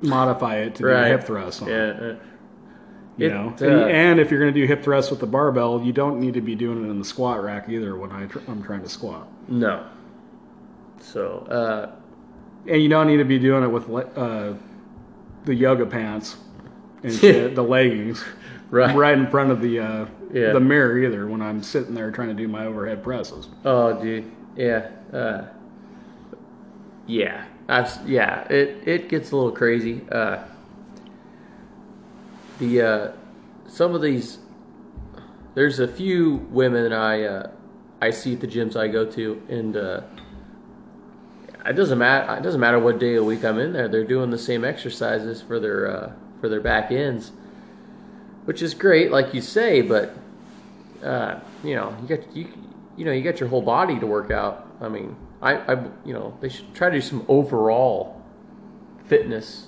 modify 0.01 0.57
it 0.57 0.75
to 0.75 0.83
do 0.83 0.89
Right. 0.89 1.07
hip 1.07 1.23
thrusts 1.23 1.61
on. 1.61 1.69
Yeah. 1.69 1.75
uh, 2.01 2.15
You 3.19 3.27
It, 3.27 3.29
know, 3.33 3.55
uh, 3.61 3.65
and, 3.65 3.91
and 3.91 4.19
if 4.19 4.31
you're 4.31 4.39
going 4.39 4.53
to 4.53 4.59
do 4.59 4.65
hip 4.65 4.81
thrusts 4.83 5.11
with 5.11 5.19
the 5.19 5.27
barbell, 5.27 5.81
you 5.83 5.91
don't 5.91 6.19
need 6.19 6.33
to 6.35 6.41
be 6.41 6.55
doing 6.55 6.85
it 6.85 6.89
in 6.89 6.99
the 6.99 7.05
squat 7.05 7.43
rack 7.43 7.67
either. 7.69 7.95
When 7.97 8.11
I 8.11 8.25
tr- 8.27 8.39
I'm 8.47 8.63
trying 8.63 8.81
to 8.83 8.89
squat, 8.89 9.27
No. 9.47 9.85
So, 11.01 11.39
uh, 11.49 11.91
and 12.67 12.81
you 12.81 12.89
don't 12.89 13.07
need 13.07 13.17
to 13.17 13.25
be 13.25 13.39
doing 13.39 13.63
it 13.63 13.67
with 13.67 13.87
le- 13.89 14.03
uh, 14.15 14.53
the 15.45 15.55
yoga 15.55 15.85
pants 15.85 16.37
and 17.03 17.13
shit, 17.13 17.55
the 17.55 17.63
leggings, 17.63 18.23
right. 18.69 18.95
right 18.95 19.17
in 19.17 19.27
front 19.29 19.49
of 19.51 19.61
the 19.61 19.79
uh, 19.79 20.05
Yeah. 20.33 20.51
the 20.53 20.59
mirror 20.59 20.97
either. 20.99 21.25
When 21.27 21.41
I'm 21.41 21.63
sitting 21.63 21.93
there 21.95 22.11
trying 22.11 22.27
to 22.29 22.33
do 22.33 22.47
my 22.47 22.65
overhead 22.65 23.03
presses. 23.03 23.47
Oh, 23.65 24.01
dude. 24.01 24.29
Yeah. 24.55 24.89
Uh, 25.11 25.45
yeah. 27.07 27.45
I've, 27.67 28.07
yeah. 28.09 28.41
It, 28.49 28.87
it 28.87 29.09
gets 29.09 29.31
a 29.31 29.35
little 29.35 29.51
crazy. 29.51 30.01
Uh, 30.11 30.43
the, 32.59 32.81
uh, 32.81 33.11
some 33.67 33.95
of 33.95 34.01
these, 34.01 34.39
there's 35.55 35.79
a 35.79 35.87
few 35.87 36.47
women 36.51 36.93
I, 36.93 37.23
uh, 37.23 37.51
I 38.01 38.11
see 38.11 38.33
at 38.33 38.41
the 38.41 38.47
gyms 38.47 38.75
I 38.75 38.87
go 38.87 39.05
to 39.05 39.41
and, 39.49 39.75
uh, 39.75 40.01
it 41.65 41.73
doesn't 41.73 41.97
matter. 41.97 42.37
It 42.37 42.43
doesn't 42.43 42.59
matter 42.59 42.79
what 42.79 42.99
day 42.99 43.15
of 43.15 43.17
the 43.17 43.23
week 43.25 43.43
I'm 43.43 43.59
in 43.59 43.73
there. 43.73 43.87
They're 43.87 44.03
doing 44.03 44.29
the 44.29 44.37
same 44.37 44.63
exercises 44.63 45.41
for 45.41 45.59
their 45.59 45.87
uh, 45.87 46.11
for 46.39 46.49
their 46.49 46.61
back 46.61 46.91
ends, 46.91 47.31
which 48.45 48.61
is 48.61 48.73
great, 48.73 49.11
like 49.11 49.33
you 49.33 49.41
say. 49.41 49.81
But 49.81 50.15
uh, 51.03 51.39
you 51.63 51.75
know, 51.75 51.95
you 52.01 52.07
got 52.17 52.35
you 52.35 52.47
you 52.97 53.05
know 53.05 53.11
you 53.11 53.21
got 53.21 53.39
your 53.39 53.49
whole 53.49 53.61
body 53.61 53.99
to 53.99 54.07
work 54.07 54.31
out. 54.31 54.67
I 54.81 54.89
mean, 54.89 55.15
I, 55.41 55.57
I 55.57 55.83
you 56.05 56.13
know 56.13 56.37
they 56.41 56.49
should 56.49 56.73
try 56.73 56.89
to 56.89 56.95
do 56.95 57.01
some 57.01 57.25
overall 57.27 58.21
fitness. 59.05 59.67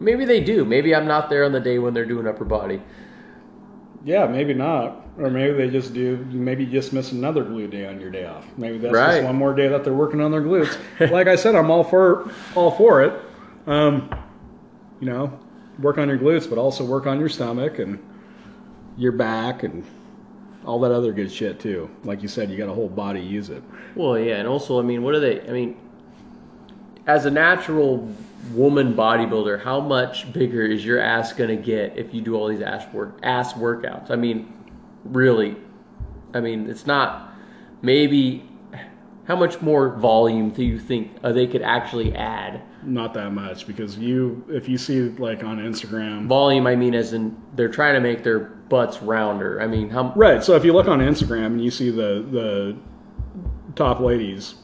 Maybe 0.00 0.24
they 0.24 0.40
do. 0.40 0.64
Maybe 0.64 0.94
I'm 0.94 1.06
not 1.06 1.28
there 1.30 1.44
on 1.44 1.52
the 1.52 1.60
day 1.60 1.78
when 1.78 1.94
they're 1.94 2.04
doing 2.06 2.26
upper 2.26 2.44
body. 2.44 2.82
Yeah, 4.04 4.26
maybe 4.26 4.54
not. 4.54 5.04
Or 5.18 5.28
maybe 5.30 5.56
they 5.56 5.68
just 5.70 5.92
do. 5.92 6.16
Maybe 6.30 6.64
you 6.64 6.70
just 6.70 6.92
miss 6.92 7.10
another 7.10 7.44
glute 7.44 7.70
day 7.72 7.86
on 7.86 8.00
your 8.00 8.10
day 8.10 8.24
off. 8.24 8.46
Maybe 8.56 8.78
that's 8.78 8.94
Right. 8.94 9.14
just 9.16 9.24
one 9.24 9.34
more 9.36 9.52
day 9.54 9.66
that 9.68 9.82
they're 9.82 9.92
working 9.92 10.20
on 10.20 10.30
their 10.30 10.42
glutes. 10.42 10.78
like 11.10 11.26
I 11.26 11.34
said, 11.34 11.56
I'm 11.56 11.70
all 11.70 11.82
for 11.82 12.30
all 12.54 12.70
for 12.70 13.02
it. 13.02 13.12
Um, 13.66 14.08
you 15.00 15.08
know, 15.08 15.38
work 15.80 15.98
on 15.98 16.08
your 16.08 16.18
glutes, 16.18 16.48
but 16.48 16.58
also 16.58 16.84
work 16.84 17.06
on 17.06 17.18
your 17.18 17.28
stomach 17.28 17.80
and 17.80 17.98
your 18.96 19.12
back 19.12 19.64
and 19.64 19.84
all 20.64 20.78
that 20.80 20.92
other 20.92 21.12
good 21.12 21.30
shit 21.32 21.58
too. 21.58 21.90
Like 22.04 22.22
you 22.22 22.28
said, 22.28 22.50
you 22.50 22.56
got 22.56 22.68
a 22.68 22.72
whole 22.74 22.88
body 22.88 23.20
use 23.20 23.50
it. 23.50 23.62
Well, 23.96 24.16
yeah, 24.18 24.36
and 24.36 24.46
also, 24.46 24.78
I 24.78 24.82
mean, 24.82 25.02
what 25.02 25.14
are 25.14 25.20
they? 25.20 25.40
I 25.40 25.50
mean, 25.52 25.76
as 27.08 27.24
a 27.24 27.30
natural 27.30 28.06
woman 28.52 28.94
bodybuilder, 28.94 29.62
how 29.64 29.80
much 29.80 30.30
bigger 30.32 30.62
is 30.62 30.84
your 30.84 31.00
ass 31.00 31.32
gonna 31.32 31.56
get 31.56 31.96
if 31.96 32.14
you 32.14 32.20
do 32.20 32.36
all 32.36 32.48
these 32.48 32.60
ass 32.60 32.84
work 32.92 33.18
ass 33.22 33.54
workouts? 33.54 34.10
I 34.10 34.16
mean, 34.16 34.52
really, 35.04 35.56
I 36.34 36.40
mean, 36.40 36.68
it's 36.68 36.86
not. 36.86 37.32
Maybe 37.80 38.48
how 39.26 39.36
much 39.36 39.60
more 39.62 39.96
volume 39.96 40.50
do 40.50 40.62
you 40.62 40.78
think 40.78 41.16
uh, 41.24 41.32
they 41.32 41.46
could 41.46 41.62
actually 41.62 42.14
add? 42.14 42.62
Not 42.82 43.14
that 43.14 43.32
much 43.32 43.66
because 43.66 43.98
you, 43.98 44.44
if 44.48 44.68
you 44.68 44.76
see 44.76 45.00
like 45.08 45.42
on 45.42 45.58
Instagram, 45.58 46.26
Volume, 46.26 46.66
I 46.66 46.76
mean, 46.76 46.94
as 46.94 47.14
in 47.14 47.36
they're 47.54 47.68
trying 47.68 47.94
to 47.94 48.00
make 48.00 48.22
their 48.22 48.40
butts 48.40 49.02
rounder. 49.02 49.60
I 49.60 49.66
mean, 49.66 49.88
how? 49.88 50.12
Right. 50.14 50.44
So 50.44 50.54
if 50.56 50.64
you 50.64 50.74
look 50.74 50.88
on 50.88 51.00
Instagram 51.00 51.46
and 51.46 51.64
you 51.64 51.70
see 51.70 51.90
the 51.90 52.26
the 52.30 52.76
top 53.74 54.00
ladies 54.00 54.56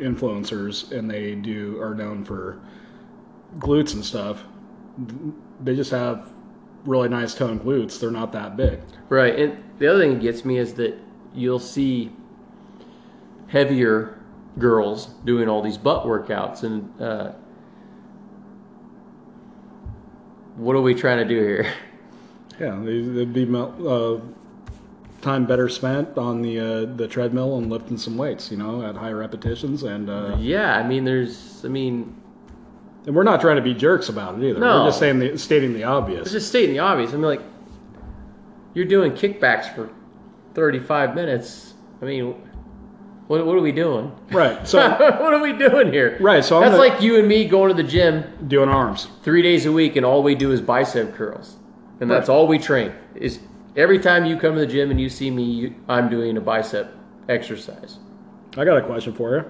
influencers 0.00 0.90
and 0.92 1.10
they 1.10 1.34
do 1.34 1.80
are 1.80 1.94
known 1.94 2.24
for 2.24 2.60
glutes 3.58 3.94
and 3.94 4.04
stuff, 4.04 4.44
they 5.62 5.74
just 5.76 5.90
have 5.90 6.30
really 6.84 7.08
nice 7.08 7.34
toned 7.34 7.60
glutes. 7.60 8.00
They're 8.00 8.10
not 8.10 8.32
that 8.32 8.56
big. 8.56 8.80
Right, 9.08 9.38
and 9.38 9.62
the 9.78 9.86
other 9.88 10.00
thing 10.00 10.14
that 10.14 10.22
gets 10.22 10.44
me 10.44 10.58
is 10.58 10.74
that 10.74 10.94
you'll 11.34 11.58
see 11.58 12.10
heavier 13.48 14.18
girls 14.58 15.06
doing 15.24 15.48
all 15.48 15.62
these 15.62 15.78
butt 15.78 16.04
workouts, 16.04 16.62
and 16.62 17.00
uh, 17.00 17.32
what 20.56 20.76
are 20.76 20.80
we 20.82 20.94
trying 20.94 21.18
to 21.18 21.24
do 21.24 21.40
here? 21.40 21.72
Yeah, 22.58 22.78
they- 22.84 23.00
they'd 23.00 23.32
be 23.32 23.44
uh, 23.54 24.18
time 25.22 25.46
better 25.46 25.68
spent 25.68 26.16
on 26.18 26.42
the 26.42 26.58
uh, 26.58 26.84
the 26.96 27.06
treadmill 27.08 27.56
and 27.58 27.70
lifting 27.70 27.96
some 27.98 28.16
weights. 28.16 28.50
You 28.50 28.56
know, 28.56 28.82
at 28.86 28.96
high 28.96 29.12
repetitions 29.12 29.82
and. 29.82 30.08
Uh, 30.10 30.36
Yeah, 30.38 30.76
I 30.76 30.86
mean, 30.86 31.04
there's, 31.04 31.64
I 31.64 31.68
mean, 31.68 32.16
and 33.06 33.14
we're 33.14 33.22
not 33.22 33.40
trying 33.40 33.56
to 33.56 33.62
be 33.62 33.74
jerks 33.74 34.08
about 34.08 34.36
it 34.38 34.44
either. 34.48 34.60
No. 34.60 34.80
We're 34.80 34.88
just 34.88 34.98
saying 34.98 35.18
the, 35.18 35.36
stating 35.38 35.72
the 35.72 35.80
it's 35.80 35.86
obvious. 35.88 36.32
just 36.32 36.48
stating 36.48 36.72
the 36.74 36.80
obvious. 36.80 37.10
I 37.10 37.14
mean, 37.14 37.22
like, 37.22 37.42
you're 38.74 38.84
doing 38.86 39.12
kickbacks 39.12 39.74
for 39.74 39.90
35 40.54 41.14
minutes. 41.14 41.74
I 42.02 42.04
mean, 42.04 42.34
what, 43.26 43.44
what 43.46 43.56
are 43.56 43.60
we 43.60 43.72
doing? 43.72 44.12
Right. 44.30 44.66
So 44.66 44.78
what 44.90 45.34
are 45.34 45.40
we 45.42 45.52
doing 45.52 45.92
here? 45.92 46.18
Right, 46.20 46.44
so 46.44 46.56
I'm 46.56 46.62
that's 46.62 46.76
gonna- 46.76 46.88
like 46.90 47.02
you 47.02 47.18
and 47.18 47.28
me 47.28 47.44
going 47.46 47.68
to 47.74 47.80
the 47.82 47.88
gym 47.88 48.24
doing 48.48 48.68
arms. 48.68 49.08
three 49.22 49.42
days 49.42 49.66
a 49.66 49.72
week 49.72 49.96
and 49.96 50.04
all 50.04 50.22
we 50.22 50.34
do 50.34 50.50
is 50.52 50.60
bicep 50.60 51.14
curls 51.14 51.56
and 52.00 52.10
that's 52.10 52.28
all 52.28 52.46
we 52.46 52.58
train 52.58 52.92
is 53.14 53.38
every 53.76 53.98
time 53.98 54.24
you 54.24 54.36
come 54.36 54.54
to 54.54 54.60
the 54.60 54.66
gym 54.66 54.90
and 54.90 55.00
you 55.00 55.08
see 55.08 55.30
me 55.30 55.42
you, 55.42 55.74
i'm 55.88 56.08
doing 56.08 56.36
a 56.36 56.40
bicep 56.40 56.94
exercise 57.28 57.98
I 58.56 58.64
got 58.64 58.78
a 58.78 58.82
question 58.82 59.12
for 59.12 59.36
you. 59.36 59.44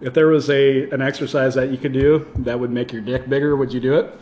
If 0.00 0.14
there 0.14 0.26
was 0.26 0.50
a 0.50 0.90
an 0.90 1.00
exercise 1.00 1.54
that 1.54 1.70
you 1.70 1.78
could 1.78 1.92
do 1.92 2.26
that 2.38 2.58
would 2.58 2.70
make 2.70 2.92
your 2.92 3.02
dick 3.02 3.28
bigger, 3.28 3.54
would 3.54 3.72
you 3.72 3.80
do 3.80 3.94
it? 3.94 4.20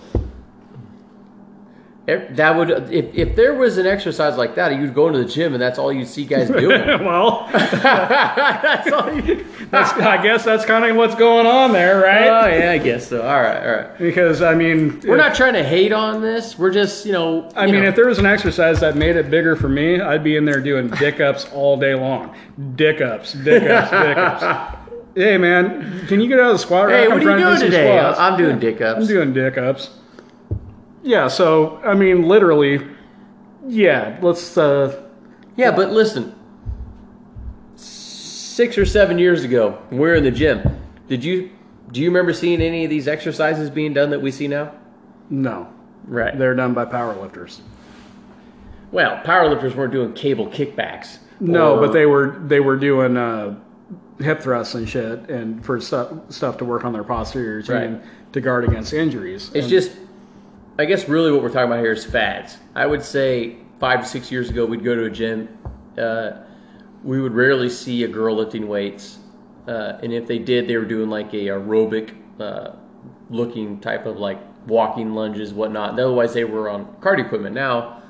That 2.05 2.57
would 2.57 2.69
if, 2.93 3.15
if 3.15 3.37
there 3.37 3.55
was 3.55 3.79
an 3.79 3.87
exercise 3.87 4.37
like 4.37 4.57
that 4.57 4.77
you'd 4.77 4.93
go 4.93 5.07
into 5.07 5.21
the 5.21 5.25
gym 5.25 5.53
and 5.55 5.63
that's 5.63 5.79
all 5.79 5.93
you 5.93 6.05
see 6.05 6.25
guys 6.25 6.49
doing 6.49 6.69
well, 7.05 7.49
that's 7.53 8.91
all 8.91 9.13
you 9.15 9.47
that's, 9.71 9.93
I 10.01 10.21
guess 10.21 10.45
that's 10.45 10.65
kind 10.65 10.85
of 10.85 10.97
what's 10.97 11.15
going 11.15 11.47
on 11.47 11.73
there, 11.73 12.01
right? 12.03 12.27
oh 12.27 12.47
yeah 12.59 12.73
i 12.73 12.79
guess 12.79 13.09
so 13.09 13.23
all 13.23 13.41
right 13.41 13.65
all 13.65 13.73
right 13.77 13.99
because 13.99 14.43
I 14.43 14.55
mean, 14.57 14.99
we're 15.05 15.15
if- 15.15 15.17
not 15.19 15.37
trying 15.37 15.53
to 15.55 15.63
hate 15.63 15.93
on 15.93 16.21
this 16.23 16.59
we're 16.59 16.73
just 16.73 17.07
you 17.07 17.13
know 17.13 17.49
I 17.55 17.67
you 17.67 17.73
mean, 17.73 17.83
know, 17.85 17.89
if 17.91 17.95
there 17.97 18.09
was 18.09 18.19
an 18.19 18.27
exercise 18.27 18.81
that 18.81 18.97
made 18.97 19.15
it 19.15 19.31
bigger 19.31 19.55
for 19.55 19.69
me, 19.69 20.01
I'd 20.01 20.25
be 20.25 20.35
in 20.37 20.45
there 20.45 20.61
doing 20.61 20.89
dick 20.91 21.21
ups 21.21 21.47
all 21.53 21.77
day 21.77 21.95
long. 21.95 22.35
Dick 22.75 23.01
ups, 23.01 23.33
dick 23.35 23.63
ups, 23.63 23.91
dick 23.93 24.17
ups. 24.17 24.77
Hey 25.15 25.39
man, 25.39 26.07
can 26.09 26.21
you 26.21 26.27
get 26.27 26.41
out 26.41 26.47
of 26.51 26.55
the 26.55 26.59
squat 26.59 26.89
rack? 26.89 26.97
hey 26.99 27.05
I'm 27.05 27.11
what 27.13 27.19
are 27.19 27.21
you 27.21 27.27
trying 27.27 27.39
to 27.39 27.45
do 27.45 27.59
doing 27.61 27.71
today 27.71 27.99
squats. 27.99 28.19
i'm 28.19 28.37
doing 28.39 28.59
dick 28.59 28.81
ups. 28.81 29.01
I'm 29.03 29.07
doing 29.07 29.33
dick 29.33 29.57
ups. 29.59 29.91
Yeah, 31.03 31.29
so 31.29 31.79
I 31.85 31.95
mean, 31.95 32.29
literally, 32.29 32.87
yeah. 33.67 34.19
Let's. 34.23 34.57
uh 34.57 35.03
Yeah, 35.57 35.71
but 35.73 35.91
listen. 35.91 36.35
Six 37.77 38.77
or 38.77 38.85
seven 38.85 39.19
years 39.19 39.45
ago, 39.45 39.79
we're 39.91 40.15
in 40.15 40.25
the 40.25 40.31
gym. 40.31 40.63
Did 41.09 41.25
you 41.25 41.51
do 41.91 42.01
you 42.01 42.09
remember 42.09 42.33
seeing 42.33 42.61
any 42.63 42.85
of 42.85 42.91
these 42.91 43.09
exercises 43.09 43.71
being 43.71 43.93
done 43.93 44.11
that 44.11 44.21
we 44.23 44.31
see 44.31 44.49
now? 44.49 44.73
No, 45.31 45.69
Right. 46.07 46.37
they're 46.39 46.55
done 46.55 46.75
by 46.75 46.85
powerlifters. 46.85 47.61
Well, 48.91 49.21
powerlifters 49.25 49.75
weren't 49.75 49.93
doing 49.93 50.13
cable 50.13 50.47
kickbacks. 50.49 51.19
No, 51.41 51.79
but 51.81 51.93
they 51.93 52.07
were 52.07 52.37
they 52.47 52.61
were 52.61 52.77
doing 52.77 53.17
uh, 53.17 53.57
hip 54.21 54.43
thrusts 54.43 54.75
and 54.75 54.89
shit, 54.89 55.29
and 55.31 55.65
for 55.65 55.81
stuff 55.81 56.13
stuff 56.29 56.59
to 56.59 56.65
work 56.65 56.85
on 56.85 56.93
their 56.93 57.05
posterior 57.05 57.63
chain 57.63 57.95
Right. 57.95 58.33
to 58.35 58.41
guard 58.41 58.65
against 58.65 58.93
injuries. 58.93 59.51
It's 59.55 59.65
And- 59.65 59.69
just, 59.69 59.93
I 60.79 60.85
guess, 60.87 61.09
really 61.09 61.31
what 61.33 61.43
we're 61.43 61.49
talking 61.51 61.71
about 61.71 61.81
here 61.81 61.93
is 61.93 62.05
fads. 62.05 62.57
I 62.75 62.87
would 62.87 63.03
say 63.03 63.57
five 63.79 64.01
to 64.01 64.07
six 64.07 64.31
years 64.33 64.49
ago, 64.51 64.65
we'd 64.65 64.83
go 64.85 64.95
to 64.95 65.05
a 65.05 65.11
gym. 65.11 65.49
Uh, 65.99 66.33
we 67.05 67.21
would 67.21 67.33
rarely 67.35 67.69
see 67.69 68.05
a 68.05 68.09
girl 68.09 68.37
lifting 68.37 68.69
weights, 68.69 69.19
uh, 69.69 69.99
and 70.03 70.13
if 70.13 70.27
they 70.27 70.39
did, 70.39 70.69
they 70.69 70.77
were 70.77 70.85
doing 70.85 71.11
like 71.11 71.33
a 71.35 71.47
aerobic 71.49 72.15
uh, 72.41 72.71
looking 73.29 73.81
type 73.81 74.07
of 74.07 74.17
like 74.19 74.39
walking 74.67 75.15
lunges, 75.15 75.53
whatnot. 75.53 75.93
Otherwise, 75.99 76.33
they 76.33 76.45
were 76.45 76.69
on 76.71 76.87
cardio 77.01 77.27
equipment. 77.27 77.55
Now, 77.55 78.01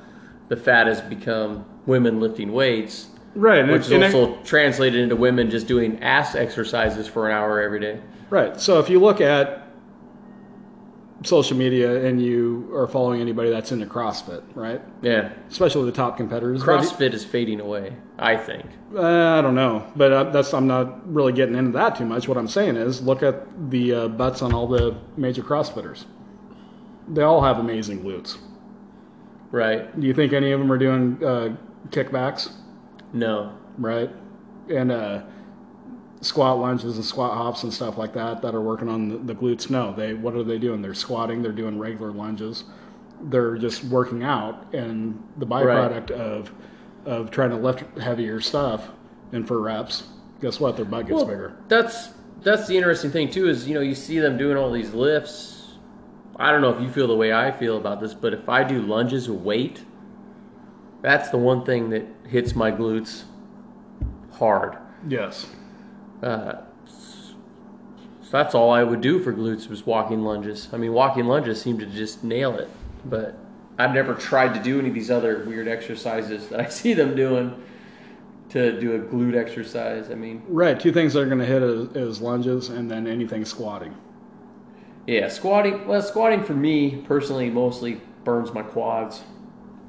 the 0.49 0.57
fad 0.57 0.87
has 0.87 1.01
become 1.01 1.65
women 1.87 2.21
lifting 2.21 2.53
weights, 2.53 3.09
right, 3.35 3.61
and 3.61 3.73
which 3.73 3.83
it- 3.83 3.87
is 3.87 3.93
and 3.93 4.05
also 4.05 4.37
translated 4.45 5.01
into 5.01 5.17
women 5.17 5.51
just 5.51 5.67
doing 5.67 6.01
ass 6.03 6.35
exercises 6.35 7.09
for 7.09 7.29
an 7.29 7.35
hour 7.35 7.61
every 7.61 7.81
day. 7.81 7.99
right. 8.31 8.61
So 8.61 8.79
if 8.79 8.89
you 8.91 9.01
look 9.01 9.21
at 9.21 9.62
social 11.25 11.57
media 11.57 12.05
and 12.05 12.21
you 12.23 12.71
are 12.75 12.87
following 12.87 13.21
anybody 13.21 13.51
that's 13.51 13.73
into 13.73 13.87
CrossFit, 13.87 14.43
right? 14.55 14.81
Yeah, 15.03 15.33
Especially 15.51 15.85
the 15.85 15.93
top 15.93 16.17
competitors. 16.17 16.63
CrossFit 16.63 17.13
is 17.13 17.25
fading 17.25 17.61
away. 17.61 17.97
I 18.19 18.37
think. 18.37 18.67
Uh, 18.95 19.39
I 19.39 19.41
don't 19.41 19.55
know, 19.55 19.91
but 19.97 20.13
uh, 20.13 20.25
that's 20.25 20.53
I'm 20.55 20.67
not 20.67 21.13
really 21.13 21.33
getting 21.33 21.55
into 21.57 21.73
that 21.73 21.97
too 21.97 22.05
much. 22.05 22.29
What 22.29 22.37
I'm 22.39 22.49
saying 22.49 22.77
is, 22.77 23.03
look 23.03 23.23
at 23.23 23.71
the 23.71 23.95
uh, 23.95 24.09
butts 24.09 24.43
on 24.43 24.53
all 24.53 24.67
the 24.67 24.97
major 25.17 25.43
CrossFitters. 25.43 26.05
They 27.09 27.23
all 27.23 27.43
have 27.43 27.59
amazing 27.59 28.03
glutes. 28.05 28.39
Right. 29.51 29.99
Do 30.01 30.07
you 30.07 30.15
think 30.15 30.33
any 30.33 30.53
of 30.53 30.61
them 30.61 30.73
are 30.73 30.79
doing 30.79 31.23
uh, 31.23 31.57
kickbacks? 31.91 32.53
No. 33.13 33.53
right? 33.77 34.11
And 34.71 34.91
uh, 34.91 35.23
squat 36.23 36.59
lunges 36.59 36.97
and 36.97 37.05
squat 37.05 37.37
hops 37.37 37.63
and 37.63 37.73
stuff 37.73 37.99
like 37.99 38.15
that 38.15 38.43
that 38.43 38.55
are 38.55 38.61
working 38.61 38.89
on 38.89 39.09
the, 39.09 39.19
the 39.19 39.35
glutes. 39.35 39.69
No, 39.69 39.93
they 39.93 40.15
what 40.15 40.35
are 40.35 40.45
they 40.45 40.59
doing? 40.59 40.81
They're 40.83 40.95
squatting. 40.95 41.43
They're 41.43 41.53
doing 41.53 41.79
regular 41.79 42.13
lunges. 42.13 42.65
They're 43.21 43.57
just 43.57 43.85
working 43.85 44.25
out, 44.25 44.73
and 44.75 45.23
the 45.37 45.47
byproduct 45.47 46.11
of 46.11 46.53
of 47.05 47.31
trying 47.31 47.51
to 47.51 47.57
lift 47.57 47.99
heavier 47.99 48.41
stuff 48.41 48.91
and 49.33 49.47
for 49.47 49.61
reps, 49.61 50.05
guess 50.41 50.61
what? 50.61 50.77
Their 50.77 50.85
butt 50.85 51.07
gets 51.07 51.17
Well, 51.17 51.27
bigger. 51.27 51.57
That's 51.69 52.11
that's 52.43 52.67
the 52.67 52.77
interesting 52.77 53.11
thing 53.11 53.31
too 53.31 53.49
is 53.49 53.69
you 53.69 53.75
know 53.75 53.81
you 53.81 53.95
see 53.95 54.19
them 54.19 54.37
doing 54.37 54.57
all 54.57 54.71
these 54.71 54.95
lifts. 54.95 55.75
I 56.37 56.51
don't 56.51 56.61
know 56.61 56.75
if 56.75 56.81
you 56.81 56.91
feel 56.91 57.07
the 57.07 57.17
way 57.17 57.33
I 57.33 57.53
feel 57.53 57.77
about 57.77 58.01
this, 58.01 58.15
but 58.15 58.33
if 58.33 58.49
I 58.49 58.65
do 58.65 58.81
lunges 58.81 59.29
with 59.29 59.41
weight, 59.41 59.85
that's 61.03 61.29
the 61.31 61.37
one 61.37 61.65
thing 61.65 61.91
that 61.91 62.07
hits 62.27 62.55
my 62.55 62.71
glutes 62.71 63.25
hard. 64.33 64.79
Yes. 65.07 65.47
Uh, 66.23 66.61
so 66.87 67.35
that's 68.31 68.55
all 68.55 68.71
I 68.71 68.83
would 68.83 69.01
do 69.01 69.19
for 69.23 69.33
glutes 69.33 69.69
was 69.69 69.85
walking 69.85 70.23
lunges. 70.23 70.69
I 70.73 70.77
mean, 70.77 70.93
walking 70.93 71.25
lunges 71.27 71.61
seem 71.61 71.79
to 71.79 71.87
just 71.87 72.23
nail 72.25 72.57
it. 72.59 72.69
But 73.05 73.37
I've 73.79 73.93
never 73.93 74.15
tried 74.15 74.55
to 74.55 74.63
do 74.63 74.79
any 74.79 74.89
of 74.89 74.95
these 74.95 75.11
other 75.11 75.45
weird 75.45 75.67
exercises 75.69 76.49
that 76.49 76.61
I 76.61 76.67
see 76.69 76.95
them 76.95 77.15
doing 77.17 77.61
to 78.51 78.79
do 78.79 78.95
a 78.95 78.99
glute 78.99 79.35
exercise. 79.37 80.11
I 80.11 80.15
mean, 80.15 80.43
Right. 80.47 80.79
Two 80.79 80.93
things 80.93 81.15
that 81.15 81.21
are 81.23 81.27
going 81.27 81.39
to 81.39 81.45
hit 81.47 81.63
is, 81.63 81.89
is 81.97 82.21
lunges 82.21 82.69
and 82.69 82.91
then 82.91 83.07
anything 83.07 83.45
squatting. 83.45 83.97
yeah, 85.07 85.29
squatting. 85.29 85.87
Well, 85.87 86.03
squatting 86.03 86.45
for 86.45 86.55
me 86.55 87.03
personally 87.07 87.51
mostly 87.51 88.01
burns 88.25 88.53
my 88.53 88.63
quads, 88.63 89.23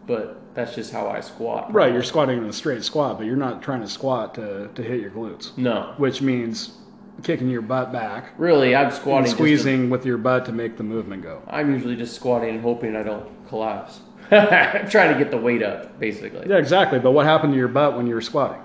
but 0.07 0.41
that's 0.53 0.75
just 0.75 0.91
how 0.93 1.07
I 1.07 1.21
squat. 1.21 1.73
Right. 1.73 1.91
You're 1.93 2.03
squatting 2.03 2.37
in 2.37 2.45
a 2.45 2.53
straight 2.53 2.83
squat, 2.83 3.17
but 3.17 3.25
you're 3.25 3.35
not 3.35 3.61
trying 3.61 3.81
to 3.81 3.87
squat 3.87 4.35
to, 4.35 4.69
to 4.75 4.81
hit 4.83 4.99
your 5.01 5.11
glutes, 5.11 5.57
No, 5.57 5.93
which 5.97 6.21
means 6.21 6.77
kicking 7.23 7.49
your 7.49 7.61
butt 7.61 7.91
back 7.93 8.31
really, 8.37 8.75
I'm 8.75 8.91
squatting. 8.91 9.25
just 9.25 9.37
to- 9.37 9.43
squeezing 9.43 9.89
with 9.89 10.05
your 10.05 10.17
butt 10.17 10.45
to 10.45 10.51
make 10.51 10.77
the 10.77 10.83
movement 10.83 11.23
go. 11.23 11.41
I'm 11.47 11.73
usually 11.73 11.95
just 11.95 12.15
squatting 12.15 12.49
and 12.49 12.61
hoping 12.61 12.95
I 12.95 13.03
don't 13.03 13.47
collapse. 13.47 13.99
I'm 14.31 14.89
trying 14.89 15.13
to 15.13 15.17
get 15.19 15.31
the 15.31 15.37
weight 15.37 15.61
up, 15.63 15.99
basically. 15.99 16.47
Yeah, 16.49 16.57
exactly. 16.57 16.97
But 16.99 17.11
what 17.11 17.25
happened 17.25 17.53
to 17.53 17.57
your 17.57 17.67
butt 17.67 17.95
when 17.97 18.07
you 18.07 18.15
were 18.15 18.21
squatting? 18.21 18.61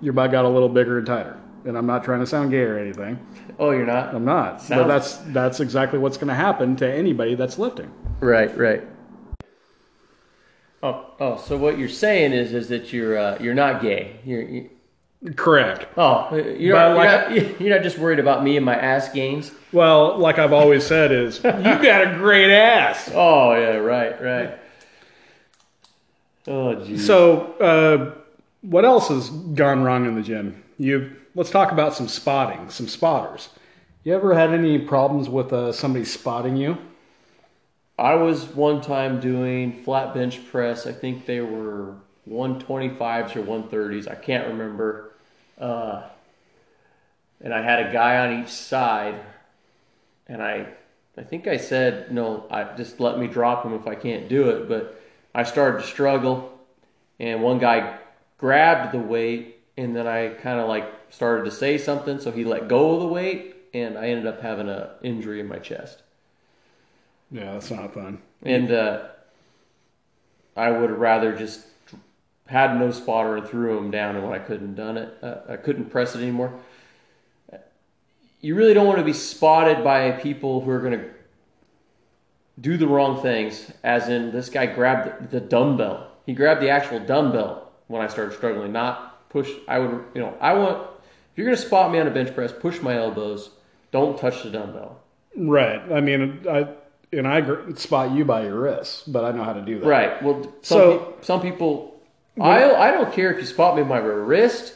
Your 0.00 0.12
butt 0.12 0.30
got 0.32 0.44
a 0.44 0.48
little 0.48 0.68
bigger 0.68 0.98
and 0.98 1.06
tighter. 1.06 1.38
And 1.64 1.78
I'm 1.78 1.86
not 1.86 2.04
trying 2.04 2.20
to 2.20 2.26
sound 2.26 2.50
gay 2.50 2.60
or 2.62 2.78
anything. 2.78 3.18
Oh, 3.58 3.70
you're 3.70 3.86
not. 3.86 4.14
I'm 4.14 4.24
not. 4.24 4.62
but 4.68 4.86
that's 4.86 5.16
that's 5.32 5.60
exactly 5.60 5.98
what's 5.98 6.18
going 6.18 6.28
to 6.28 6.34
happen 6.34 6.76
to 6.76 6.90
anybody 6.92 7.34
that's 7.36 7.58
lifting. 7.58 7.90
Right, 8.20 8.54
right. 8.56 8.82
Oh, 10.84 11.06
oh. 11.18 11.36
So 11.38 11.56
what 11.56 11.78
you're 11.78 11.88
saying 11.88 12.34
is, 12.34 12.52
is 12.52 12.68
that 12.68 12.92
you're 12.92 13.16
uh, 13.16 13.38
you're 13.40 13.54
not 13.54 13.80
gay. 13.80 14.20
You're, 14.24 14.42
you 14.42 14.70
Correct. 15.34 15.86
oh, 15.96 16.36
you're, 16.36 16.76
not, 16.76 16.96
like- 16.96 17.34
you're, 17.34 17.48
not, 17.48 17.60
you're 17.60 17.74
not 17.74 17.82
just 17.82 17.96
worried 17.96 18.18
about 18.18 18.44
me 18.44 18.58
and 18.58 18.66
my 18.66 18.76
ass 18.76 19.08
gains. 19.08 19.50
Well, 19.72 20.18
like 20.18 20.38
I've 20.38 20.52
always 20.52 20.86
said, 20.86 21.12
is 21.12 21.36
you 21.44 21.50
got 21.50 22.12
a 22.12 22.14
great 22.18 22.54
ass. 22.54 23.10
Oh 23.14 23.54
yeah, 23.54 23.76
right, 23.76 24.22
right. 24.22 24.58
Oh 26.46 26.74
geez. 26.84 27.06
So, 27.06 27.54
uh, 27.54 28.14
what 28.60 28.84
else 28.84 29.08
has 29.08 29.30
gone 29.30 29.82
wrong 29.82 30.04
in 30.04 30.14
the 30.14 30.22
gym? 30.22 30.62
You 30.76 31.16
let's 31.34 31.50
talk 31.50 31.72
about 31.72 31.94
some 31.94 32.08
spotting, 32.08 32.68
some 32.68 32.88
spotters. 32.88 33.48
You 34.02 34.14
ever 34.14 34.34
had 34.34 34.50
any 34.50 34.78
problems 34.78 35.30
with 35.30 35.50
uh, 35.54 35.72
somebody 35.72 36.04
spotting 36.04 36.58
you? 36.58 36.76
I 37.98 38.14
was 38.14 38.44
one 38.46 38.80
time 38.80 39.20
doing 39.20 39.72
flat 39.84 40.14
bench 40.14 40.44
press. 40.50 40.86
I 40.86 40.92
think 40.92 41.26
they 41.26 41.40
were 41.40 41.94
125s 42.28 43.36
or 43.36 43.42
130s. 43.42 44.10
I 44.10 44.16
can't 44.16 44.48
remember. 44.48 45.12
Uh, 45.58 46.02
and 47.40 47.54
I 47.54 47.62
had 47.62 47.86
a 47.86 47.92
guy 47.92 48.18
on 48.18 48.42
each 48.42 48.50
side, 48.50 49.20
and 50.26 50.42
I, 50.42 50.66
I 51.16 51.22
think 51.22 51.46
I 51.46 51.56
said 51.56 52.10
no. 52.10 52.46
I 52.50 52.64
just 52.76 52.98
let 52.98 53.18
me 53.18 53.28
drop 53.28 53.64
him 53.64 53.74
if 53.74 53.86
I 53.86 53.94
can't 53.94 54.28
do 54.28 54.48
it. 54.50 54.68
But 54.68 55.00
I 55.34 55.44
started 55.44 55.82
to 55.82 55.86
struggle, 55.86 56.58
and 57.20 57.42
one 57.42 57.58
guy 57.58 57.98
grabbed 58.38 58.92
the 58.92 58.98
weight, 58.98 59.60
and 59.76 59.94
then 59.94 60.08
I 60.08 60.30
kind 60.30 60.58
of 60.58 60.68
like 60.68 60.90
started 61.10 61.44
to 61.44 61.50
say 61.52 61.78
something, 61.78 62.18
so 62.18 62.32
he 62.32 62.44
let 62.44 62.66
go 62.66 62.94
of 62.94 63.00
the 63.00 63.08
weight, 63.08 63.54
and 63.72 63.96
I 63.96 64.08
ended 64.08 64.26
up 64.26 64.40
having 64.40 64.68
an 64.68 64.88
injury 65.02 65.38
in 65.38 65.46
my 65.46 65.58
chest. 65.58 66.03
Yeah, 67.34 67.54
that's 67.54 67.68
not 67.68 67.92
fun. 67.92 68.22
And 68.44 68.70
uh, 68.70 69.08
I 70.56 70.70
would 70.70 70.90
have 70.90 71.00
rather 71.00 71.36
just 71.36 71.66
had 72.46 72.78
no 72.78 72.92
spotter 72.92 73.36
and 73.36 73.48
threw 73.48 73.76
him 73.76 73.90
down, 73.90 74.14
and 74.14 74.24
when 74.24 74.32
I 74.32 74.38
couldn't 74.38 74.76
done 74.76 74.96
it, 74.96 75.18
uh, 75.20 75.38
I 75.48 75.56
couldn't 75.56 75.86
press 75.90 76.14
it 76.14 76.20
anymore. 76.20 76.52
You 78.40 78.54
really 78.54 78.72
don't 78.72 78.86
want 78.86 78.98
to 78.98 79.04
be 79.04 79.12
spotted 79.12 79.82
by 79.82 80.12
people 80.12 80.60
who 80.60 80.70
are 80.70 80.78
going 80.78 81.00
to 81.00 81.10
do 82.60 82.76
the 82.76 82.86
wrong 82.86 83.20
things. 83.20 83.72
As 83.82 84.08
in, 84.08 84.30
this 84.30 84.48
guy 84.48 84.66
grabbed 84.66 85.32
the, 85.32 85.40
the 85.40 85.44
dumbbell. 85.44 86.12
He 86.26 86.34
grabbed 86.34 86.62
the 86.62 86.70
actual 86.70 87.00
dumbbell 87.00 87.72
when 87.88 88.00
I 88.00 88.06
started 88.06 88.36
struggling, 88.36 88.70
not 88.70 89.28
push. 89.28 89.50
I 89.66 89.80
would, 89.80 90.04
you 90.14 90.20
know, 90.20 90.36
I 90.40 90.52
want. 90.54 90.88
If 91.32 91.38
you're 91.38 91.46
going 91.46 91.56
to 91.56 91.62
spot 91.62 91.90
me 91.90 91.98
on 91.98 92.06
a 92.06 92.12
bench 92.12 92.32
press, 92.32 92.52
push 92.52 92.80
my 92.80 92.96
elbows. 92.96 93.50
Don't 93.90 94.16
touch 94.16 94.44
the 94.44 94.50
dumbbell. 94.50 95.00
Right. 95.36 95.80
I 95.90 96.00
mean, 96.00 96.46
I 96.48 96.68
and 97.18 97.26
I 97.26 97.72
spot 97.74 98.10
you 98.12 98.24
by 98.24 98.42
your 98.44 98.58
wrists, 98.60 99.02
but 99.06 99.24
I 99.24 99.32
know 99.32 99.44
how 99.44 99.52
to 99.52 99.60
do 99.62 99.78
that. 99.80 99.86
Right. 99.86 100.22
Well, 100.22 100.42
some, 100.62 100.78
So- 100.78 100.98
peop 100.98 101.24
some 101.24 101.40
people, 101.42 102.00
I 102.40 102.70
I 102.72 102.90
don't 102.90 103.12
care 103.12 103.32
if 103.32 103.38
you 103.38 103.46
spot 103.46 103.76
me 103.76 103.82
with 103.82 103.88
my 103.88 103.98
wrist 103.98 104.74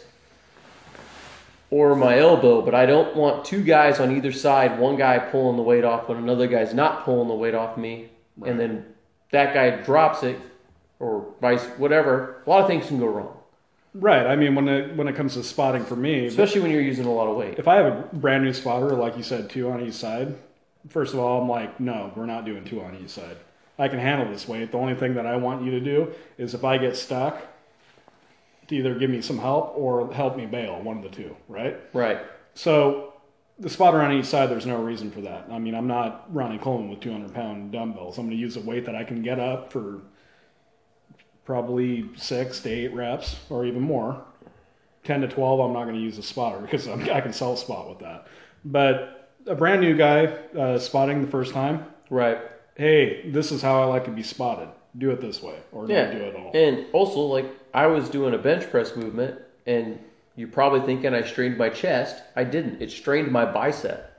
or 1.71 1.95
my 1.95 2.19
elbow, 2.19 2.63
but 2.63 2.75
I 2.75 2.87
don't 2.87 3.15
want 3.15 3.45
two 3.45 3.63
guys 3.63 4.01
on 4.01 4.17
either 4.17 4.33
side. 4.33 4.79
One 4.79 4.97
guy 4.97 5.19
pulling 5.19 5.57
the 5.57 5.63
weight 5.63 5.85
off 5.85 6.09
when 6.09 6.19
another 6.19 6.47
guy's 6.47 6.73
not 6.73 7.05
pulling 7.05 7.29
the 7.29 7.35
weight 7.35 7.55
off 7.55 7.77
me, 7.77 8.09
and 8.45 8.59
then 8.59 8.87
that 9.33 9.53
guy 9.53 9.71
drops 9.71 10.23
it, 10.23 10.39
or 10.99 11.27
vice 11.41 11.65
whatever. 11.77 12.43
A 12.47 12.51
lot 12.51 12.63
of 12.63 12.69
things 12.69 12.87
can 12.87 12.99
go 12.99 13.07
wrong, 13.07 13.35
Right. 13.95 14.27
I 14.27 14.37
mean, 14.37 14.55
when 14.55 14.69
it 14.69 14.97
when 14.97 15.09
it 15.09 15.17
comes 15.17 15.35
to 15.35 15.43
spotting 15.43 15.85
for 15.85 15.97
me, 15.97 16.27
especially 16.27 16.63
when 16.63 16.71
you're 16.71 16.81
using 16.81 17.05
a 17.07 17.13
lot 17.13 17.29
of 17.29 17.37
weight. 17.37 17.59
if 17.59 17.69
I 17.69 17.77
have 17.77 17.87
a 17.87 18.05
brand 18.15 18.45
new 18.45 18.53
spotter, 18.55 18.91
like 18.95 19.17
you 19.19 19.23
said, 19.23 19.51
two 19.51 19.71
on 19.71 19.81
each 19.83 19.95
side, 19.95 20.37
first 20.89 21.15
of 21.15 21.21
all, 21.21 21.43
I'm 21.43 21.49
like, 21.49 21.79
no, 21.81 22.13
we're 22.17 22.27
not 22.27 22.45
doing 22.45 22.65
two 22.65 22.83
on 22.83 22.97
each 22.97 23.11
side. 23.11 23.37
I 23.79 23.89
can 23.89 23.99
handle 23.99 24.31
this 24.31 24.49
weight. 24.49 24.73
The 24.73 24.79
only 24.79 24.95
thing 24.95 25.15
that 25.15 25.27
I 25.27 25.37
want 25.37 25.65
you 25.65 25.71
to 25.73 25.81
do 25.81 26.13
is 26.37 26.55
if 26.55 26.65
I 26.65 26.79
get 26.79 26.97
stuck, 26.97 27.43
to 28.69 28.77
either 28.77 28.95
give 28.95 29.11
me 29.11 29.21
some 29.23 29.39
help 29.39 29.73
or 29.77 30.13
help 30.13 30.37
me 30.37 30.47
bail, 30.47 30.81
one 30.83 30.99
of 30.99 31.03
the 31.03 31.09
two, 31.09 31.35
right? 31.49 31.79
Right. 31.93 32.21
So 32.55 33.15
the 33.59 33.71
spotter 33.71 34.01
on 34.01 34.13
each 34.13 34.27
side, 34.27 34.51
there's 34.51 34.67
no 34.67 34.81
reason 34.81 35.11
for 35.11 35.23
that. 35.23 35.47
I 35.51 35.59
mean, 35.59 35.75
I'm 35.75 35.87
not 35.87 36.33
Ronnie 36.33 36.59
Coleman 36.59 36.91
with 36.91 37.01
200 37.01 37.35
pound 37.35 37.73
dumbbells. 37.73 38.19
I'm 38.19 38.27
going 38.27 38.37
to 38.37 38.41
use 38.41 38.57
a 38.57 38.61
weight 38.61 38.85
that 38.85 38.95
I 38.95 39.05
can 39.05 39.23
get 39.23 39.41
up 39.41 39.73
for 39.73 40.03
probably 41.45 42.11
six 42.15 42.61
to 42.61 42.71
eight 42.71 42.93
reps 42.95 43.37
or 43.49 43.65
even 43.65 43.81
more. 43.81 44.23
10 45.05 45.23
to 45.23 45.29
12, 45.29 45.61
I'm 45.61 45.73
not 45.73 45.85
going 45.85 45.97
to 45.97 46.03
use 46.03 46.19
a 46.19 46.23
spotter 46.23 46.59
because 46.63 46.87
I'm, 46.87 47.01
I 47.11 47.21
can 47.21 47.33
self 47.33 47.59
spot 47.59 47.89
with 47.89 48.01
that. 48.01 48.27
But 48.65 49.18
a 49.49 49.55
brand 49.55 49.81
new 49.81 49.97
guy 49.97 50.27
uh, 50.59 50.79
spotting 50.79 51.23
the 51.23 51.29
first 51.31 51.53
time, 51.53 51.87
Right. 52.11 52.39
hey, 52.77 53.31
this 53.31 53.51
is 53.53 53.63
how 53.63 53.83
I 53.83 53.87
like 53.87 54.05
to 54.05 54.11
be 54.11 54.23
spotted. 54.23 54.69
Do 54.97 55.11
it 55.11 55.21
this 55.21 55.43
way 55.43 55.57
or 55.73 55.87
Yeah. 55.89 56.07
don't 56.07 56.17
do 56.19 56.23
it 56.25 56.35
at 56.35 56.41
all. 56.41 56.51
And 56.55 56.87
also, 56.93 57.21
like 57.21 57.47
I 57.75 57.87
was 57.87 58.09
doing 58.09 58.35
a 58.35 58.39
bench 58.39 58.71
press 58.71 58.97
movement, 58.97 59.39
and 59.67 59.99
you're 60.37 60.49
probably 60.49 60.81
thinking 60.81 61.15
I 61.15 61.23
strained 61.23 61.59
my 61.59 61.69
chest. 61.69 62.23
I 62.37 62.45
didn't. 62.45 62.81
It 62.81 62.91
strained 62.91 63.31
my 63.31 63.45
bicep 63.45 64.11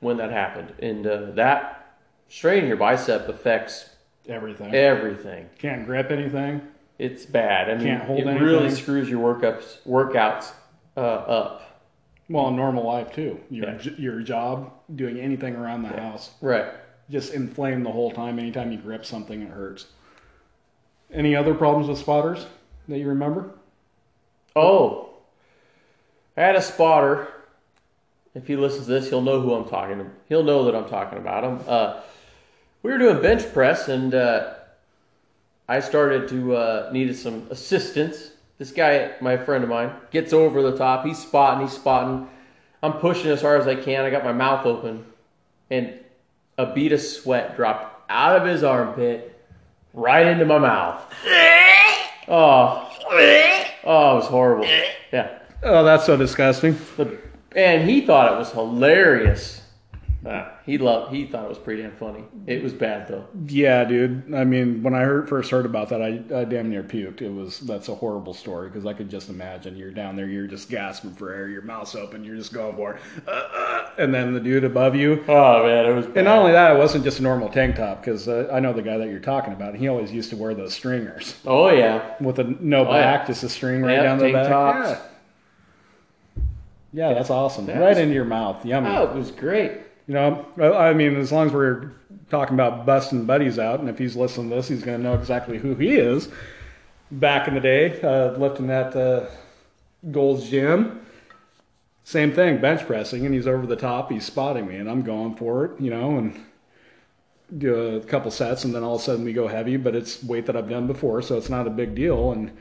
when 0.00 0.16
that 0.18 0.30
happened, 0.30 0.72
and 0.80 1.06
uh, 1.06 1.30
that 1.32 1.94
straining 2.28 2.68
your 2.68 2.76
bicep 2.76 3.28
affects 3.28 3.90
Everything. 4.28 4.74
everything. 4.74 5.48
Can't 5.58 5.84
grip 5.86 6.10
anything. 6.10 6.62
It's 6.98 7.26
bad. 7.26 7.68
I 7.70 7.74
mean, 7.74 7.86
Can't 7.86 8.02
hold 8.04 8.20
it 8.20 8.24
really 8.40 8.64
anything. 8.66 8.76
screws 8.82 9.10
your 9.10 9.20
workups 9.34 9.78
workouts 9.86 10.52
uh, 10.96 11.00
up. 11.00 11.63
Well, 12.28 12.48
in 12.48 12.56
normal 12.56 12.84
life 12.86 13.12
too. 13.12 13.38
Your, 13.50 13.66
Yeah. 13.70 13.76
j- 13.78 13.94
your 13.98 14.20
job, 14.20 14.72
doing 14.94 15.18
anything 15.18 15.56
around 15.56 15.82
the 15.82 15.88
house. 15.88 16.30
Right. 16.40 16.66
just 17.10 17.34
inflamed 17.34 17.84
the 17.84 17.92
whole 17.92 18.10
time. 18.10 18.38
Anytime 18.38 18.72
you 18.72 18.78
grip 18.78 19.04
something, 19.04 19.42
it 19.42 19.50
hurts. 19.50 19.88
Any 21.12 21.36
other 21.36 21.52
problems 21.52 21.86
with 21.86 21.98
spotters 21.98 22.46
that 22.88 22.98
you 22.98 23.06
remember? 23.08 23.50
Oh, 24.56 25.10
I 26.34 26.40
had 26.40 26.56
a 26.56 26.62
spotter. 26.62 27.28
If 28.34 28.46
he 28.46 28.56
listens 28.56 28.86
to 28.86 28.92
this, 28.92 29.10
he'll 29.10 29.20
know 29.20 29.40
who 29.42 29.52
I'm 29.52 29.68
talking 29.68 29.98
to. 29.98 30.06
He'll 30.30 30.42
know 30.44 30.64
that 30.64 30.74
I'm 30.74 30.88
talking 30.88 31.18
about 31.18 31.44
him. 31.44 31.60
Uh, 31.68 32.00
we 32.82 32.90
were 32.90 32.96
doing 32.98 33.20
bench 33.20 33.52
press, 33.52 33.86
and 33.88 34.14
uh, 34.14 34.54
I 35.68 35.80
started 35.80 36.26
to 36.30 36.56
uh, 36.56 36.90
needed 36.90 37.16
some 37.16 37.46
assistance. 37.50 38.30
This 38.58 38.70
guy, 38.70 39.12
my 39.20 39.36
friend 39.36 39.64
of 39.64 39.70
mine, 39.70 39.90
gets 40.10 40.32
over 40.32 40.62
the 40.62 40.76
top. 40.76 41.04
He's 41.04 41.18
spotting. 41.18 41.66
He's 41.66 41.74
spotting. 41.76 42.28
I'm 42.82 42.94
pushing 42.94 43.30
as 43.30 43.42
hard 43.42 43.60
as 43.60 43.66
I 43.66 43.74
can. 43.74 44.04
I 44.04 44.10
got 44.10 44.24
my 44.24 44.32
mouth 44.32 44.64
open, 44.66 45.04
and 45.70 45.94
a 46.58 46.72
bead 46.72 46.92
of 46.92 47.00
sweat 47.00 47.56
dropped 47.56 48.02
out 48.10 48.40
of 48.40 48.46
his 48.46 48.62
armpit, 48.62 49.40
right 49.92 50.26
into 50.26 50.44
my 50.44 50.58
mouth. 50.58 51.02
Oh, 52.28 52.90
oh, 53.06 54.12
it 54.12 54.14
was 54.16 54.26
horrible. 54.26 54.66
Yeah, 55.12 55.38
Oh, 55.62 55.82
that's 55.84 56.04
so 56.04 56.16
disgusting. 56.16 56.76
and 57.56 57.88
he 57.88 58.02
thought 58.06 58.32
it 58.32 58.38
was 58.38 58.52
hilarious. 58.52 59.62
Ah, 60.26 60.52
he 60.64 60.78
loved. 60.78 61.12
He 61.14 61.26
thought 61.26 61.44
it 61.44 61.48
was 61.50 61.58
pretty 61.58 61.82
damn 61.82 61.94
funny. 61.96 62.24
It 62.46 62.62
was 62.62 62.72
bad 62.72 63.08
though. 63.08 63.26
Yeah, 63.46 63.84
dude. 63.84 64.34
I 64.34 64.44
mean, 64.44 64.82
when 64.82 64.94
I 64.94 65.00
heard, 65.02 65.28
first 65.28 65.50
heard 65.50 65.66
about 65.66 65.90
that, 65.90 66.00
I, 66.00 66.22
I 66.34 66.44
damn 66.44 66.70
near 66.70 66.82
puked. 66.82 67.20
It 67.20 67.28
was 67.28 67.60
that's 67.60 67.88
a 67.88 67.94
horrible 67.94 68.32
story 68.32 68.68
because 68.70 68.86
I 68.86 68.94
could 68.94 69.10
just 69.10 69.28
imagine 69.28 69.76
you're 69.76 69.90
down 69.90 70.16
there, 70.16 70.26
you're 70.26 70.46
just 70.46 70.70
gasping 70.70 71.12
for 71.12 71.32
air, 71.34 71.48
your 71.48 71.60
mouth's 71.62 71.94
open, 71.94 72.24
you're 72.24 72.36
just 72.36 72.54
going 72.54 72.74
for, 72.74 72.94
it, 72.94 73.00
uh, 73.28 73.30
uh, 73.30 73.90
and 73.98 74.14
then 74.14 74.32
the 74.32 74.40
dude 74.40 74.64
above 74.64 74.96
you. 74.96 75.22
Oh 75.28 75.64
man, 75.64 75.84
it 75.84 75.94
was. 75.94 76.06
Bad. 76.06 76.16
And 76.16 76.24
not 76.24 76.38
only 76.38 76.52
that, 76.52 76.74
it 76.74 76.78
wasn't 76.78 77.04
just 77.04 77.18
a 77.20 77.22
normal 77.22 77.50
tank 77.50 77.76
top 77.76 78.00
because 78.00 78.26
uh, 78.26 78.48
I 78.52 78.60
know 78.60 78.72
the 78.72 78.80
guy 78.82 78.96
that 78.96 79.08
you're 79.08 79.18
talking 79.20 79.52
about. 79.52 79.74
He 79.74 79.88
always 79.88 80.10
used 80.10 80.30
to 80.30 80.36
wear 80.36 80.54
those 80.54 80.72
stringers 80.72 81.36
oh 81.44 81.68
yeah, 81.68 82.14
with 82.20 82.38
a 82.38 82.44
no 82.44 82.86
Oh, 82.86 82.92
yeah. 82.94 83.18
back, 83.18 83.26
just 83.26 83.42
a 83.42 83.48
string 83.50 83.82
right 83.82 83.92
Yep, 83.96 84.02
down 84.04 84.18
the 84.18 84.24
tank 84.24 84.34
back. 84.34 84.48
tops. 84.48 84.88
Yeah. 84.90 84.98
Yeah, 86.92 87.12
that's 87.14 87.30
awesome. 87.30 87.66
That 87.66 87.80
right 87.80 87.88
was- 87.90 87.98
into 87.98 88.14
your 88.14 88.24
mouth. 88.24 88.64
Yummy. 88.64 88.88
oh, 88.88 89.04
it 89.10 89.14
was 89.16 89.30
great. 89.32 89.80
You 90.06 90.14
know, 90.14 90.46
I 90.60 90.92
mean, 90.92 91.16
as 91.16 91.32
long 91.32 91.46
as 91.46 91.52
we're 91.52 91.92
talking 92.28 92.54
about 92.54 92.84
busting 92.84 93.24
buddies 93.24 93.58
out, 93.58 93.80
and 93.80 93.88
if 93.88 93.96
he's 93.96 94.16
listening 94.16 94.50
to 94.50 94.56
this, 94.56 94.68
he's 94.68 94.82
going 94.82 94.98
to 94.98 95.02
know 95.02 95.14
exactly 95.14 95.56
who 95.56 95.74
he 95.74 95.94
is. 95.96 96.28
Back 97.10 97.48
in 97.48 97.54
the 97.54 97.60
day, 97.60 98.00
uh, 98.02 98.32
lifting 98.32 98.66
that 98.66 98.94
uh, 98.94 99.26
Gold's 100.10 100.50
Gym, 100.50 101.06
same 102.02 102.32
thing, 102.32 102.60
bench 102.60 102.86
pressing, 102.86 103.24
and 103.24 103.34
he's 103.34 103.46
over 103.46 103.66
the 103.66 103.76
top. 103.76 104.10
He's 104.10 104.26
spotting 104.26 104.66
me, 104.66 104.76
and 104.76 104.90
I'm 104.90 105.02
going 105.02 105.36
for 105.36 105.64
it, 105.64 105.80
you 105.80 105.90
know, 105.90 106.18
and 106.18 106.38
do 107.56 107.96
a 107.96 108.00
couple 108.00 108.30
sets, 108.30 108.64
and 108.64 108.74
then 108.74 108.82
all 108.82 108.96
of 108.96 109.00
a 109.00 109.04
sudden 109.04 109.24
we 109.24 109.32
go 109.32 109.48
heavy, 109.48 109.78
but 109.78 109.94
it's 109.94 110.22
weight 110.22 110.44
that 110.46 110.56
I've 110.56 110.68
done 110.68 110.86
before, 110.86 111.22
so 111.22 111.38
it's 111.38 111.48
not 111.48 111.66
a 111.66 111.70
big 111.70 111.94
deal. 111.94 112.32
And 112.32 112.52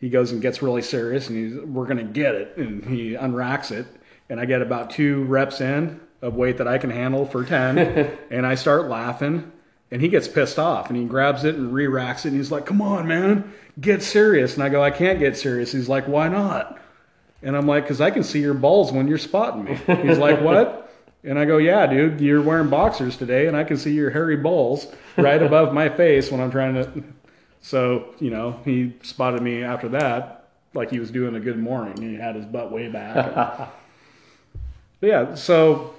he 0.00 0.08
goes 0.08 0.32
and 0.32 0.40
gets 0.40 0.62
really 0.62 0.82
serious, 0.82 1.28
and 1.28 1.36
he's, 1.36 1.60
we're 1.66 1.86
going 1.86 1.98
to 1.98 2.04
get 2.04 2.34
it, 2.34 2.56
and 2.56 2.84
he 2.84 3.12
unracks 3.12 3.70
it, 3.70 3.86
and 4.30 4.40
I 4.40 4.46
get 4.46 4.62
about 4.62 4.90
two 4.90 5.24
reps 5.24 5.60
in 5.60 6.00
of 6.22 6.34
weight 6.34 6.58
that 6.58 6.68
I 6.68 6.78
can 6.78 6.90
handle 6.90 7.26
for 7.26 7.44
10, 7.44 7.78
and 8.30 8.46
I 8.46 8.54
start 8.54 8.88
laughing, 8.88 9.52
and 9.90 10.02
he 10.02 10.08
gets 10.08 10.28
pissed 10.28 10.58
off, 10.58 10.88
and 10.88 10.98
he 10.98 11.04
grabs 11.04 11.44
it 11.44 11.54
and 11.54 11.72
re-racks 11.72 12.24
it, 12.24 12.28
and 12.28 12.36
he's 12.36 12.50
like, 12.50 12.66
come 12.66 12.82
on, 12.82 13.06
man, 13.06 13.52
get 13.80 14.02
serious. 14.02 14.54
And 14.54 14.62
I 14.62 14.68
go, 14.68 14.82
I 14.82 14.90
can't 14.90 15.18
get 15.18 15.36
serious. 15.36 15.72
He's 15.72 15.88
like, 15.88 16.06
why 16.08 16.28
not? 16.28 16.78
And 17.42 17.56
I'm 17.56 17.66
like, 17.66 17.84
because 17.84 18.00
I 18.00 18.10
can 18.10 18.24
see 18.24 18.40
your 18.40 18.54
balls 18.54 18.92
when 18.92 19.06
you're 19.06 19.18
spotting 19.18 19.64
me. 19.64 19.74
He's 20.02 20.18
like, 20.18 20.40
what? 20.42 20.82
And 21.22 21.38
I 21.38 21.44
go, 21.44 21.58
yeah, 21.58 21.86
dude, 21.86 22.20
you're 22.20 22.42
wearing 22.42 22.70
boxers 22.70 23.16
today, 23.16 23.46
and 23.46 23.56
I 23.56 23.64
can 23.64 23.76
see 23.76 23.92
your 23.92 24.10
hairy 24.10 24.36
balls 24.36 24.86
right 25.16 25.42
above 25.42 25.74
my 25.74 25.88
face 25.88 26.30
when 26.30 26.40
I'm 26.40 26.50
trying 26.50 26.74
to. 26.74 27.04
So, 27.60 28.14
you 28.20 28.30
know, 28.30 28.60
he 28.64 28.94
spotted 29.02 29.42
me 29.42 29.64
after 29.64 29.88
that, 29.90 30.48
like 30.72 30.90
he 30.90 31.00
was 31.00 31.10
doing 31.10 31.34
a 31.34 31.40
good 31.40 31.58
morning, 31.58 31.98
and 31.98 32.10
he 32.10 32.16
had 32.16 32.36
his 32.36 32.44
butt 32.44 32.70
way 32.72 32.88
back. 32.88 33.72
But 34.98 35.06
yeah, 35.08 35.34
so 35.34 35.94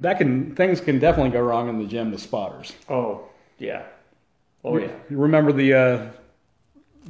that 0.00 0.18
can 0.18 0.54
things 0.54 0.80
can 0.80 0.98
definitely 0.98 1.30
go 1.30 1.40
wrong 1.40 1.68
in 1.68 1.78
the 1.78 1.86
gym 1.86 2.10
with 2.10 2.20
spotters. 2.20 2.72
Oh 2.88 3.24
yeah, 3.58 3.82
oh 4.64 4.78
yeah. 4.78 4.90
You 5.10 5.18
remember 5.18 5.52
the 5.52 5.74
uh, 5.74 6.06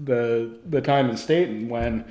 the 0.03 0.59
the 0.69 0.81
time 0.81 1.11
in 1.11 1.17
Staten 1.17 1.69
when 1.69 2.05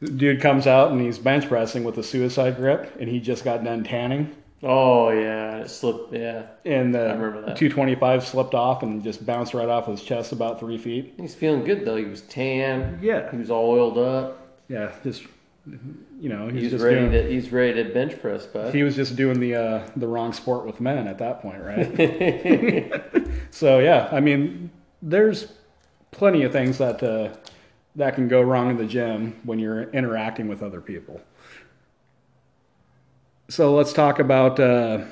the 0.00 0.10
dude 0.16 0.40
comes 0.40 0.66
out 0.66 0.92
and 0.92 1.00
he's 1.00 1.18
bench 1.18 1.48
pressing 1.48 1.84
with 1.84 1.98
a 1.98 2.02
suicide 2.02 2.56
grip, 2.56 2.94
and 3.00 3.08
he 3.08 3.20
just 3.20 3.44
got 3.44 3.64
done 3.64 3.82
tanning, 3.84 4.34
Oh 4.62 5.10
yeah, 5.10 5.58
it 5.58 5.68
slipped. 5.70 6.12
Yeah, 6.12 6.46
and 6.64 6.94
the 6.94 7.00
I 7.00 7.12
remember 7.12 7.40
that. 7.42 7.56
225 7.56 8.26
slipped 8.26 8.54
off 8.54 8.82
and 8.82 9.02
just 9.02 9.24
bounced 9.26 9.54
right 9.54 9.68
off 9.68 9.86
his 9.86 10.02
chest 10.02 10.32
about 10.32 10.58
three 10.60 10.78
feet. 10.78 11.14
he's 11.18 11.34
feeling 11.34 11.62
good 11.64 11.84
though. 11.84 11.96
He 11.96 12.04
was 12.04 12.22
tan. 12.22 12.98
Yeah. 13.02 13.30
he 13.30 13.36
was 13.36 13.50
all 13.50 13.70
oiled 13.70 13.98
up. 13.98 14.42
Yeah, 14.68 14.92
just 15.04 15.24
you 16.20 16.28
know, 16.28 16.48
he's 16.48 16.62
He's 16.62 16.70
just 16.72 16.84
ready 16.84 17.00
doing, 17.00 17.12
to. 17.12 17.28
He's 17.28 17.50
ready 17.50 17.82
to 17.82 17.90
bench 17.90 18.20
press, 18.20 18.46
but 18.46 18.74
he 18.74 18.82
was 18.82 18.94
just 18.94 19.16
doing 19.16 19.40
the 19.40 19.54
uh, 19.54 19.88
the 19.96 20.06
wrong 20.06 20.32
sport 20.32 20.64
with 20.64 20.80
men 20.80 21.08
at 21.08 21.18
that 21.18 21.42
point, 21.42 21.60
right? 21.60 23.28
so 23.50 23.80
yeah, 23.80 24.08
I 24.12 24.20
mean, 24.20 24.70
there's 25.02 25.52
plenty 26.12 26.44
of 26.44 26.52
things 26.52 26.78
that 26.78 27.02
uh, 27.02 27.34
that 27.96 28.14
can 28.14 28.28
go 28.28 28.42
wrong 28.42 28.70
in 28.70 28.76
the 28.76 28.86
gym 28.86 29.40
when 29.44 29.58
you're 29.58 29.84
interacting 29.90 30.48
with 30.48 30.62
other 30.62 30.80
people. 30.80 31.20
So 33.48 33.74
let's 33.74 33.92
talk 33.92 34.18
about 34.18 34.58
uh, 34.58 35.04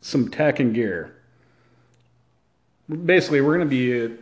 some 0.00 0.28
tech 0.28 0.60
and 0.60 0.74
gear. 0.74 1.16
Basically, 3.04 3.40
we're 3.40 3.56
going 3.56 3.68
to 3.68 3.74
be 3.74 4.16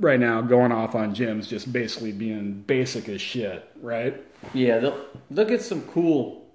right 0.00 0.18
now 0.18 0.40
going 0.40 0.72
off 0.72 0.94
on 0.94 1.14
gyms, 1.14 1.46
just 1.46 1.72
basically 1.72 2.12
being 2.12 2.62
basic 2.66 3.08
as 3.08 3.20
shit, 3.20 3.70
right? 3.80 4.20
yeah, 4.54 4.78
they'll 4.78 5.04
they'll 5.30 5.46
get 5.48 5.62
some 5.62 5.82
cool 5.82 6.46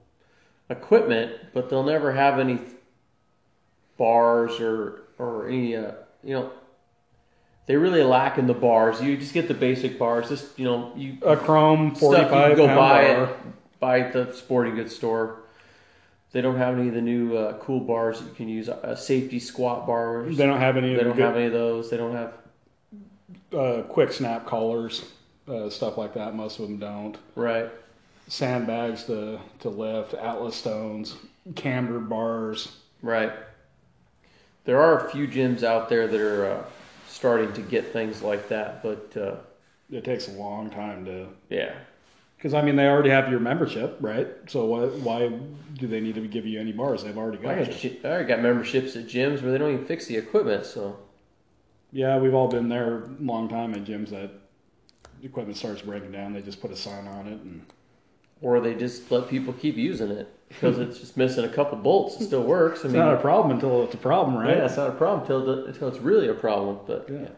equipment, 0.69 1.31
but 1.53 1.69
they'll 1.69 1.83
never 1.83 2.11
have 2.11 2.39
any 2.39 2.59
bars 3.97 4.59
or 4.59 5.03
or 5.17 5.47
any 5.47 5.75
uh, 5.75 5.91
you 6.23 6.33
know. 6.33 6.51
They 7.67 7.77
really 7.77 8.03
lack 8.03 8.37
in 8.37 8.45
the 8.45 8.53
bars. 8.53 9.01
You 9.01 9.17
just 9.17 9.33
get 9.33 9.47
the 9.47 9.55
basic 9.55 9.97
bars. 9.97 10.29
Just 10.29 10.59
you 10.59 10.65
know, 10.65 10.93
you 10.95 11.17
A 11.23 11.35
Chrome 11.35 11.95
stuff 11.95 12.01
you 12.01 12.29
45 12.29 12.29
can 12.29 12.57
go 12.57 12.67
buy 12.67 12.75
bar. 12.75 13.23
it 13.23 13.37
buy 13.79 13.99
at 14.01 14.13
the 14.13 14.33
sporting 14.33 14.75
goods 14.75 14.95
store. 14.95 15.41
They 16.31 16.41
don't 16.41 16.57
have 16.57 16.77
any 16.77 16.89
of 16.89 16.93
the 16.93 17.01
new 17.01 17.35
uh, 17.37 17.57
cool 17.59 17.79
bars 17.79 18.19
that 18.19 18.27
you 18.27 18.33
can 18.33 18.49
use. 18.49 18.67
Uh, 18.67 18.95
safety 18.95 19.39
squat 19.39 19.87
bars. 19.87 20.35
They 20.37 20.45
don't 20.45 20.59
have 20.59 20.75
any 20.77 20.93
They 20.93 21.03
don't 21.03 21.17
have 21.17 21.35
any 21.35 21.45
of 21.45 21.53
those. 21.53 21.89
They 21.89 21.97
don't 21.97 22.13
have. 22.13 22.33
Uh, 23.53 23.81
quick 23.83 24.11
snap 24.11 24.45
collars, 24.45 25.05
uh, 25.47 25.69
stuff 25.69 25.97
like 25.97 26.13
that. 26.13 26.35
Most 26.35 26.59
of 26.59 26.67
them 26.67 26.77
don't. 26.77 27.17
Right. 27.35 27.69
Sandbags 28.27 29.03
to, 29.05 29.39
to 29.59 29.69
lift, 29.69 30.13
Atlas 30.15 30.55
stones, 30.55 31.15
camber 31.55 31.99
bars. 31.99 32.77
Right. 33.01 33.31
There 34.63 34.81
are 34.81 35.05
a 35.05 35.11
few 35.11 35.27
gyms 35.27 35.61
out 35.63 35.89
there 35.89 36.07
that 36.07 36.19
are 36.19 36.45
uh, 36.51 36.63
starting 37.07 37.53
to 37.53 37.61
get 37.61 37.93
things 37.93 38.23
like 38.23 38.49
that, 38.49 38.81
but 38.81 39.15
uh, 39.15 39.35
It 39.91 40.03
takes 40.03 40.27
a 40.27 40.31
long 40.31 40.71
time 40.71 41.05
to. 41.05 41.27
yeah, 41.49 41.75
Because, 42.35 42.55
I 42.55 42.63
mean, 42.63 42.75
they 42.75 42.87
already 42.87 43.11
have 43.11 43.29
your 43.29 43.39
membership, 43.39 43.97
right? 43.99 44.27
So 44.47 44.65
why, 44.65 44.85
why 44.87 45.31
do 45.77 45.85
they 45.87 45.99
need 45.99 46.15
to 46.15 46.27
give 46.27 46.47
you 46.47 46.59
any 46.59 46.71
bars? 46.71 47.03
They've 47.03 47.15
already 47.15 47.37
I, 47.47 47.59
got 47.59 47.67
got, 47.69 47.83
you. 47.83 47.97
I 48.03 48.07
already 48.07 48.27
got 48.27 48.41
memberships 48.41 48.95
at 48.95 49.05
gyms 49.05 49.43
where 49.43 49.51
they 49.51 49.59
don't 49.59 49.71
even 49.73 49.85
fix 49.85 50.07
the 50.07 50.17
equipment. 50.17 50.65
So 50.65 50.97
Yeah, 51.95 52.17
we've 52.17 52.33
all 52.33 52.49
been 52.49 52.67
there 52.67 53.03
a 53.05 53.09
long 53.21 53.47
time 53.47 53.73
at 53.73 53.85
gyms 53.85 54.09
that 54.09 54.29
equipment 55.23 55.57
starts 55.57 55.81
breaking 55.81 56.11
down. 56.11 56.33
They 56.33 56.41
just 56.41 56.59
put 56.59 56.69
a 56.71 56.75
sign 56.75 57.07
on 57.07 57.25
it 57.25 57.39
and 57.39 57.65
or 58.41 58.59
they 58.59 58.75
just 58.75 59.09
let 59.11 59.29
people 59.29 59.53
keep 59.53 59.77
using 59.77 60.11
it 60.11 60.27
because 60.49 60.77
it's 60.77 60.99
just 60.99 61.15
missing 61.15 61.45
a 61.45 61.49
couple 61.49 61.77
bolts. 61.77 62.19
It 62.19 62.25
still 62.25 62.43
works. 62.43 62.81
I 62.81 62.87
it's 62.87 62.93
mean, 62.93 63.01
not 63.01 63.13
a 63.13 63.17
problem 63.21 63.55
until 63.55 63.85
it's 63.85 63.93
a 63.93 63.97
problem, 63.97 64.35
right? 64.35 64.57
yeah, 64.57 64.65
it's 64.65 64.75
not 64.75 64.89
a 64.89 64.91
problem 64.91 65.21
until, 65.21 65.67
until 65.67 65.87
it's 65.87 65.99
really 65.99 66.27
a 66.27 66.33
problem. 66.33 66.79
But 66.85 67.07
Yeah. 67.09 67.19
yeah. 67.19 67.29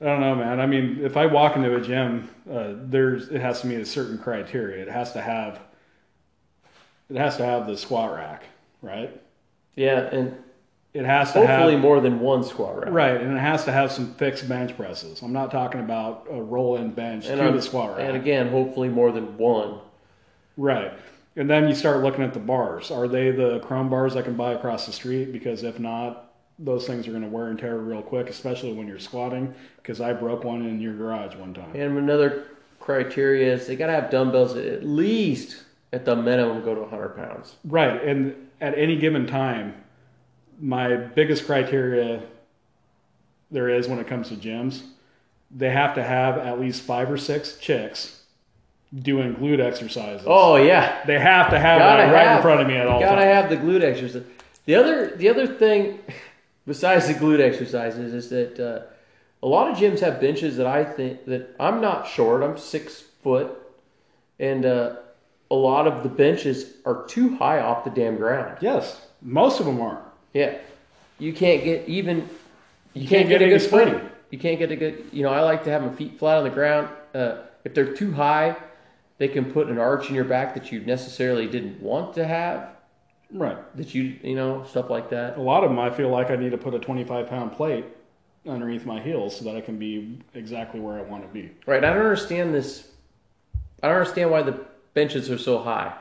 I 0.00 0.04
don't 0.06 0.20
know, 0.20 0.34
man. 0.36 0.58
I 0.58 0.64
mean, 0.66 1.00
if 1.02 1.18
I 1.18 1.26
walk 1.26 1.56
into 1.56 1.76
a 1.76 1.82
gym, 1.82 2.30
uh, 2.50 2.72
there's 2.76 3.28
it 3.28 3.42
has 3.42 3.60
to 3.60 3.66
meet 3.66 3.80
a 3.80 3.84
certain 3.84 4.16
criteria. 4.16 4.80
It 4.80 4.88
has 4.88 5.12
to 5.12 5.20
have 5.20 5.60
it 7.10 7.16
has 7.18 7.36
to 7.36 7.44
have 7.44 7.66
the 7.66 7.76
squat 7.76 8.14
rack, 8.14 8.44
right? 8.80 9.20
yeah, 9.76 10.08
and 10.10 10.34
It 10.92 11.04
has 11.04 11.32
to 11.32 11.38
hopefully 11.46 11.72
have 11.74 11.80
more 11.80 12.00
than 12.00 12.18
one 12.18 12.42
squat 12.42 12.80
rack. 12.84 12.92
right, 12.92 13.20
and 13.20 13.36
it 13.36 13.40
has 13.40 13.64
to 13.66 13.72
have 13.72 13.92
some 13.92 14.14
fixed 14.14 14.48
bench 14.48 14.76
presses. 14.76 15.22
I'm 15.22 15.32
not 15.32 15.50
talking 15.52 15.80
about 15.80 16.26
a 16.30 16.42
roll-in 16.42 16.90
bench 16.90 17.26
And, 17.26 17.38
to 17.38 17.44
I'm- 17.44 17.54
the 17.56 17.62
squat 17.62 17.96
rack. 17.96 18.08
and 18.08 18.16
again, 18.16 18.50
hopefully 18.50 18.88
more 18.88 19.12
than 19.12 19.38
one. 19.38 19.78
Right. 20.56 20.92
And 21.36 21.48
then 21.48 21.68
you 21.68 21.74
start 21.76 22.02
looking 22.02 22.24
at 22.24 22.34
the 22.34 22.40
bars. 22.40 22.90
Are 22.90 23.06
they 23.06 23.30
the 23.30 23.60
chrome 23.60 23.88
bars 23.88 24.16
I 24.16 24.22
can 24.22 24.34
buy 24.34 24.52
across 24.52 24.86
the 24.86 24.92
street? 24.92 25.32
Because 25.32 25.62
if 25.62 25.78
not, 25.78 26.32
those 26.58 26.86
things 26.88 27.06
are 27.06 27.12
going 27.12 27.22
to 27.22 27.28
wear 27.28 27.46
and 27.46 27.58
tear 27.58 27.78
real 27.78 28.02
quick, 28.02 28.28
especially 28.28 28.72
when 28.72 28.88
you're 28.88 28.98
squatting. 28.98 29.54
Because 29.76 30.00
I 30.00 30.12
broke 30.12 30.42
one 30.42 30.62
in 30.66 30.80
your 30.80 30.92
garage 30.94 31.36
one 31.36 31.54
time. 31.54 31.70
And 31.74 31.96
another 31.96 32.46
criteria 32.80 33.54
is 33.54 33.68
they 33.68 33.76
got 33.76 33.86
to 33.86 33.92
have 33.92 34.10
dumbbells 34.10 34.54
that 34.54 34.66
at 34.66 34.84
least 34.84 35.62
at 35.92 36.04
the 36.04 36.16
minimum 36.16 36.64
go 36.64 36.74
to 36.74 36.80
100 36.82 37.10
pounds. 37.16 37.54
Right. 37.64 38.02
And 38.02 38.34
at 38.60 38.76
any 38.76 38.96
given 38.96 39.26
time, 39.28 39.74
my 40.60 40.94
biggest 40.96 41.46
criteria 41.46 42.22
there 43.50 43.68
is 43.68 43.88
when 43.88 43.98
it 43.98 44.06
comes 44.06 44.28
to 44.28 44.36
gyms, 44.36 44.82
they 45.50 45.70
have 45.70 45.94
to 45.96 46.02
have 46.04 46.38
at 46.38 46.60
least 46.60 46.82
five 46.82 47.10
or 47.10 47.16
six 47.16 47.56
chicks 47.56 48.22
doing 48.94 49.34
glute 49.34 49.60
exercises. 49.60 50.24
Oh 50.26 50.56
yeah, 50.56 51.04
They 51.06 51.18
have 51.18 51.50
to 51.50 51.58
have 51.58 51.78
gotta 51.78 52.02
that 52.02 52.12
right 52.12 52.26
have, 52.26 52.36
in 52.38 52.42
front 52.42 52.60
of 52.60 52.66
me 52.66 52.76
at 52.76 52.86
all 52.86 53.00
Gotta 53.00 53.22
times. 53.22 53.24
have 53.24 53.50
the 53.50 53.56
glute 53.56 53.82
exercise. 53.82 54.22
The 54.66 54.74
other 54.76 55.16
the 55.16 55.28
other 55.28 55.46
thing 55.46 55.98
besides 56.66 57.06
the 57.08 57.14
glute 57.14 57.40
exercises 57.40 58.14
is 58.14 58.28
that 58.30 58.60
uh, 58.60 58.82
a 59.42 59.46
lot 59.48 59.70
of 59.70 59.76
gyms 59.78 60.00
have 60.00 60.20
benches 60.20 60.56
that 60.58 60.66
I 60.66 60.84
think 60.84 61.24
that 61.26 61.54
I'm 61.58 61.80
not 61.80 62.06
short. 62.06 62.42
I'm 62.42 62.58
six 62.58 63.00
foot, 63.22 63.50
and 64.38 64.64
uh, 64.66 64.96
a 65.50 65.54
lot 65.54 65.86
of 65.88 66.02
the 66.02 66.08
benches 66.08 66.74
are 66.84 67.04
too 67.06 67.36
high 67.36 67.60
off 67.60 67.84
the 67.84 67.90
damn 67.90 68.16
ground. 68.16 68.58
Yes, 68.60 69.00
most 69.22 69.58
of 69.60 69.66
them 69.66 69.80
are. 69.80 70.02
Yeah, 70.32 70.58
you 71.18 71.32
can't 71.32 71.64
get 71.64 71.88
even. 71.88 72.28
You, 72.92 73.06
can't 73.06 73.28
get 73.28 73.40
a 73.40 73.44
any 73.44 73.54
good 73.54 73.62
spring. 73.62 73.92
footing. 73.92 74.10
You 74.30 74.38
can't 74.38 74.58
get 74.58 74.72
a 74.72 74.76
good. 74.76 75.04
You 75.12 75.22
know, 75.22 75.30
I 75.30 75.40
like 75.40 75.64
to 75.64 75.70
have 75.70 75.82
my 75.82 75.92
feet 75.92 76.18
flat 76.18 76.38
on 76.38 76.44
the 76.44 76.50
ground. 76.50 76.88
Uh, 77.14 77.42
if 77.64 77.74
they're 77.74 77.94
too 77.94 78.12
high, 78.12 78.56
they 79.18 79.28
can 79.28 79.52
put 79.52 79.68
an 79.68 79.78
arch 79.78 80.08
in 80.08 80.14
your 80.14 80.24
back 80.24 80.54
that 80.54 80.72
you 80.72 80.80
necessarily 80.80 81.46
didn't 81.46 81.80
want 81.80 82.14
to 82.14 82.26
have. 82.26 82.70
Right. 83.32 83.58
That 83.76 83.94
you, 83.94 84.18
you 84.22 84.34
know, 84.34 84.64
stuff 84.64 84.90
like 84.90 85.10
that. 85.10 85.36
A 85.36 85.40
lot 85.40 85.62
of 85.62 85.70
them, 85.70 85.78
I 85.78 85.90
feel 85.90 86.08
like 86.08 86.30
I 86.30 86.36
need 86.36 86.50
to 86.50 86.58
put 86.58 86.74
a 86.74 86.78
25 86.78 87.28
pound 87.28 87.52
plate 87.52 87.84
underneath 88.48 88.86
my 88.86 89.00
heels 89.00 89.36
so 89.36 89.44
that 89.44 89.56
I 89.56 89.60
can 89.60 89.78
be 89.78 90.18
exactly 90.34 90.80
where 90.80 90.98
I 90.98 91.02
want 91.02 91.22
to 91.22 91.28
be. 91.28 91.52
Right. 91.66 91.84
I 91.84 91.92
don't 91.92 91.98
understand 92.02 92.54
this. 92.54 92.88
I 93.82 93.88
don't 93.88 93.98
understand 93.98 94.30
why 94.30 94.42
the 94.42 94.64
benches 94.94 95.30
are 95.30 95.38
so 95.38 95.58
high. 95.58 95.96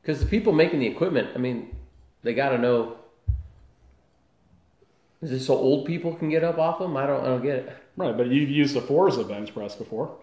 Because 0.00 0.20
the 0.20 0.26
people 0.26 0.52
making 0.52 0.80
the 0.80 0.86
equipment, 0.86 1.30
I 1.34 1.38
mean, 1.38 1.74
they 2.22 2.34
got 2.34 2.50
to 2.50 2.58
know. 2.58 2.96
Is 5.20 5.30
this 5.30 5.46
so 5.46 5.54
old 5.54 5.86
people 5.86 6.14
can 6.14 6.30
get 6.30 6.42
up 6.42 6.58
off 6.58 6.78
them? 6.78 6.96
I 6.96 7.06
don't. 7.06 7.22
I 7.22 7.26
don't 7.26 7.42
get 7.42 7.56
it. 7.56 7.76
Right, 7.96 8.16
but 8.16 8.28
you've 8.28 8.50
used 8.50 8.74
the 8.74 8.80
Forza 8.80 9.24
bench 9.24 9.52
press 9.54 9.76
before. 9.76 10.16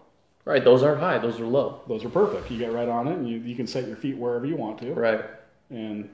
Right. 0.44 0.64
Those 0.64 0.82
aren't 0.82 1.00
high. 1.00 1.18
Those 1.18 1.38
are 1.38 1.46
low. 1.46 1.82
Those 1.86 2.04
are 2.04 2.08
perfect. 2.08 2.50
You 2.50 2.58
get 2.58 2.72
right 2.72 2.88
on 2.88 3.06
it, 3.08 3.16
and 3.16 3.28
you, 3.28 3.38
you 3.38 3.54
can 3.54 3.66
set 3.66 3.86
your 3.86 3.96
feet 3.96 4.16
wherever 4.16 4.46
you 4.46 4.56
want 4.56 4.78
to. 4.78 4.92
Right. 4.92 5.24
And 5.70 6.10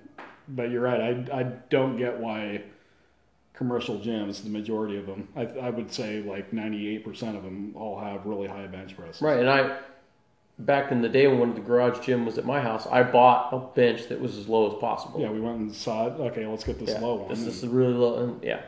but 0.48 0.70
you're 0.70 0.82
right. 0.82 1.00
I 1.00 1.38
I 1.38 1.42
don't 1.70 1.96
get 1.96 2.18
why 2.18 2.62
commercial 3.54 3.98
gyms, 3.98 4.42
the 4.42 4.50
majority 4.50 4.98
of 4.98 5.06
them, 5.06 5.28
I 5.34 5.46
I 5.46 5.70
would 5.70 5.92
say 5.92 6.22
like 6.22 6.52
98 6.52 7.04
percent 7.04 7.36
of 7.36 7.42
them 7.42 7.72
all 7.74 7.98
have 7.98 8.26
really 8.26 8.48
high 8.48 8.66
bench 8.66 8.96
press. 8.96 9.22
Right. 9.22 9.38
And 9.38 9.48
I, 9.48 9.78
back 10.58 10.90
in 10.90 11.02
the 11.02 11.08
day 11.08 11.26
when 11.26 11.54
the 11.54 11.60
garage 11.60 12.04
gym 12.04 12.24
was 12.24 12.38
at 12.38 12.44
my 12.46 12.60
house, 12.60 12.86
I 12.86 13.02
bought 13.02 13.52
a 13.52 13.58
bench 13.74 14.08
that 14.08 14.20
was 14.20 14.36
as 14.36 14.48
low 14.48 14.72
as 14.72 14.80
possible. 14.80 15.20
Yeah, 15.20 15.30
we 15.30 15.40
went 15.40 15.58
and 15.58 15.72
saw 15.74 16.06
it. 16.06 16.12
Okay, 16.20 16.46
let's 16.46 16.64
get 16.64 16.78
this 16.78 16.90
Yeah, 16.90 17.00
low 17.00 17.16
one, 17.16 17.28
This, 17.28 17.40
is 17.62 17.66
really 17.66 17.92
low. 17.94 18.22
And 18.24 18.42
yeah. 18.42 18.62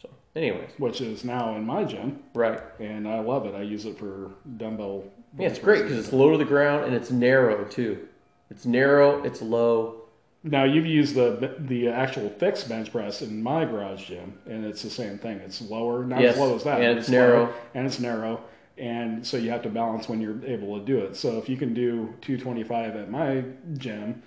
So, 0.00 0.08
anyways. 0.36 0.70
which 0.78 1.00
is 1.00 1.24
now 1.24 1.56
in 1.56 1.64
my 1.64 1.84
gym, 1.84 2.20
Right. 2.34 2.60
and 2.78 3.08
I 3.08 3.20
love 3.20 3.46
it. 3.46 3.54
I 3.54 3.62
use 3.62 3.86
it 3.86 3.98
for 3.98 4.30
dumbbell. 4.56 5.04
Yeah, 5.38 5.48
it's 5.48 5.58
great 5.58 5.82
because 5.82 5.98
it's 5.98 6.12
low 6.12 6.30
to 6.32 6.38
the 6.38 6.44
ground 6.44 6.84
and 6.84 6.94
it's 6.94 7.10
narrow 7.10 7.64
too. 7.64 8.06
It's 8.50 8.64
narrow. 8.64 9.22
It's 9.24 9.42
low. 9.42 10.02
Now 10.44 10.62
you've 10.62 10.86
used 10.86 11.16
the 11.16 11.56
the 11.58 11.88
actual 11.88 12.30
fixed 12.30 12.68
bench 12.68 12.92
press 12.92 13.20
in 13.20 13.42
my 13.42 13.64
garage 13.64 14.06
gym, 14.06 14.38
and 14.46 14.64
it's 14.64 14.80
the 14.82 14.88
same 14.90 15.18
thing. 15.18 15.38
It's 15.38 15.60
lower, 15.60 16.04
not 16.04 16.20
Yes, 16.20 16.34
as 16.34 16.40
low 16.40 16.54
as 16.54 16.62
that, 16.62 16.80
and 16.80 16.94
but 16.94 16.98
it's 16.98 17.08
narrow. 17.08 17.38
lower, 17.46 17.54
and 17.74 17.84
it's 17.86 17.98
narrow, 17.98 18.40
and 18.78 19.26
so 19.26 19.36
you 19.36 19.50
have 19.50 19.62
to 19.62 19.68
balance 19.70 20.08
when 20.08 20.20
you're 20.20 20.44
able 20.44 20.78
to 20.78 20.84
do 20.84 20.98
it. 20.98 21.16
So 21.16 21.38
if 21.38 21.48
you 21.48 21.56
can 21.56 21.72
do 21.74 22.14
225 22.20 22.96
at 22.96 23.10
my 23.10 23.44
gym, 23.78 24.22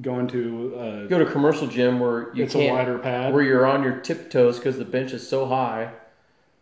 going 0.00 0.26
to 0.28 0.74
uh, 0.76 1.06
Go 1.06 1.18
to 1.18 1.26
a 1.26 1.30
commercial 1.30 1.66
gym 1.68 2.00
where 2.00 2.34
you 2.34 2.44
it's 2.44 2.54
a 2.54 2.68
wider 2.70 2.98
pad. 2.98 3.32
where 3.32 3.42
you're 3.42 3.66
on 3.66 3.82
your 3.82 3.96
tiptoes 4.00 4.58
because 4.58 4.76
the 4.78 4.84
bench 4.84 5.12
is 5.12 5.28
so 5.28 5.46
high, 5.46 5.92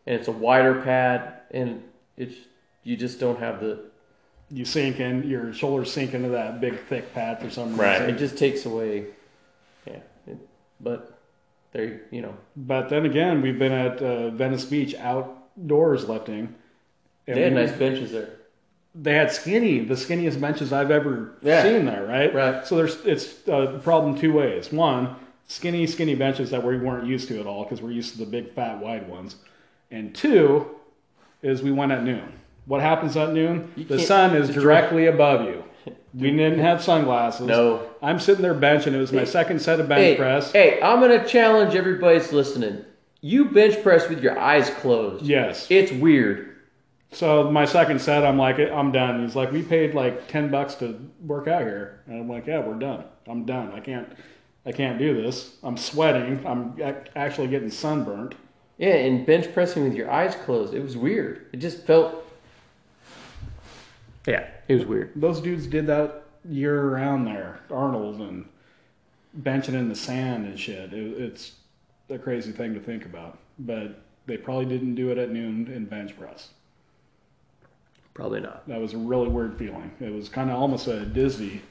and 0.06 0.18
it's 0.18 0.28
a 0.28 0.32
wider 0.32 0.82
pad, 0.82 1.40
and 1.50 1.82
it's 2.16 2.34
you 2.82 2.96
just 2.96 3.18
don't 3.20 3.38
have 3.38 3.60
the 3.60 3.84
you 4.50 4.66
sink 4.66 5.00
in, 5.00 5.26
your 5.28 5.52
shoulders 5.54 5.90
sink 5.90 6.12
into 6.12 6.28
that 6.28 6.60
big 6.60 6.78
thick 6.86 7.14
pad 7.14 7.40
for 7.40 7.48
some 7.48 7.70
reason. 7.70 7.78
Right, 7.78 8.02
It 8.02 8.18
just 8.18 8.36
takes 8.36 8.66
away. 8.66 9.06
Yeah. 9.86 10.00
It, 10.26 10.36
but 10.78 11.18
there, 11.72 12.02
you 12.10 12.20
know, 12.20 12.36
But 12.54 12.90
then 12.90 13.06
again, 13.06 13.40
we've 13.40 13.58
been 13.58 13.72
at 13.72 14.02
uh, 14.02 14.28
Venice 14.28 14.66
Beach 14.66 14.94
outdoors 14.96 16.06
lifting. 16.06 16.54
And 17.26 17.36
they 17.36 17.42
had 17.42 17.54
we- 17.54 17.60
nice 17.60 17.72
benches 17.72 18.12
there. 18.12 18.30
they 18.94 19.14
had 19.14 19.30
skinny, 19.32 19.80
the 19.80 19.94
skinniest 19.94 20.40
benches 20.40 20.72
I've 20.72 20.90
ever 20.90 21.32
Yeah. 21.42 21.62
seen 21.62 21.84
there, 21.86 22.04
right? 22.06 22.34
Right. 22.34 22.66
So 22.66 22.76
there's 22.76 23.04
it's 23.04 23.46
uh, 23.48 23.74
a 23.76 23.78
problem 23.78 24.18
two 24.18 24.32
ways. 24.32 24.70
One, 24.72 25.16
skinny, 25.46 25.86
skinny 25.86 26.14
benches 26.14 26.50
that 26.50 26.62
we 26.64 26.76
weren't 26.78 27.06
used 27.06 27.28
to 27.28 27.40
at 27.40 27.46
all 27.46 27.64
because 27.64 27.80
we're 27.82 27.92
used 27.92 28.12
to 28.12 28.18
the 28.18 28.26
big, 28.26 28.52
fat, 28.54 28.78
wide 28.80 29.08
ones. 29.08 29.36
And 29.90 30.14
two, 30.14 30.66
is 31.42 31.62
we 31.62 31.72
went 31.72 31.92
at 31.92 32.02
noon. 32.04 32.32
What 32.66 32.80
happens 32.80 33.16
at 33.16 33.32
noon? 33.32 33.72
You 33.76 33.84
The 33.84 33.98
sun 33.98 34.36
is 34.36 34.48
directly 34.54 35.06
above 35.06 35.44
you. 35.46 35.64
We 36.14 36.30
didn't 36.30 36.58
have 36.58 36.82
sunglasses. 36.82 37.46
No. 37.46 37.80
I'm 38.02 38.20
sitting 38.20 38.42
there 38.42 38.54
benching. 38.54 38.92
It 38.92 38.98
was 38.98 39.12
my 39.12 39.24
second 39.24 39.62
set 39.62 39.80
of 39.80 39.88
bench 39.88 40.00
Hey, 40.02 40.16
press. 40.16 40.52
hey, 40.52 40.78
I'm 40.82 41.00
gonna 41.00 41.26
challenge 41.26 41.74
everybody 41.74 42.18
that's 42.18 42.32
listening. 42.32 42.84
You 43.22 43.46
bench 43.46 43.82
press 43.82 44.06
with 44.10 44.22
your 44.22 44.38
eyes 44.38 44.68
closed. 44.68 45.24
Yes. 45.24 45.66
It's 45.70 45.90
weird. 45.90 46.51
So 47.12 47.50
my 47.50 47.66
second 47.66 48.00
set, 48.00 48.24
I'm 48.24 48.38
like, 48.38 48.58
I'm 48.58 48.90
done. 48.90 49.22
He's 49.22 49.36
like, 49.36 49.52
we 49.52 49.62
paid 49.62 49.94
like 49.94 50.28
ten 50.28 50.50
bucks 50.50 50.74
to 50.76 50.98
work 51.20 51.46
out 51.46 51.60
here, 51.62 52.00
and 52.06 52.20
I'm 52.20 52.28
like, 52.28 52.46
yeah, 52.46 52.60
we're 52.60 52.78
done. 52.78 53.04
I'm 53.26 53.44
done. 53.44 53.70
I 53.72 53.80
can't, 53.80 54.08
I 54.64 54.72
can't 54.72 54.98
do 54.98 55.20
this. 55.20 55.56
I'm 55.62 55.76
sweating. 55.76 56.44
I'm 56.46 56.74
ac- 56.80 57.10
actually 57.14 57.48
getting 57.48 57.70
sunburnt. 57.70 58.34
Yeah, 58.78 58.94
and 58.94 59.26
bench 59.26 59.52
pressing 59.52 59.84
with 59.84 59.94
your 59.94 60.10
eyes 60.10 60.34
closed. 60.34 60.72
It 60.72 60.82
was 60.82 60.96
weird. 60.96 61.46
It 61.52 61.58
just 61.58 61.86
felt. 61.86 62.24
Yeah, 64.26 64.48
it 64.66 64.74
was 64.74 64.86
weird. 64.86 65.12
Those 65.14 65.40
dudes 65.40 65.66
did 65.66 65.86
that 65.88 66.22
year 66.48 66.88
round 66.88 67.26
there, 67.26 67.60
Arnold 67.70 68.20
and 68.20 68.48
benching 69.38 69.74
in 69.74 69.88
the 69.88 69.94
sand 69.94 70.46
and 70.46 70.58
shit. 70.58 70.92
It, 70.92 71.20
it's 71.20 71.52
a 72.08 72.18
crazy 72.18 72.52
thing 72.52 72.72
to 72.74 72.80
think 72.80 73.04
about, 73.04 73.38
but 73.58 74.00
they 74.26 74.38
probably 74.38 74.66
didn't 74.66 74.94
do 74.94 75.10
it 75.10 75.18
at 75.18 75.30
noon 75.30 75.70
in 75.70 75.84
bench 75.84 76.18
press. 76.18 76.48
Probably 78.14 78.40
not. 78.40 78.66
That 78.68 78.80
was 78.80 78.92
a 78.92 78.98
really 78.98 79.28
weird 79.28 79.56
feeling. 79.56 79.90
It 80.00 80.12
was 80.12 80.28
kind 80.28 80.50
of 80.50 80.56
almost 80.56 80.86
a 80.86 81.04
dizzy, 81.06 81.62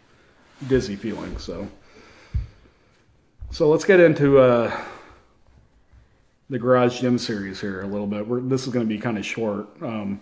dizzy 0.67 0.95
feeling. 0.95 1.37
So, 1.37 1.67
so 3.51 3.69
let's 3.69 3.85
get 3.85 3.99
into 3.99 4.39
uh, 4.39 4.75
the 6.49 6.57
garage 6.57 6.99
gym 6.99 7.17
series 7.17 7.61
here 7.61 7.81
a 7.81 7.87
little 7.87 8.07
bit. 8.07 8.27
We're, 8.27 8.41
this 8.41 8.65
is 8.65 8.73
going 8.73 8.87
to 8.87 8.93
be 8.93 8.99
kind 8.99 9.17
of 9.17 9.25
short. 9.25 9.67
Um, 9.81 10.19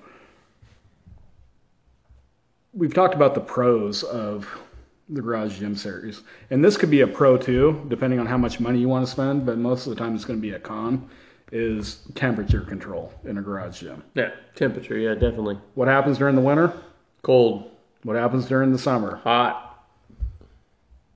we've 2.74 2.94
talked 2.94 3.16
about 3.16 3.34
the 3.34 3.42
pros 3.42 4.04
of 4.04 4.48
the 5.08 5.22
garage 5.22 5.58
gym 5.58 5.76
series, 5.76 6.22
and 6.50 6.64
this 6.64 6.76
could 6.76 6.92
be 6.92 7.02
a 7.02 7.08
pro 7.08 7.38
too, 7.38 7.86
depending 7.88 8.20
on 8.20 8.26
how 8.26 8.38
much 8.38 8.60
money 8.60 8.80
you 8.80 8.90
want 8.90 9.06
to 9.06 9.12
spend. 9.12 9.46
But 9.46 9.58
most 9.58 9.88
of 9.88 9.92
the 9.92 9.96
time, 9.96 10.16
it's 10.16 10.26
going 10.26 10.38
to 10.38 10.42
be 10.42 10.52
a 10.52 10.60
con. 10.60 11.10
Is 11.52 12.00
temperature 12.14 12.62
control 12.62 13.12
in 13.24 13.38
a 13.38 13.42
garage 13.42 13.82
gym? 13.82 14.04
Yeah, 14.14 14.32
temperature. 14.56 14.98
Yeah, 14.98 15.16
definitely. 15.16 15.58
What 15.74 15.88
happens 15.88 16.18
during 16.20 16.36
the 16.36 16.42
winter? 16.42 16.74
Cold, 17.24 17.72
What 18.04 18.16
happens 18.16 18.46
during 18.46 18.72
the 18.72 18.78
summer? 18.78 19.16
hot. 19.18 19.84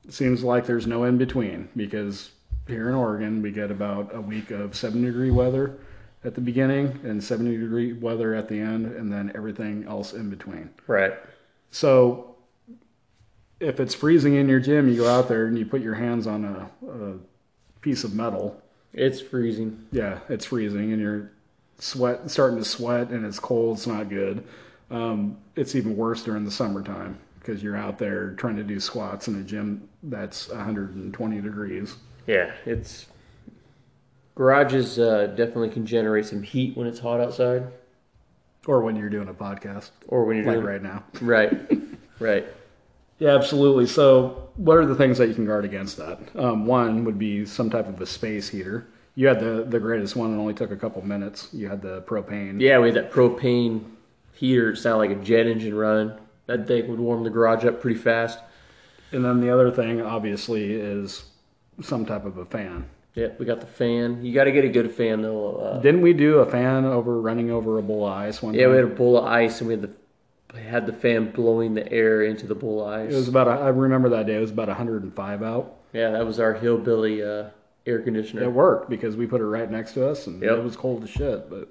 seems 0.10 0.44
like 0.44 0.66
there's 0.66 0.88
no 0.88 1.04
in 1.04 1.18
between 1.18 1.70
because 1.76 2.32
here 2.68 2.90
in 2.90 2.96
Oregon 2.96 3.42
we 3.42 3.52
get 3.52 3.70
about 3.72 4.14
a 4.14 4.20
week 4.22 4.50
of 4.52 4.76
70 4.76 5.06
degree 5.06 5.32
weather 5.32 5.78
at 6.24 6.36
the 6.36 6.42
beginning 6.42 7.00
and 7.04 7.24
70 7.24 7.58
degree 7.58 7.94
weather 7.94 8.34
at 8.34 8.48
the 8.50 8.60
end 8.60 8.86
and 8.88 9.12
then 9.14 9.32
everything 9.36 9.86
else 9.88 10.14
in 10.14 10.30
between. 10.30 10.70
Right. 10.88 11.14
So 11.72 12.36
if 13.60 13.80
it's 13.80 13.94
freezing 13.94 14.34
in 14.36 14.50
your 14.50 14.60
gym, 14.60 14.90
you 14.90 14.98
go 14.98 15.10
out 15.10 15.28
there 15.28 15.46
and 15.46 15.58
you 15.58 15.66
put 15.66 15.82
your 15.82 15.96
hands 15.96 16.26
on 16.28 16.44
a, 16.44 16.70
a 16.90 17.14
piece 17.82 18.04
of 18.04 18.14
metal. 18.14 18.60
It's 18.94 19.20
freezing. 19.22 19.86
Yeah, 19.92 20.20
it's 20.30 20.46
freezing 20.46 20.92
and 20.94 21.02
you're 21.02 21.32
sweat 21.80 22.30
starting 22.30 22.58
to 22.60 22.66
sweat 22.66 23.10
and 23.10 23.26
it's 23.26 23.40
cold. 23.40 23.78
It's 23.78 23.88
not 23.88 24.10
good. 24.10 24.44
Um, 24.92 25.38
it's 25.56 25.76
even 25.76 25.98
worse 25.98 26.24
during 26.24 26.46
the 26.46 26.52
summertime 26.52 27.18
because 27.40 27.64
you're 27.64 27.76
out 27.76 27.98
there 27.98 28.32
trying 28.36 28.56
to 28.58 28.64
do 28.64 28.80
squats 28.80 29.28
in 29.28 29.40
a 29.40 29.44
gym 29.44 29.90
that's 30.04 30.50
120 30.50 31.42
degrees. 31.42 31.96
Yeah, 32.28 32.52
it's 32.66 33.08
garages 34.36 35.00
uh, 35.00 35.28
definitely 35.28 35.70
can 35.70 35.86
generate 35.86 36.26
some 36.26 36.42
heat 36.42 36.76
when 36.78 36.88
it's 36.88 37.00
hot 37.00 37.20
outside, 37.20 37.68
Or 38.68 38.82
when 38.82 38.96
you're 38.96 39.10
doing 39.10 39.28
a 39.28 39.34
podcast, 39.34 39.90
or 40.08 40.24
when 40.26 40.38
you're 40.38 40.46
like 40.46 40.56
doing 40.56 40.66
right 40.66 40.82
now. 40.84 41.04
right, 41.22 41.52
right. 42.20 42.46
Yeah, 43.24 43.36
absolutely. 43.36 43.88
So, 43.88 44.50
what 44.58 44.78
are 44.78 44.86
the 44.86 44.96
things 44.96 45.18
that 45.18 45.30
you 45.30 45.34
can 45.34 45.46
guard 45.46 45.64
against 45.64 45.96
that? 45.96 46.20
Um, 46.36 46.66
one 46.66 47.06
would 47.06 47.18
be 47.18 47.46
some 47.46 47.70
type 47.70 47.88
of 47.88 48.02
a 48.02 48.06
space 48.06 48.50
heater. 48.50 48.86
You 49.16 49.28
had 49.28 49.40
the 49.40 49.64
the 49.64 49.80
greatest 49.80 50.18
one; 50.18 50.34
it 50.34 50.38
only 50.38 50.54
took 50.54 50.72
a 50.72 50.76
couple 50.76 51.02
minutes. 51.06 51.48
You 51.54 51.70
had 51.70 51.82
the 51.82 52.02
propane. 52.02 52.60
Yeah, 52.60 52.80
we 52.80 52.88
had 52.88 52.98
that 52.98 53.14
propane 53.14 53.86
heater. 54.34 54.72
It 54.72 54.78
sounded 54.78 54.98
like 54.98 55.18
a 55.18 55.24
jet 55.24 55.48
engine 55.48 55.74
running. 55.74 56.18
That 56.48 56.68
thing 56.68 56.90
would 56.90 57.00
warm 57.00 57.24
the 57.24 57.30
garage 57.30 57.64
up 57.64 57.80
pretty 57.80 57.98
fast. 57.98 58.40
And 59.14 59.24
then 59.24 59.40
the 59.40 59.54
other 59.54 59.72
thing, 59.72 60.02
obviously, 60.02 60.74
is 60.74 61.24
some 61.82 62.06
type 62.06 62.26
of 62.26 62.38
a 62.38 62.44
fan. 62.44 62.90
Yeah, 63.16 63.28
we 63.40 63.46
got 63.46 63.62
the 63.62 63.68
fan. 63.68 64.26
You 64.26 64.34
got 64.34 64.46
to 64.46 64.52
get 64.52 64.66
a 64.66 64.70
good 64.70 64.92
fan 64.92 65.22
though. 65.22 65.56
Uh, 65.56 65.80
Didn't 65.80 66.02
we 66.02 66.12
do 66.12 66.40
a 66.40 66.46
fan 66.46 66.84
over 66.84 67.22
running 67.22 67.52
over 67.52 67.78
a 67.78 67.82
bowl 67.82 68.06
of 68.06 68.12
ice 68.12 68.42
one 68.42 68.54
yeah, 68.54 68.64
time? 68.64 68.72
we 68.72 68.76
had 68.76 68.86
a 68.86 68.96
bowl 68.96 69.18
of 69.18 69.24
ice, 69.24 69.62
and 69.62 69.70
we 69.70 69.76
had 69.76 69.82
the 69.84 69.92
had 70.62 70.86
the 70.86 70.94
fan 70.94 71.32
blowing 71.32 71.74
the 71.74 71.92
air 71.92 72.22
into 72.24 72.46
the 72.48 72.56
bull 72.56 72.84
eyes. 72.86 73.14
It 73.14 73.18
was 73.18 73.28
about. 73.28 73.48
A, 73.48 73.52
I 73.52 73.70
remember 73.70 74.10
that 74.10 74.28
day. 74.28 74.36
It 74.36 74.40
was 74.42 74.52
about 74.52 74.68
105 74.68 75.44
out. 75.44 75.76
yeah, 75.94 76.12
that 76.12 76.26
was 76.26 76.40
our 76.40 76.54
hillbilly 76.54 77.24
uh, 77.24 77.50
air 77.86 78.00
conditioner. 78.02 78.44
It 78.44 78.52
worked 78.52 78.90
because 78.90 79.16
we 79.16 79.26
put 79.28 79.42
it 79.42 79.46
right 79.46 79.70
next 79.70 79.94
to 79.94 80.08
us, 80.08 80.28
and 80.28 80.42
Yep. 80.42 80.58
it 80.58 80.64
was 80.64 80.76
cold 80.76 81.04
as 81.04 81.10
shit. 81.10 81.50
But 81.50 81.70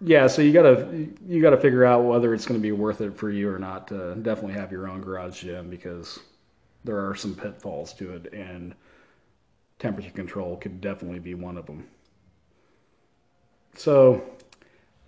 yeah, 0.00 0.26
so 0.26 0.40
you 0.42 0.52
gotta 0.52 1.08
you 1.26 1.42
gotta 1.42 1.58
figure 1.58 1.84
out 1.84 2.04
whether 2.04 2.32
it's 2.32 2.46
going 2.46 2.58
to 2.58 2.62
be 2.62 2.72
worth 2.72 3.00
it 3.02 3.16
for 3.16 3.30
you 3.30 3.50
or 3.50 3.58
not 3.58 3.88
to 3.88 4.14
definitely 4.16 4.54
have 4.54 4.72
your 4.72 4.88
own 4.88 5.02
garage 5.02 5.42
gym 5.42 5.68
because 5.68 6.18
there 6.84 7.06
are 7.06 7.14
some 7.14 7.34
pitfalls 7.34 7.92
to 7.94 8.14
it, 8.14 8.32
and 8.32 8.74
temperature 9.78 10.10
control 10.10 10.56
could 10.56 10.80
definitely 10.80 11.18
be 11.18 11.34
one 11.34 11.58
of 11.58 11.66
them. 11.66 11.86
So, 13.76 14.24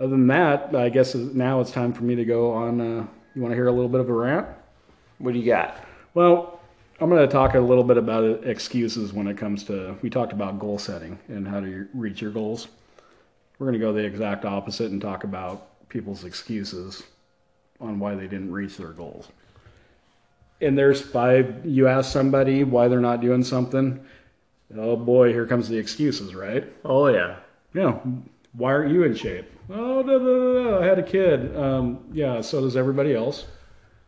other 0.03 0.11
than 0.11 0.26
that, 0.26 0.74
I 0.74 0.88
guess 0.88 1.14
now 1.14 1.61
it's 1.61 1.70
time 1.70 1.92
for 1.92 2.03
me 2.03 2.16
to 2.16 2.24
go 2.24 2.50
on. 2.50 2.80
Uh, 2.80 3.07
you 3.36 3.40
want 3.40 3.53
to 3.53 3.55
hear 3.55 3.68
a 3.68 3.72
little 3.72 3.88
bit 3.88 4.00
of 4.00 4.09
a 4.09 4.12
rant? 4.12 4.48
What 5.18 5.32
do 5.32 5.38
you 5.38 5.46
got? 5.46 5.76
Well, 6.12 6.61
I'm 7.00 7.09
going 7.09 7.24
to 7.26 7.32
talk 7.32 7.55
a 7.55 7.61
little 7.61 7.84
bit 7.84 7.96
about 7.96 8.44
excuses 8.44 9.12
when 9.12 9.28
it 9.28 9.38
comes 9.38 9.62
to. 9.64 9.96
We 10.03 10.11
talked 10.11 10.32
about 10.32 10.59
goal 10.59 10.78
setting 10.78 11.20
and 11.28 11.46
how 11.46 11.61
to 11.61 11.86
reach 11.94 12.20
your 12.20 12.32
goals. 12.32 12.66
We're 13.59 13.66
going 13.66 13.78
to 13.78 13.86
go 13.86 13.92
the 13.92 14.05
exact 14.05 14.44
opposite 14.44 14.90
and 14.90 15.00
talk 15.00 15.22
about 15.22 15.88
people's 15.88 16.24
excuses 16.24 17.05
on 17.80 18.00
why 18.00 18.16
they 18.16 18.26
didn't 18.26 18.50
reach 18.50 18.78
their 18.78 18.92
goals. 18.92 19.28
And 20.61 20.76
there's 20.76 21.00
five, 21.00 21.64
you 21.64 21.86
ask 21.86 22.12
somebody 22.12 22.64
why 22.64 22.88
they're 22.88 23.00
not 23.00 23.20
doing 23.20 23.44
something. 23.44 24.05
Oh 24.76 24.96
boy, 24.96 25.32
here 25.32 25.46
comes 25.46 25.68
the 25.68 25.78
excuses, 25.78 26.34
right? 26.34 26.72
Oh 26.84 27.07
yeah. 27.07 27.36
Know, 27.72 28.22
why 28.53 28.72
aren't 28.72 28.92
you 28.92 29.05
in 29.05 29.14
shape? 29.14 29.50
Oh, 29.70 30.03
no, 30.03 30.18
no, 30.18 30.62
no. 30.62 30.80
I 30.80 30.86
had 30.86 30.98
a 30.98 31.03
kid. 31.03 31.57
Um, 31.57 32.05
yeah, 32.12 32.40
so 32.40 32.61
does 32.61 32.76
everybody 32.76 33.14
else, 33.14 33.46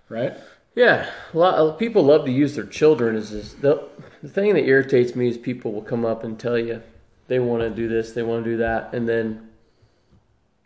right? 0.09 0.35
Yeah, 0.75 1.09
a 1.33 1.39
lot 1.39 1.55
of 1.55 1.79
people 1.79 2.03
love 2.03 2.25
to 2.25 2.33
use 2.33 2.55
their 2.57 2.67
children 2.67 3.17
as 3.17 3.31
this. 3.31 3.55
The, 3.55 3.89
the 4.23 4.29
thing 4.29 4.55
that 4.55 4.65
irritates 4.65 5.15
me 5.15 5.29
is 5.29 5.39
people 5.39 5.73
will 5.73 5.83
come 5.83 6.05
up 6.05 6.25
and 6.25 6.39
tell 6.39 6.59
you 6.59 6.83
they 7.29 7.39
want 7.39 7.63
to 7.63 7.71
do 7.71 7.89
this, 7.89 8.13
they 8.13 8.23
want 8.23 8.45
to 8.45 8.51
do 8.51 8.57
that, 8.59 8.93
and 8.93 9.09
then 9.09 9.49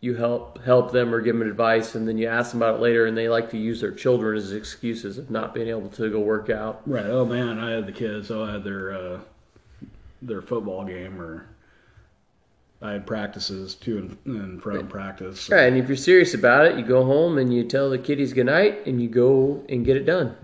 you 0.01 0.15
help 0.15 0.63
help 0.65 0.93
them 0.93 1.13
or 1.13 1.21
give 1.21 1.37
them 1.37 1.49
advice, 1.49 1.95
and 1.95 2.07
then 2.07 2.19
you 2.19 2.27
ask 2.27 2.53
them 2.53 2.63
about 2.63 2.77
it 2.77 2.81
later, 2.81 3.07
and 3.07 3.17
they 3.17 3.29
like 3.29 3.51
to 3.51 3.59
use 3.59 3.81
their 3.81 3.93
children 3.93 4.37
as 4.37 4.53
excuses 4.53 5.19
of 5.19 5.31
not 5.31 5.53
being 5.55 5.69
able 5.69 5.89
to 5.91 6.11
go 6.11 6.21
work 6.21 6.51
out. 6.51 6.83
Right. 6.87 7.07
Oh 7.07 7.25
man, 7.25 7.59
I 7.59 7.73
had 7.73 7.87
the 7.87 7.93
kids. 7.93 8.31
Oh, 8.31 8.45
I 8.45 8.53
had 8.53 8.65
their 8.65 8.93
uh, 8.93 9.21
their 10.23 10.41
football 10.41 10.85
game, 10.85 11.21
or 11.21 11.47
I 12.81 12.93
had 12.93 13.07
practices 13.07 13.75
to 13.77 13.99
and, 13.99 14.19
and 14.25 14.63
from 14.63 14.87
practice. 14.87 15.41
So. 15.43 15.57
Right, 15.57 15.67
and 15.67 15.77
if 15.77 15.89
you're 15.89 15.97
serious 15.97 16.35
about 16.35 16.67
it, 16.67 16.79
you 16.79 16.85
go 16.85 17.05
home 17.05 17.39
and 17.39 17.53
you 17.53 17.65
tell 17.65 17.91
the 17.91 17.99
kiddies 17.99 18.33
good 18.33 18.47
night, 18.47 18.87
and 18.87 19.03
you 19.03 19.09
go 19.09 19.65
and 19.69 19.85
get 19.85 19.97
it 19.97 20.05
done. 20.05 20.37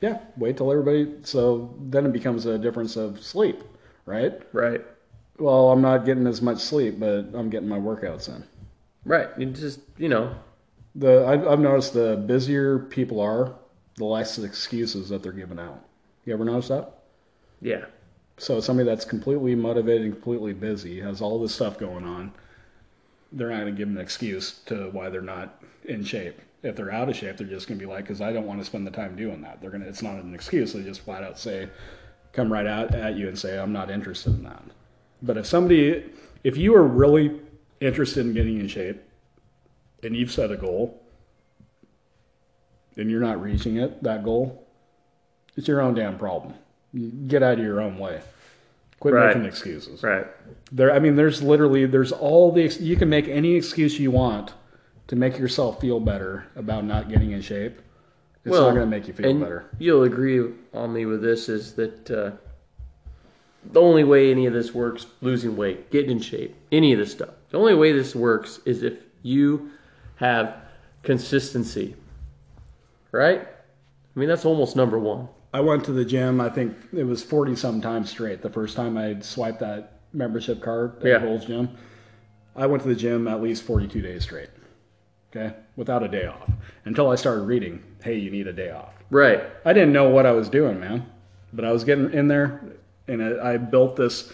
Yeah. 0.00 0.18
Wait 0.36 0.56
till 0.56 0.70
everybody. 0.70 1.14
So 1.22 1.74
then 1.80 2.04
it 2.06 2.12
becomes 2.12 2.44
a 2.46 2.58
difference 2.58 2.96
of 2.96 3.22
sleep, 3.22 3.62
right? 4.04 4.42
Right. 4.52 4.84
Well, 5.38 5.70
I'm 5.70 5.80
not 5.80 6.04
getting 6.04 6.26
as 6.26 6.42
much 6.42 6.58
sleep, 6.58 6.98
but 6.98 7.26
I'm 7.34 7.48
getting 7.48 7.68
my 7.68 7.78
workouts 7.78 8.28
in. 8.28 8.44
Right. 9.04 9.28
You 9.38 9.46
just 9.46 9.80
you 9.96 10.08
know. 10.08 10.34
The 10.94 11.24
I've, 11.26 11.46
I've 11.46 11.60
noticed 11.60 11.94
the 11.94 12.22
busier 12.26 12.80
people 12.80 13.20
are, 13.20 13.54
the 13.96 14.04
less 14.04 14.36
excuses 14.38 15.08
that 15.08 15.22
they're 15.22 15.32
giving 15.32 15.58
out. 15.58 15.82
You 16.24 16.34
ever 16.34 16.44
notice 16.44 16.68
that? 16.68 16.92
Yeah. 17.62 17.86
So 18.42 18.58
somebody 18.58 18.88
that's 18.88 19.04
completely 19.04 19.54
motivated 19.54 20.02
and 20.02 20.14
completely 20.14 20.52
busy 20.52 20.98
has 20.98 21.20
all 21.20 21.40
this 21.40 21.54
stuff 21.54 21.78
going 21.78 22.04
on. 22.04 22.32
They're 23.30 23.50
not 23.50 23.60
going 23.60 23.72
to 23.72 23.78
give 23.78 23.88
an 23.88 23.98
excuse 23.98 24.58
to 24.66 24.90
why 24.90 25.10
they're 25.10 25.20
not 25.20 25.62
in 25.84 26.02
shape. 26.02 26.40
If 26.64 26.74
they're 26.74 26.90
out 26.90 27.08
of 27.08 27.14
shape, 27.14 27.36
they're 27.36 27.46
just 27.46 27.68
going 27.68 27.78
to 27.78 27.86
be 27.86 27.88
like, 27.88 28.02
"Because 28.02 28.20
I 28.20 28.32
don't 28.32 28.44
want 28.44 28.58
to 28.58 28.64
spend 28.64 28.84
the 28.84 28.90
time 28.90 29.14
doing 29.14 29.42
that." 29.42 29.60
They're 29.60 29.70
gonna. 29.70 29.84
It's 29.84 30.02
not 30.02 30.16
an 30.16 30.34
excuse. 30.34 30.72
They 30.72 30.82
just 30.82 31.02
flat 31.02 31.22
out 31.22 31.38
say, 31.38 31.68
come 32.32 32.52
right 32.52 32.66
out 32.66 32.92
at 32.92 33.14
you 33.14 33.28
and 33.28 33.38
say, 33.38 33.56
"I'm 33.56 33.72
not 33.72 33.92
interested 33.92 34.34
in 34.34 34.42
that." 34.42 34.64
But 35.22 35.36
if 35.36 35.46
somebody, 35.46 36.04
if 36.42 36.56
you 36.56 36.74
are 36.74 36.82
really 36.82 37.40
interested 37.80 38.26
in 38.26 38.32
getting 38.34 38.58
in 38.58 38.66
shape, 38.66 39.00
and 40.02 40.16
you've 40.16 40.32
set 40.32 40.50
a 40.50 40.56
goal, 40.56 41.00
and 42.96 43.08
you're 43.08 43.20
not 43.20 43.40
reaching 43.40 43.76
it, 43.76 44.02
that 44.02 44.24
goal, 44.24 44.66
it's 45.56 45.68
your 45.68 45.80
own 45.80 45.94
damn 45.94 46.18
problem. 46.18 46.54
Get 47.26 47.42
out 47.42 47.54
of 47.58 47.64
your 47.64 47.80
own 47.80 47.98
way. 47.98 48.20
Quit 49.00 49.14
Right. 49.14 49.28
making 49.28 49.46
excuses. 49.46 50.02
Right. 50.02 50.26
There, 50.70 50.92
I 50.92 50.98
mean, 50.98 51.16
there's 51.16 51.42
literally 51.42 51.86
there's 51.86 52.12
all 52.12 52.52
the 52.52 52.66
you 52.80 52.96
can 52.96 53.08
make 53.08 53.28
any 53.28 53.54
excuse 53.54 53.98
you 53.98 54.10
want 54.10 54.52
to 55.08 55.16
make 55.16 55.38
yourself 55.38 55.80
feel 55.80 56.00
better 56.00 56.44
about 56.54 56.84
not 56.84 57.08
getting 57.08 57.32
in 57.32 57.40
shape. 57.40 57.80
It's 58.44 58.54
not 58.54 58.70
going 58.70 58.80
to 58.80 58.86
make 58.86 59.06
you 59.06 59.14
feel 59.14 59.34
better. 59.38 59.66
You'll 59.78 60.02
agree 60.02 60.52
on 60.74 60.92
me 60.92 61.06
with 61.06 61.22
this 61.22 61.48
is 61.48 61.74
that 61.74 62.10
uh, 62.10 62.32
the 63.72 63.80
only 63.80 64.04
way 64.04 64.30
any 64.30 64.46
of 64.46 64.52
this 64.52 64.74
works, 64.74 65.06
losing 65.20 65.56
weight, 65.56 65.90
getting 65.90 66.10
in 66.10 66.20
shape, 66.20 66.54
any 66.72 66.92
of 66.92 66.98
this 66.98 67.12
stuff, 67.12 67.30
the 67.50 67.58
only 67.58 67.74
way 67.74 67.92
this 67.92 68.14
works 68.16 68.60
is 68.64 68.82
if 68.82 68.94
you 69.22 69.70
have 70.16 70.56
consistency. 71.02 71.94
Right? 73.12 73.40
I 73.42 74.18
mean, 74.18 74.28
that's 74.28 74.44
almost 74.44 74.74
number 74.74 74.98
one. 74.98 75.28
I 75.52 75.60
went 75.60 75.84
to 75.84 75.92
the 75.92 76.04
gym. 76.04 76.40
I 76.40 76.48
think 76.48 76.76
it 76.92 77.04
was 77.04 77.22
forty 77.22 77.54
some 77.56 77.80
times 77.80 78.10
straight. 78.10 78.42
The 78.42 78.50
first 78.50 78.76
time 78.76 78.96
I 78.96 79.20
swiped 79.20 79.60
that 79.60 80.00
membership 80.12 80.62
card 80.62 80.96
at 81.00 81.06
Yeah. 81.06 81.18
Gold's 81.20 81.44
Gym, 81.46 81.70
I 82.56 82.66
went 82.66 82.82
to 82.82 82.88
the 82.88 82.94
gym 82.94 83.28
at 83.28 83.42
least 83.42 83.62
forty-two 83.64 84.00
days 84.02 84.22
straight. 84.24 84.48
Okay, 85.34 85.54
without 85.76 86.02
a 86.02 86.08
day 86.08 86.26
off 86.26 86.50
until 86.84 87.10
I 87.10 87.14
started 87.16 87.42
reading. 87.42 87.82
Hey, 88.02 88.18
you 88.18 88.30
need 88.30 88.46
a 88.46 88.52
day 88.52 88.70
off. 88.70 88.92
Right. 89.10 89.42
I 89.64 89.72
didn't 89.72 89.92
know 89.92 90.08
what 90.10 90.26
I 90.26 90.32
was 90.32 90.48
doing, 90.48 90.78
man, 90.80 91.06
but 91.52 91.64
I 91.64 91.72
was 91.72 91.84
getting 91.84 92.12
in 92.12 92.28
there, 92.28 92.60
and 93.08 93.22
I 93.22 93.52
I 93.52 93.56
built 93.58 93.96
this 93.96 94.32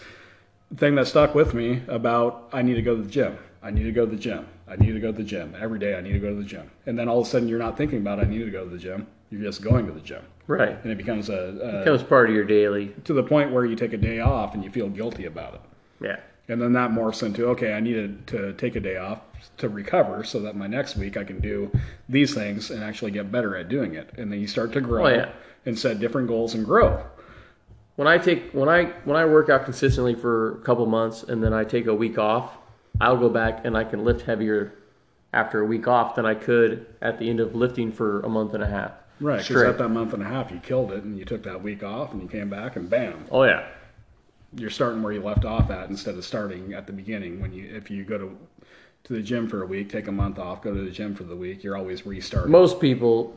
thing 0.75 0.95
that 0.95 1.07
stuck 1.07 1.35
with 1.35 1.53
me 1.53 1.81
about 1.87 2.49
I 2.53 2.61
need 2.61 2.75
to 2.75 2.81
go 2.81 2.95
to 2.95 3.01
the 3.01 3.09
gym. 3.09 3.37
I 3.61 3.71
need 3.71 3.83
to 3.83 3.91
go 3.91 4.05
to 4.05 4.11
the 4.11 4.17
gym. 4.21 4.45
I 4.67 4.75
need 4.77 4.93
to 4.93 4.99
go 4.99 5.11
to 5.11 5.17
the 5.17 5.23
gym 5.23 5.55
every 5.59 5.79
day. 5.79 5.95
I 5.95 6.01
need 6.01 6.13
to 6.13 6.19
go 6.19 6.29
to 6.29 6.35
the 6.35 6.43
gym, 6.47 6.69
and 6.85 6.97
then 6.97 7.09
all 7.09 7.19
of 7.21 7.27
a 7.27 7.29
sudden 7.29 7.47
you're 7.49 7.59
not 7.59 7.75
thinking 7.77 7.99
about 7.99 8.19
I 8.19 8.23
need 8.23 8.43
to 8.45 8.51
go 8.51 8.63
to 8.63 8.69
the 8.69 8.77
gym. 8.77 9.07
You're 9.31 9.41
just 9.43 9.61
going 9.61 9.85
to 9.85 9.91
the 9.91 9.99
gym, 9.99 10.23
Right. 10.47 10.77
and 10.83 10.91
it 10.91 10.97
becomes 10.97 11.29
a, 11.29 11.33
a 11.61 11.79
Becomes 11.79 12.03
part 12.03 12.29
of 12.29 12.35
your 12.35 12.45
daily. 12.45 12.93
to 13.03 13.13
the 13.13 13.23
point 13.23 13.51
where 13.51 13.65
you 13.65 13.75
take 13.75 13.93
a 13.93 13.97
day 13.97 14.19
off 14.19 14.53
and 14.55 14.63
you 14.63 14.71
feel 14.71 14.89
guilty 14.89 15.25
about 15.25 15.53
it. 15.55 15.61
Yeah. 16.01 16.19
And 16.47 16.59
then 16.59 16.73
that 16.73 16.89
morphs 16.89 17.21
into 17.21 17.45
okay, 17.49 17.73
I 17.73 17.79
needed 17.79 18.25
to 18.27 18.53
take 18.53 18.75
a 18.75 18.79
day 18.79 18.97
off 18.97 19.19
to 19.57 19.69
recover 19.69 20.23
so 20.23 20.39
that 20.41 20.55
my 20.55 20.65
next 20.65 20.95
week 20.95 21.15
I 21.15 21.23
can 21.23 21.39
do 21.39 21.71
these 22.09 22.33
things 22.33 22.71
and 22.71 22.83
actually 22.83 23.11
get 23.11 23.31
better 23.31 23.55
at 23.55 23.69
doing 23.69 23.93
it. 23.93 24.09
And 24.17 24.31
then 24.31 24.39
you 24.39 24.47
start 24.47 24.73
to 24.73 24.81
grow 24.81 25.05
Oh, 25.05 25.09
yeah. 25.09 25.29
and 25.67 25.77
set 25.77 25.99
different 25.99 26.27
goals 26.27 26.55
and 26.55 26.65
grow. 26.65 27.03
When 27.97 28.07
I 28.07 28.17
take 28.17 28.51
when 28.51 28.67
I 28.69 28.85
when 29.05 29.15
I 29.15 29.25
work 29.25 29.49
out 29.49 29.65
consistently 29.65 30.15
for 30.15 30.53
a 30.53 30.61
couple 30.61 30.85
months 30.87 31.21
and 31.21 31.43
then 31.43 31.53
I 31.53 31.63
take 31.65 31.85
a 31.85 31.93
week 31.93 32.17
off, 32.17 32.57
I'll 32.99 33.17
go 33.17 33.29
back 33.29 33.63
and 33.65 33.77
I 33.77 33.83
can 33.83 34.03
lift 34.03 34.21
heavier 34.25 34.73
after 35.33 35.59
a 35.61 35.65
week 35.65 35.87
off 35.87 36.15
than 36.15 36.25
I 36.25 36.33
could 36.33 36.87
at 37.01 37.19
the 37.19 37.29
end 37.29 37.39
of 37.39 37.53
lifting 37.53 37.91
for 37.91 38.21
a 38.21 38.29
month 38.29 38.55
and 38.55 38.63
a 38.63 38.67
half. 38.67 38.93
Right. 39.19 39.45
Because 39.45 39.63
at 39.63 39.77
that 39.77 39.89
month 39.89 40.13
and 40.13 40.23
a 40.23 40.25
half 40.27 40.51
you 40.51 40.59
killed 40.59 40.91
it 40.91 41.03
and 41.03 41.17
you 41.17 41.25
took 41.25 41.43
that 41.43 41.61
week 41.61 41.83
off 41.83 42.13
and 42.13 42.21
you 42.21 42.27
came 42.27 42.49
back 42.49 42.75
and 42.75 42.89
bam, 42.89 43.25
Oh 43.31 43.43
yeah. 43.43 43.65
you're 44.55 44.69
starting 44.69 45.03
where 45.03 45.13
you 45.13 45.21
left 45.21 45.45
off 45.45 45.69
at 45.69 45.89
instead 45.89 46.15
of 46.15 46.25
starting 46.25 46.73
at 46.73 46.87
the 46.87 46.93
beginning. 46.93 47.41
When 47.41 47.53
you 47.53 47.69
if 47.75 47.91
you 47.91 48.03
go 48.03 48.17
to 48.17 48.37
to 49.05 49.13
the 49.13 49.21
gym 49.21 49.47
for 49.47 49.63
a 49.63 49.65
week, 49.65 49.89
take 49.89 50.07
a 50.07 50.11
month 50.11 50.39
off, 50.39 50.61
go 50.61 50.73
to 50.73 50.81
the 50.81 50.91
gym 50.91 51.15
for 51.15 51.23
the 51.23 51.35
week, 51.35 51.63
you're 51.63 51.77
always 51.77 52.05
restarting. 52.05 52.51
Most 52.51 52.79
people 52.79 53.35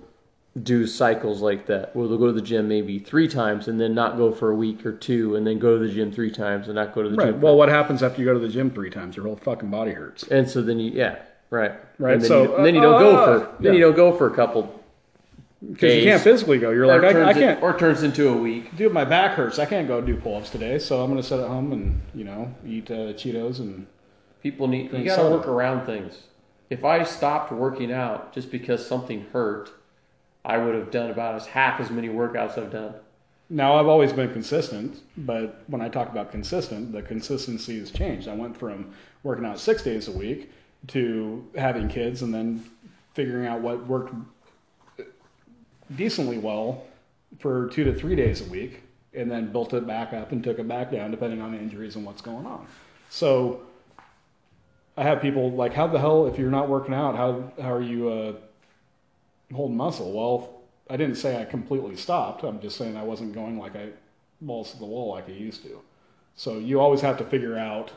do 0.63 0.87
cycles 0.87 1.41
like 1.41 1.65
that 1.67 1.97
where 1.97 2.07
they'll 2.07 2.19
go 2.19 2.27
to 2.27 2.33
the 2.33 2.43
gym 2.43 2.69
maybe 2.69 2.99
three 2.99 3.27
times 3.27 3.69
and 3.69 3.81
then 3.81 3.95
not 3.95 4.19
go 4.19 4.31
for 4.31 4.51
a 4.51 4.55
week 4.55 4.85
or 4.85 4.93
two 4.93 5.35
and 5.35 5.47
then 5.47 5.59
go 5.59 5.79
to 5.79 5.87
the 5.87 5.91
gym 5.93 6.13
three 6.13 6.31
times 6.31 6.67
and 6.67 6.75
not 6.75 6.95
go 6.95 7.03
to 7.03 7.09
the 7.09 7.17
Right. 7.17 7.29
gym. 7.33 7.41
Well, 7.41 7.57
what 7.57 7.71
happens 7.71 8.03
after 8.03 8.21
you 8.21 8.27
go 8.27 8.35
to 8.35 8.39
the 8.39 8.51
gym 8.51 8.71
three 8.71 8.91
times? 8.91 9.17
Your 9.17 9.25
whole 9.25 9.37
fucking 9.37 9.71
body 9.71 9.93
hurts. 9.93 10.25
and 10.25 10.49
so 10.51 10.61
then 10.61 10.79
you 10.79 10.91
yeah, 10.93 11.21
right. 11.49 11.73
Right, 11.99 12.13
And 12.15 12.23
then, 12.23 12.29
so, 12.29 12.43
you, 12.43 12.57
and 12.57 12.67
then 12.67 12.75
you 12.75 12.83
uh, 12.83 12.85
don't 12.85 13.01
go 13.01 13.17
uh, 13.17 13.25
for 13.57 13.63
then 13.63 13.73
you 13.75 13.81
don't 13.81 13.97
go 13.97 14.13
for 14.15 14.27
a 14.31 14.35
couple 14.35 14.82
Because 15.71 15.95
you 15.95 16.03
can't 16.03 16.23
physically 16.23 16.59
go. 16.59 16.71
You're 16.71 16.87
like, 16.87 17.15
I, 17.15 17.31
I 17.31 17.33
can't. 17.33 17.63
or 17.63 17.79
turns 17.79 18.03
into 18.03 18.29
a 18.29 18.37
week. 18.37 18.77
Dude, 18.77 18.93
my 18.93 19.05
back 19.05 19.37
hurts. 19.37 19.59
I 19.59 19.67
can't 19.67 19.87
go 19.87 20.01
do 20.01 20.17
pull-ups 20.17 20.51
today, 20.51 20.79
so 20.79 21.03
I'm 21.03 21.11
gonna 21.11 21.23
sit 21.23 21.39
at 21.39 21.47
home 21.47 21.73
and 21.73 22.01
you 22.15 22.25
know 22.25 22.53
eat 22.67 22.91
uh, 22.91 23.13
Cheetos 23.15 23.61
and 23.61 23.87
People 24.43 24.67
need 24.67 24.93
you 24.93 25.05
got 25.05 25.23
to 25.23 25.31
work 25.31 25.47
around 25.47 25.87
things. 25.87 26.25
If 26.69 26.85
I 26.85 27.05
stopped 27.05 27.53
working 27.53 27.93
out 27.93 28.33
just 28.33 28.51
because 28.51 28.85
something 28.85 29.27
hurt, 29.33 29.71
I 30.45 30.59
would 30.59 30.75
have 30.75 30.91
done 30.91 31.11
about 31.11 31.37
as 31.37 31.47
half 31.47 31.79
as 31.81 31.91
many 31.91 32.09
workouts 32.09 32.59
I've 32.59 32.73
done. 32.73 32.95
now 33.49 33.77
I've 33.77 33.87
always 33.87 34.13
been 34.13 34.33
consistent, 34.33 35.01
but 35.17 35.63
when 35.69 35.81
I 35.81 35.89
talk 35.89 36.09
about 36.11 36.33
consistent, 36.33 36.91
the 36.93 37.03
consistency 37.03 37.79
has 37.79 37.93
changed. 37.93 38.27
I 38.27 38.35
went 38.35 38.57
from 38.57 38.93
working 39.23 39.45
out 39.45 39.61
six 39.61 39.85
days 39.85 40.09
a 40.09 40.13
week 40.13 40.51
to 40.89 41.47
having 41.57 41.89
kids 41.89 42.23
and 42.23 42.35
then 42.35 42.65
figuring 43.15 43.47
out 43.47 43.61
what 43.61 43.87
worked 43.87 44.13
decently 45.97 46.39
well 46.39 46.85
for 47.39 47.69
two 47.69 47.85
to 47.85 47.95
three 47.95 48.17
days 48.17 48.41
a 48.41 48.45
week, 48.45 48.83
and 49.15 49.31
then 49.31 49.53
built 49.53 49.75
it 49.75 49.87
back 49.87 50.13
up 50.13 50.33
and 50.33 50.43
took 50.43 50.59
it 50.59 50.69
back 50.69 50.91
down 50.91 51.11
depending 51.11 51.41
on 51.41 51.55
injuries 51.55 51.97
and 51.97 52.05
what's 52.05 52.23
going 52.23 52.47
on. 52.47 52.67
So 53.11 53.63
I 54.97 55.03
have 55.03 55.21
people 55.21 55.51
like, 55.51 55.73
how 55.75 55.87
the 55.87 55.99
hell 55.99 56.27
if 56.27 56.39
you're 56.39 56.51
not 56.51 56.69
working 56.69 56.95
out, 56.95 57.17
how 57.17 57.53
how 57.61 57.73
are 57.73 57.83
you 57.83 58.09
uh, 58.09 58.33
holding 59.55 59.77
muscle? 59.77 60.13
Well, 60.13 60.63
I 60.91 60.97
didn't 60.97 61.17
say 61.17 61.41
I 61.41 61.45
completely 61.45 61.97
stopped. 61.97 62.43
I'm 62.43 62.61
just 62.61 62.77
saying 62.77 62.97
I 62.97 63.03
wasn't 63.03 63.35
going 63.35 63.59
like 63.59 63.77
I 63.77 63.89
balls 64.41 64.73
to 64.73 64.79
the 64.79 64.87
wall 64.87 65.13
like 65.13 65.29
I 65.29 65.33
used 65.33 65.63
to. 65.63 65.81
So 66.37 66.59
you 66.59 66.81
always 66.81 67.01
have 67.01 67.19
to 67.19 67.25
figure 67.25 67.57
out 67.57 67.93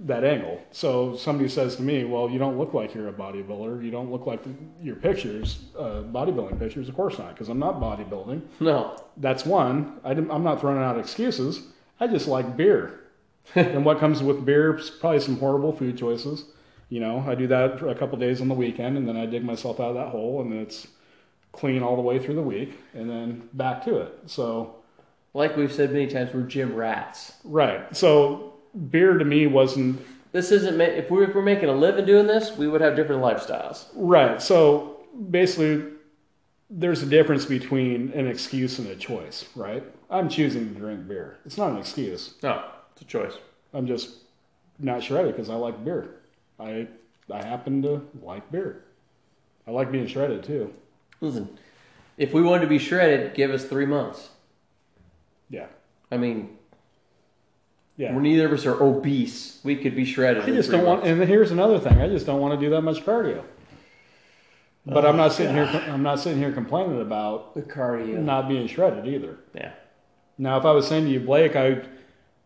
that 0.00 0.22
angle. 0.24 0.60
So 0.70 1.16
somebody 1.16 1.48
says 1.48 1.76
to 1.76 1.82
me, 1.82 2.04
"Well, 2.04 2.30
you 2.30 2.38
don't 2.38 2.56
look 2.58 2.72
like 2.74 2.94
you're 2.94 3.08
a 3.08 3.12
bodybuilder. 3.12 3.84
You 3.84 3.90
don't 3.90 4.10
look 4.12 4.26
like 4.26 4.42
the, 4.44 4.50
your 4.82 4.96
pictures, 4.96 5.58
uh, 5.78 6.02
bodybuilding 6.12 6.58
pictures." 6.58 6.88
Of 6.88 6.94
course 6.94 7.18
not, 7.18 7.30
because 7.34 7.48
I'm 7.48 7.58
not 7.58 7.80
bodybuilding. 7.80 8.42
No. 8.60 8.96
That's 9.16 9.44
one. 9.44 9.98
I 10.04 10.12
am 10.12 10.44
not 10.44 10.60
throwing 10.60 10.78
out 10.78 10.98
excuses. 10.98 11.62
I 12.00 12.06
just 12.06 12.28
like 12.28 12.56
beer, 12.56 13.00
and 13.56 13.84
what 13.84 13.98
comes 13.98 14.22
with 14.22 14.44
beer 14.46 14.76
is 14.76 14.88
probably 14.90 15.20
some 15.20 15.38
horrible 15.38 15.72
food 15.72 15.98
choices. 15.98 16.44
You 16.90 17.00
know, 17.00 17.24
I 17.26 17.34
do 17.34 17.46
that 17.48 17.78
for 17.80 17.88
a 17.88 17.94
couple 17.94 18.16
days 18.18 18.40
on 18.40 18.48
the 18.48 18.54
weekend, 18.54 18.96
and 18.96 19.06
then 19.08 19.16
I 19.16 19.26
dig 19.26 19.44
myself 19.44 19.78
out 19.80 19.90
of 19.90 19.94
that 19.96 20.08
hole, 20.08 20.40
and 20.40 20.52
it's 20.54 20.86
clean 21.52 21.82
all 21.82 21.96
the 21.96 22.02
way 22.02 22.18
through 22.18 22.36
the 22.36 22.42
week, 22.42 22.78
and 22.94 23.10
then 23.10 23.48
back 23.52 23.84
to 23.86 23.96
it. 23.98 24.12
So 24.26 24.76
Like 25.34 25.56
we've 25.56 25.72
said 25.72 25.92
many 25.92 26.06
times, 26.06 26.32
we're 26.32 26.42
gym 26.42 26.74
rats. 26.74 27.32
right. 27.44 27.94
So 27.96 28.54
beer 28.90 29.18
to 29.18 29.24
me 29.24 29.46
wasn't 29.46 30.00
This 30.32 30.52
isn't 30.52 30.76
ma- 30.76 30.84
if 30.84 31.10
we're 31.10 31.24
if 31.24 31.34
we're 31.34 31.42
making 31.42 31.68
a 31.68 31.72
living 31.72 32.04
doing 32.04 32.26
this, 32.26 32.56
we 32.56 32.68
would 32.68 32.80
have 32.80 32.96
different 32.96 33.22
lifestyles. 33.22 33.86
Right. 33.94 34.40
So 34.42 35.00
basically, 35.30 35.84
there's 36.70 37.02
a 37.02 37.06
difference 37.06 37.46
between 37.46 38.12
an 38.12 38.26
excuse 38.26 38.78
and 38.78 38.88
a 38.88 38.96
choice, 38.96 39.46
right? 39.56 39.82
I'm 40.10 40.28
choosing 40.28 40.74
to 40.74 40.80
drink 40.80 41.08
beer. 41.08 41.38
It's 41.46 41.56
not 41.56 41.70
an 41.72 41.78
excuse. 41.78 42.34
No, 42.42 42.64
it's 42.92 43.02
a 43.02 43.04
choice. 43.06 43.34
I'm 43.72 43.86
just 43.86 44.10
not 44.78 45.02
shredded 45.02 45.34
because 45.34 45.50
I 45.50 45.54
like 45.54 45.82
beer. 45.84 46.20
I 46.60 46.88
I 47.32 47.42
happen 47.42 47.82
to 47.82 48.06
like 48.22 48.50
beer. 48.52 48.84
I 49.66 49.70
like 49.70 49.90
being 49.92 50.06
shredded 50.06 50.44
too. 50.44 50.72
Listen, 51.20 51.58
if 52.16 52.32
we 52.32 52.42
wanted 52.42 52.62
to 52.62 52.68
be 52.68 52.78
shredded, 52.78 53.34
give 53.34 53.50
us 53.50 53.64
three 53.64 53.86
months. 53.86 54.30
Yeah. 55.50 55.66
I 56.10 56.16
mean, 56.16 56.57
Yeah. 57.98 58.16
neither 58.16 58.46
of 58.46 58.52
us 58.52 58.64
are 58.64 58.80
obese. 58.80 59.58
We 59.64 59.74
could 59.76 59.96
be 59.96 60.04
shredded. 60.04 60.44
I 60.44 60.46
just 60.46 60.70
don't 60.70 60.84
want. 60.86 61.00
months. 61.04 61.20
And 61.20 61.28
here's 61.28 61.50
another 61.50 61.80
thing. 61.80 62.00
I 62.00 62.08
just 62.08 62.26
don't 62.26 62.40
want 62.40 62.58
to 62.58 62.64
do 62.64 62.70
that 62.70 62.82
much 62.82 63.04
cardio. 63.04 63.44
But 64.86 65.04
I'm 65.04 65.16
not 65.16 65.32
oh, 65.32 65.34
sitting 65.34 65.54
here. 65.54 65.66
I'm 65.88 66.02
not 66.02 66.20
sitting 66.20 66.38
here 66.38 66.52
complaining 66.52 67.00
about 67.00 67.54
the 67.54 67.62
cardio. 67.62 68.18
not 68.18 68.48
being 68.48 68.68
shredded 68.68 69.06
either. 69.06 69.36
Yeah. 69.52 69.72
Now, 70.38 70.58
if 70.58 70.64
I 70.64 70.70
was 70.70 70.86
saying 70.86 71.04
to 71.06 71.10
you, 71.10 71.20
Blake, 71.20 71.56
I, 71.56 71.82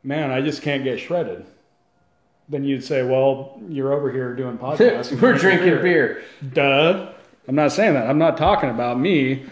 man, 0.03 0.31
I 0.31 0.41
just 0.41 0.63
can't 0.63 0.83
get 0.83 0.99
shredded, 0.99 1.45
then 2.49 2.65
you'd 2.65 2.83
say, 2.83 3.05
well, 3.05 3.61
you're 3.69 3.93
over 3.93 4.11
here 4.11 4.35
doing 4.35 4.59
podcasts. 4.59 5.21
we're 5.21 5.35
drinking 5.35 5.83
beer. 5.83 6.23
Duh. 6.53 7.13
I'm 7.47 7.55
not 7.55 7.73
saying 7.73 7.95
that. 7.95 8.09
I'm 8.09 8.19
not 8.19 8.39
talking 8.39 8.71
about 8.71 8.99
me. 8.99 9.45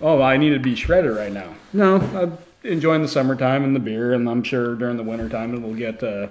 Oh, 0.00 0.22
I 0.22 0.36
need 0.36 0.50
to 0.50 0.60
be 0.60 0.76
shredded 0.76 1.16
right 1.16 1.32
now. 1.32 1.54
No, 1.72 1.96
I'm 1.96 2.38
enjoying 2.64 3.02
the 3.02 3.08
summertime 3.08 3.64
and 3.64 3.74
the 3.74 3.80
beer, 3.80 4.12
and 4.12 4.28
I'm 4.28 4.42
sure 4.42 4.74
during 4.74 4.96
the 4.96 5.02
wintertime 5.02 5.54
it 5.54 5.62
will 5.62 5.74
get 5.74 6.02
uh, 6.02 6.28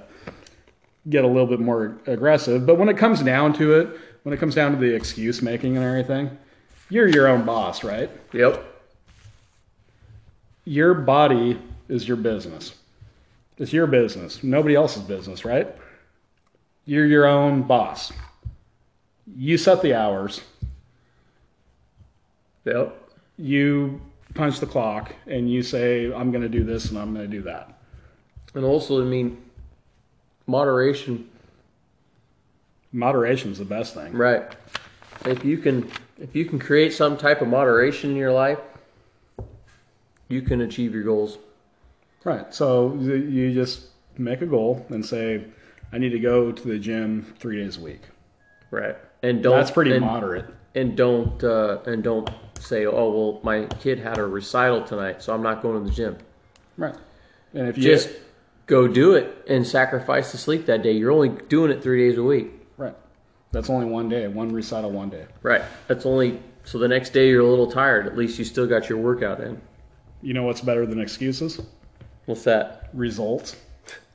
get 1.09 1.23
a 1.23 1.27
little 1.27 1.47
bit 1.47 1.59
more 1.59 1.97
aggressive. 2.05 2.65
But 2.65 2.75
when 2.75 2.89
it 2.89 2.97
comes 2.97 3.21
down 3.21 3.53
to 3.53 3.73
it, 3.79 3.89
when 4.23 4.33
it 4.33 4.37
comes 4.39 4.55
down 4.55 4.71
to 4.73 4.77
the 4.77 4.93
excuse 4.93 5.41
making 5.41 5.77
and 5.77 5.85
everything, 5.85 6.37
you're 6.89 7.07
your 7.07 7.27
own 7.27 7.45
boss, 7.45 7.83
right? 7.83 8.09
Yep. 8.33 8.63
your 10.65 10.93
body 10.93 11.59
is 11.87 12.07
your 12.07 12.17
business. 12.17 12.73
It's 13.57 13.71
your 13.73 13.87
business, 13.87 14.43
nobody 14.43 14.75
else's 14.75 15.03
business, 15.03 15.45
right? 15.45 15.73
You're 16.85 17.05
your 17.05 17.25
own 17.25 17.63
boss. 17.63 18.11
You 19.35 19.57
set 19.57 19.81
the 19.81 19.93
hours, 19.93 20.41
Yep. 22.65 22.95
you 23.37 24.01
punch 24.37 24.59
the 24.59 24.65
clock, 24.65 25.13
and 25.25 25.51
you 25.51 25.63
say, 25.63 26.05
I'm 26.05 26.31
going 26.31 26.43
to 26.43 26.49
do 26.49 26.63
this 26.63 26.89
and 26.89 26.97
I'm 26.97 27.13
going 27.13 27.29
to 27.29 27.37
do 27.37 27.43
that. 27.43 27.73
And 28.53 28.63
also, 28.63 29.01
I 29.01 29.05
mean, 29.05 29.37
moderation. 30.45 31.29
Moderation 32.93 33.51
is 33.51 33.57
the 33.57 33.65
best 33.65 33.93
thing. 33.93 34.13
Right. 34.13 34.55
If 35.25 35.43
you 35.43 35.57
can, 35.57 35.91
if 36.17 36.35
you 36.35 36.45
can 36.45 36.59
create 36.59 36.93
some 36.93 37.17
type 37.17 37.41
of 37.41 37.47
moderation 37.47 38.11
in 38.11 38.15
your 38.15 38.31
life, 38.31 38.59
you 40.29 40.41
can 40.41 40.61
achieve 40.61 40.93
your 40.93 41.03
goals. 41.03 41.37
Right. 42.23 42.53
So 42.53 42.95
you 42.95 43.53
just 43.53 43.87
make 44.17 44.41
a 44.41 44.45
goal 44.45 44.85
and 44.89 45.05
say, 45.05 45.45
I 45.91 45.97
need 45.97 46.09
to 46.09 46.19
go 46.19 46.51
to 46.51 46.67
the 46.67 46.79
gym 46.79 47.33
three 47.39 47.61
days 47.61 47.77
a 47.77 47.81
week. 47.81 48.01
Right. 48.71 48.95
And 49.23 49.41
don't. 49.43 49.57
That's 49.57 49.71
pretty 49.71 49.93
and, 49.93 50.05
moderate. 50.05 50.45
And 50.77 50.95
don't. 50.95 51.43
Uh, 51.43 51.79
and 51.85 52.03
don't 52.03 52.29
say, 52.59 52.85
"Oh 52.85 53.09
well, 53.09 53.39
my 53.43 53.65
kid 53.79 53.99
had 53.99 54.17
a 54.17 54.25
recital 54.25 54.83
tonight, 54.83 55.23
so 55.23 55.33
I'm 55.33 55.43
not 55.43 55.61
going 55.61 55.83
to 55.83 55.89
the 55.89 55.95
gym." 55.95 56.17
Right. 56.77 56.95
And 57.53 57.67
if 57.67 57.77
you 57.77 57.83
Just 57.83 58.09
go 58.67 58.87
do 58.87 59.15
it 59.15 59.45
and 59.47 59.65
sacrifice 59.65 60.31
the 60.31 60.37
sleep 60.37 60.65
that 60.67 60.83
day. 60.83 60.91
You're 60.91 61.11
only 61.11 61.29
doing 61.29 61.71
it 61.71 61.81
three 61.81 62.07
days 62.07 62.17
a 62.17 62.23
week. 62.23 62.51
right, 62.77 62.95
that's 63.51 63.69
only 63.69 63.85
one 63.87 64.09
day, 64.09 64.27
one 64.27 64.53
recital, 64.53 64.91
one 64.91 65.09
day. 65.09 65.25
Right. 65.41 65.63
That's 65.87 66.05
only. 66.05 66.39
So 66.65 66.77
the 66.77 66.87
next 66.87 67.11
day 67.11 67.29
you're 67.29 67.41
a 67.41 67.49
little 67.49 67.71
tired. 67.71 68.05
At 68.07 68.17
least 68.17 68.37
you 68.37 68.45
still 68.45 68.67
got 68.67 68.89
your 68.89 68.97
workout 68.97 69.39
in. 69.39 69.59
You 70.21 70.33
know 70.33 70.43
what's 70.43 70.61
better 70.61 70.85
than 70.85 70.99
excuses? 70.99 71.61
What's 72.25 72.43
that? 72.43 72.89
Results. 72.93 73.55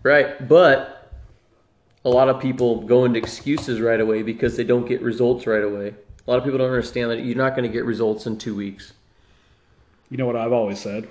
Right. 0.03 0.47
But 0.47 1.11
a 2.05 2.11
lot 2.11 2.29
of 2.29 2.41
people 2.41 2.83
go 2.83 3.07
into 3.07 3.19
excuses 3.19 3.81
right 3.81 4.01
away 4.01 4.23
because 4.23 4.57
they 4.57 4.65
don't 4.65 4.87
get 4.87 5.01
results 5.01 5.47
right 5.47 5.65
away. 5.65 5.95
A 6.27 6.31
lot 6.31 6.39
of 6.39 6.45
people 6.45 6.59
don't 6.59 6.69
understand 6.69 7.11
that 7.11 7.25
you're 7.25 7.37
not 7.37 7.57
going 7.57 7.65
to 7.65 7.73
get 7.73 7.85
results 7.85 8.27
in 8.27 8.39
two 8.39 8.55
weeks. 8.55 8.93
You 10.11 10.19
know 10.19 10.27
what 10.27 10.37
I've 10.37 10.53
always 10.53 10.79
said? 10.79 11.09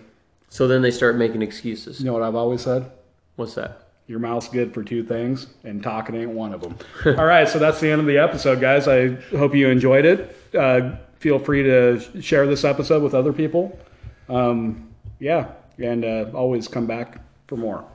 So 0.49 0.67
then 0.67 0.81
they 0.81 0.91
start 0.91 1.17
making 1.17 1.41
excuses. 1.41 1.99
You 1.99 2.05
know 2.05 2.13
what 2.13 2.21
I've 2.21 2.35
always 2.35 2.61
said? 2.61 2.91
What's 3.35 3.55
that? 3.55 3.87
Your 4.07 4.19
mouth's 4.19 4.49
good 4.49 4.73
for 4.73 4.83
two 4.83 5.03
things, 5.03 5.47
and 5.63 5.81
talking 5.81 6.15
ain't 6.15 6.31
one 6.31 6.53
of 6.53 6.61
them. 6.61 6.77
All 7.17 7.25
right, 7.25 7.47
so 7.47 7.59
that's 7.59 7.79
the 7.79 7.89
end 7.89 8.01
of 8.01 8.07
the 8.07 8.17
episode, 8.17 8.59
guys. 8.59 8.87
I 8.87 9.11
hope 9.35 9.55
you 9.55 9.69
enjoyed 9.69 10.05
it. 10.05 10.35
Uh, 10.53 10.97
feel 11.19 11.39
free 11.39 11.63
to 11.63 12.21
share 12.21 12.45
this 12.45 12.63
episode 12.63 13.03
with 13.03 13.13
other 13.13 13.31
people. 13.31 13.79
Um, 14.27 14.89
yeah, 15.19 15.51
and 15.77 16.03
uh, 16.03 16.25
always 16.33 16.67
come 16.67 16.87
back 16.87 17.21
for 17.47 17.55
more. 17.55 17.85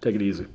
Take 0.00 0.16
it 0.16 0.22
easy. 0.22 0.46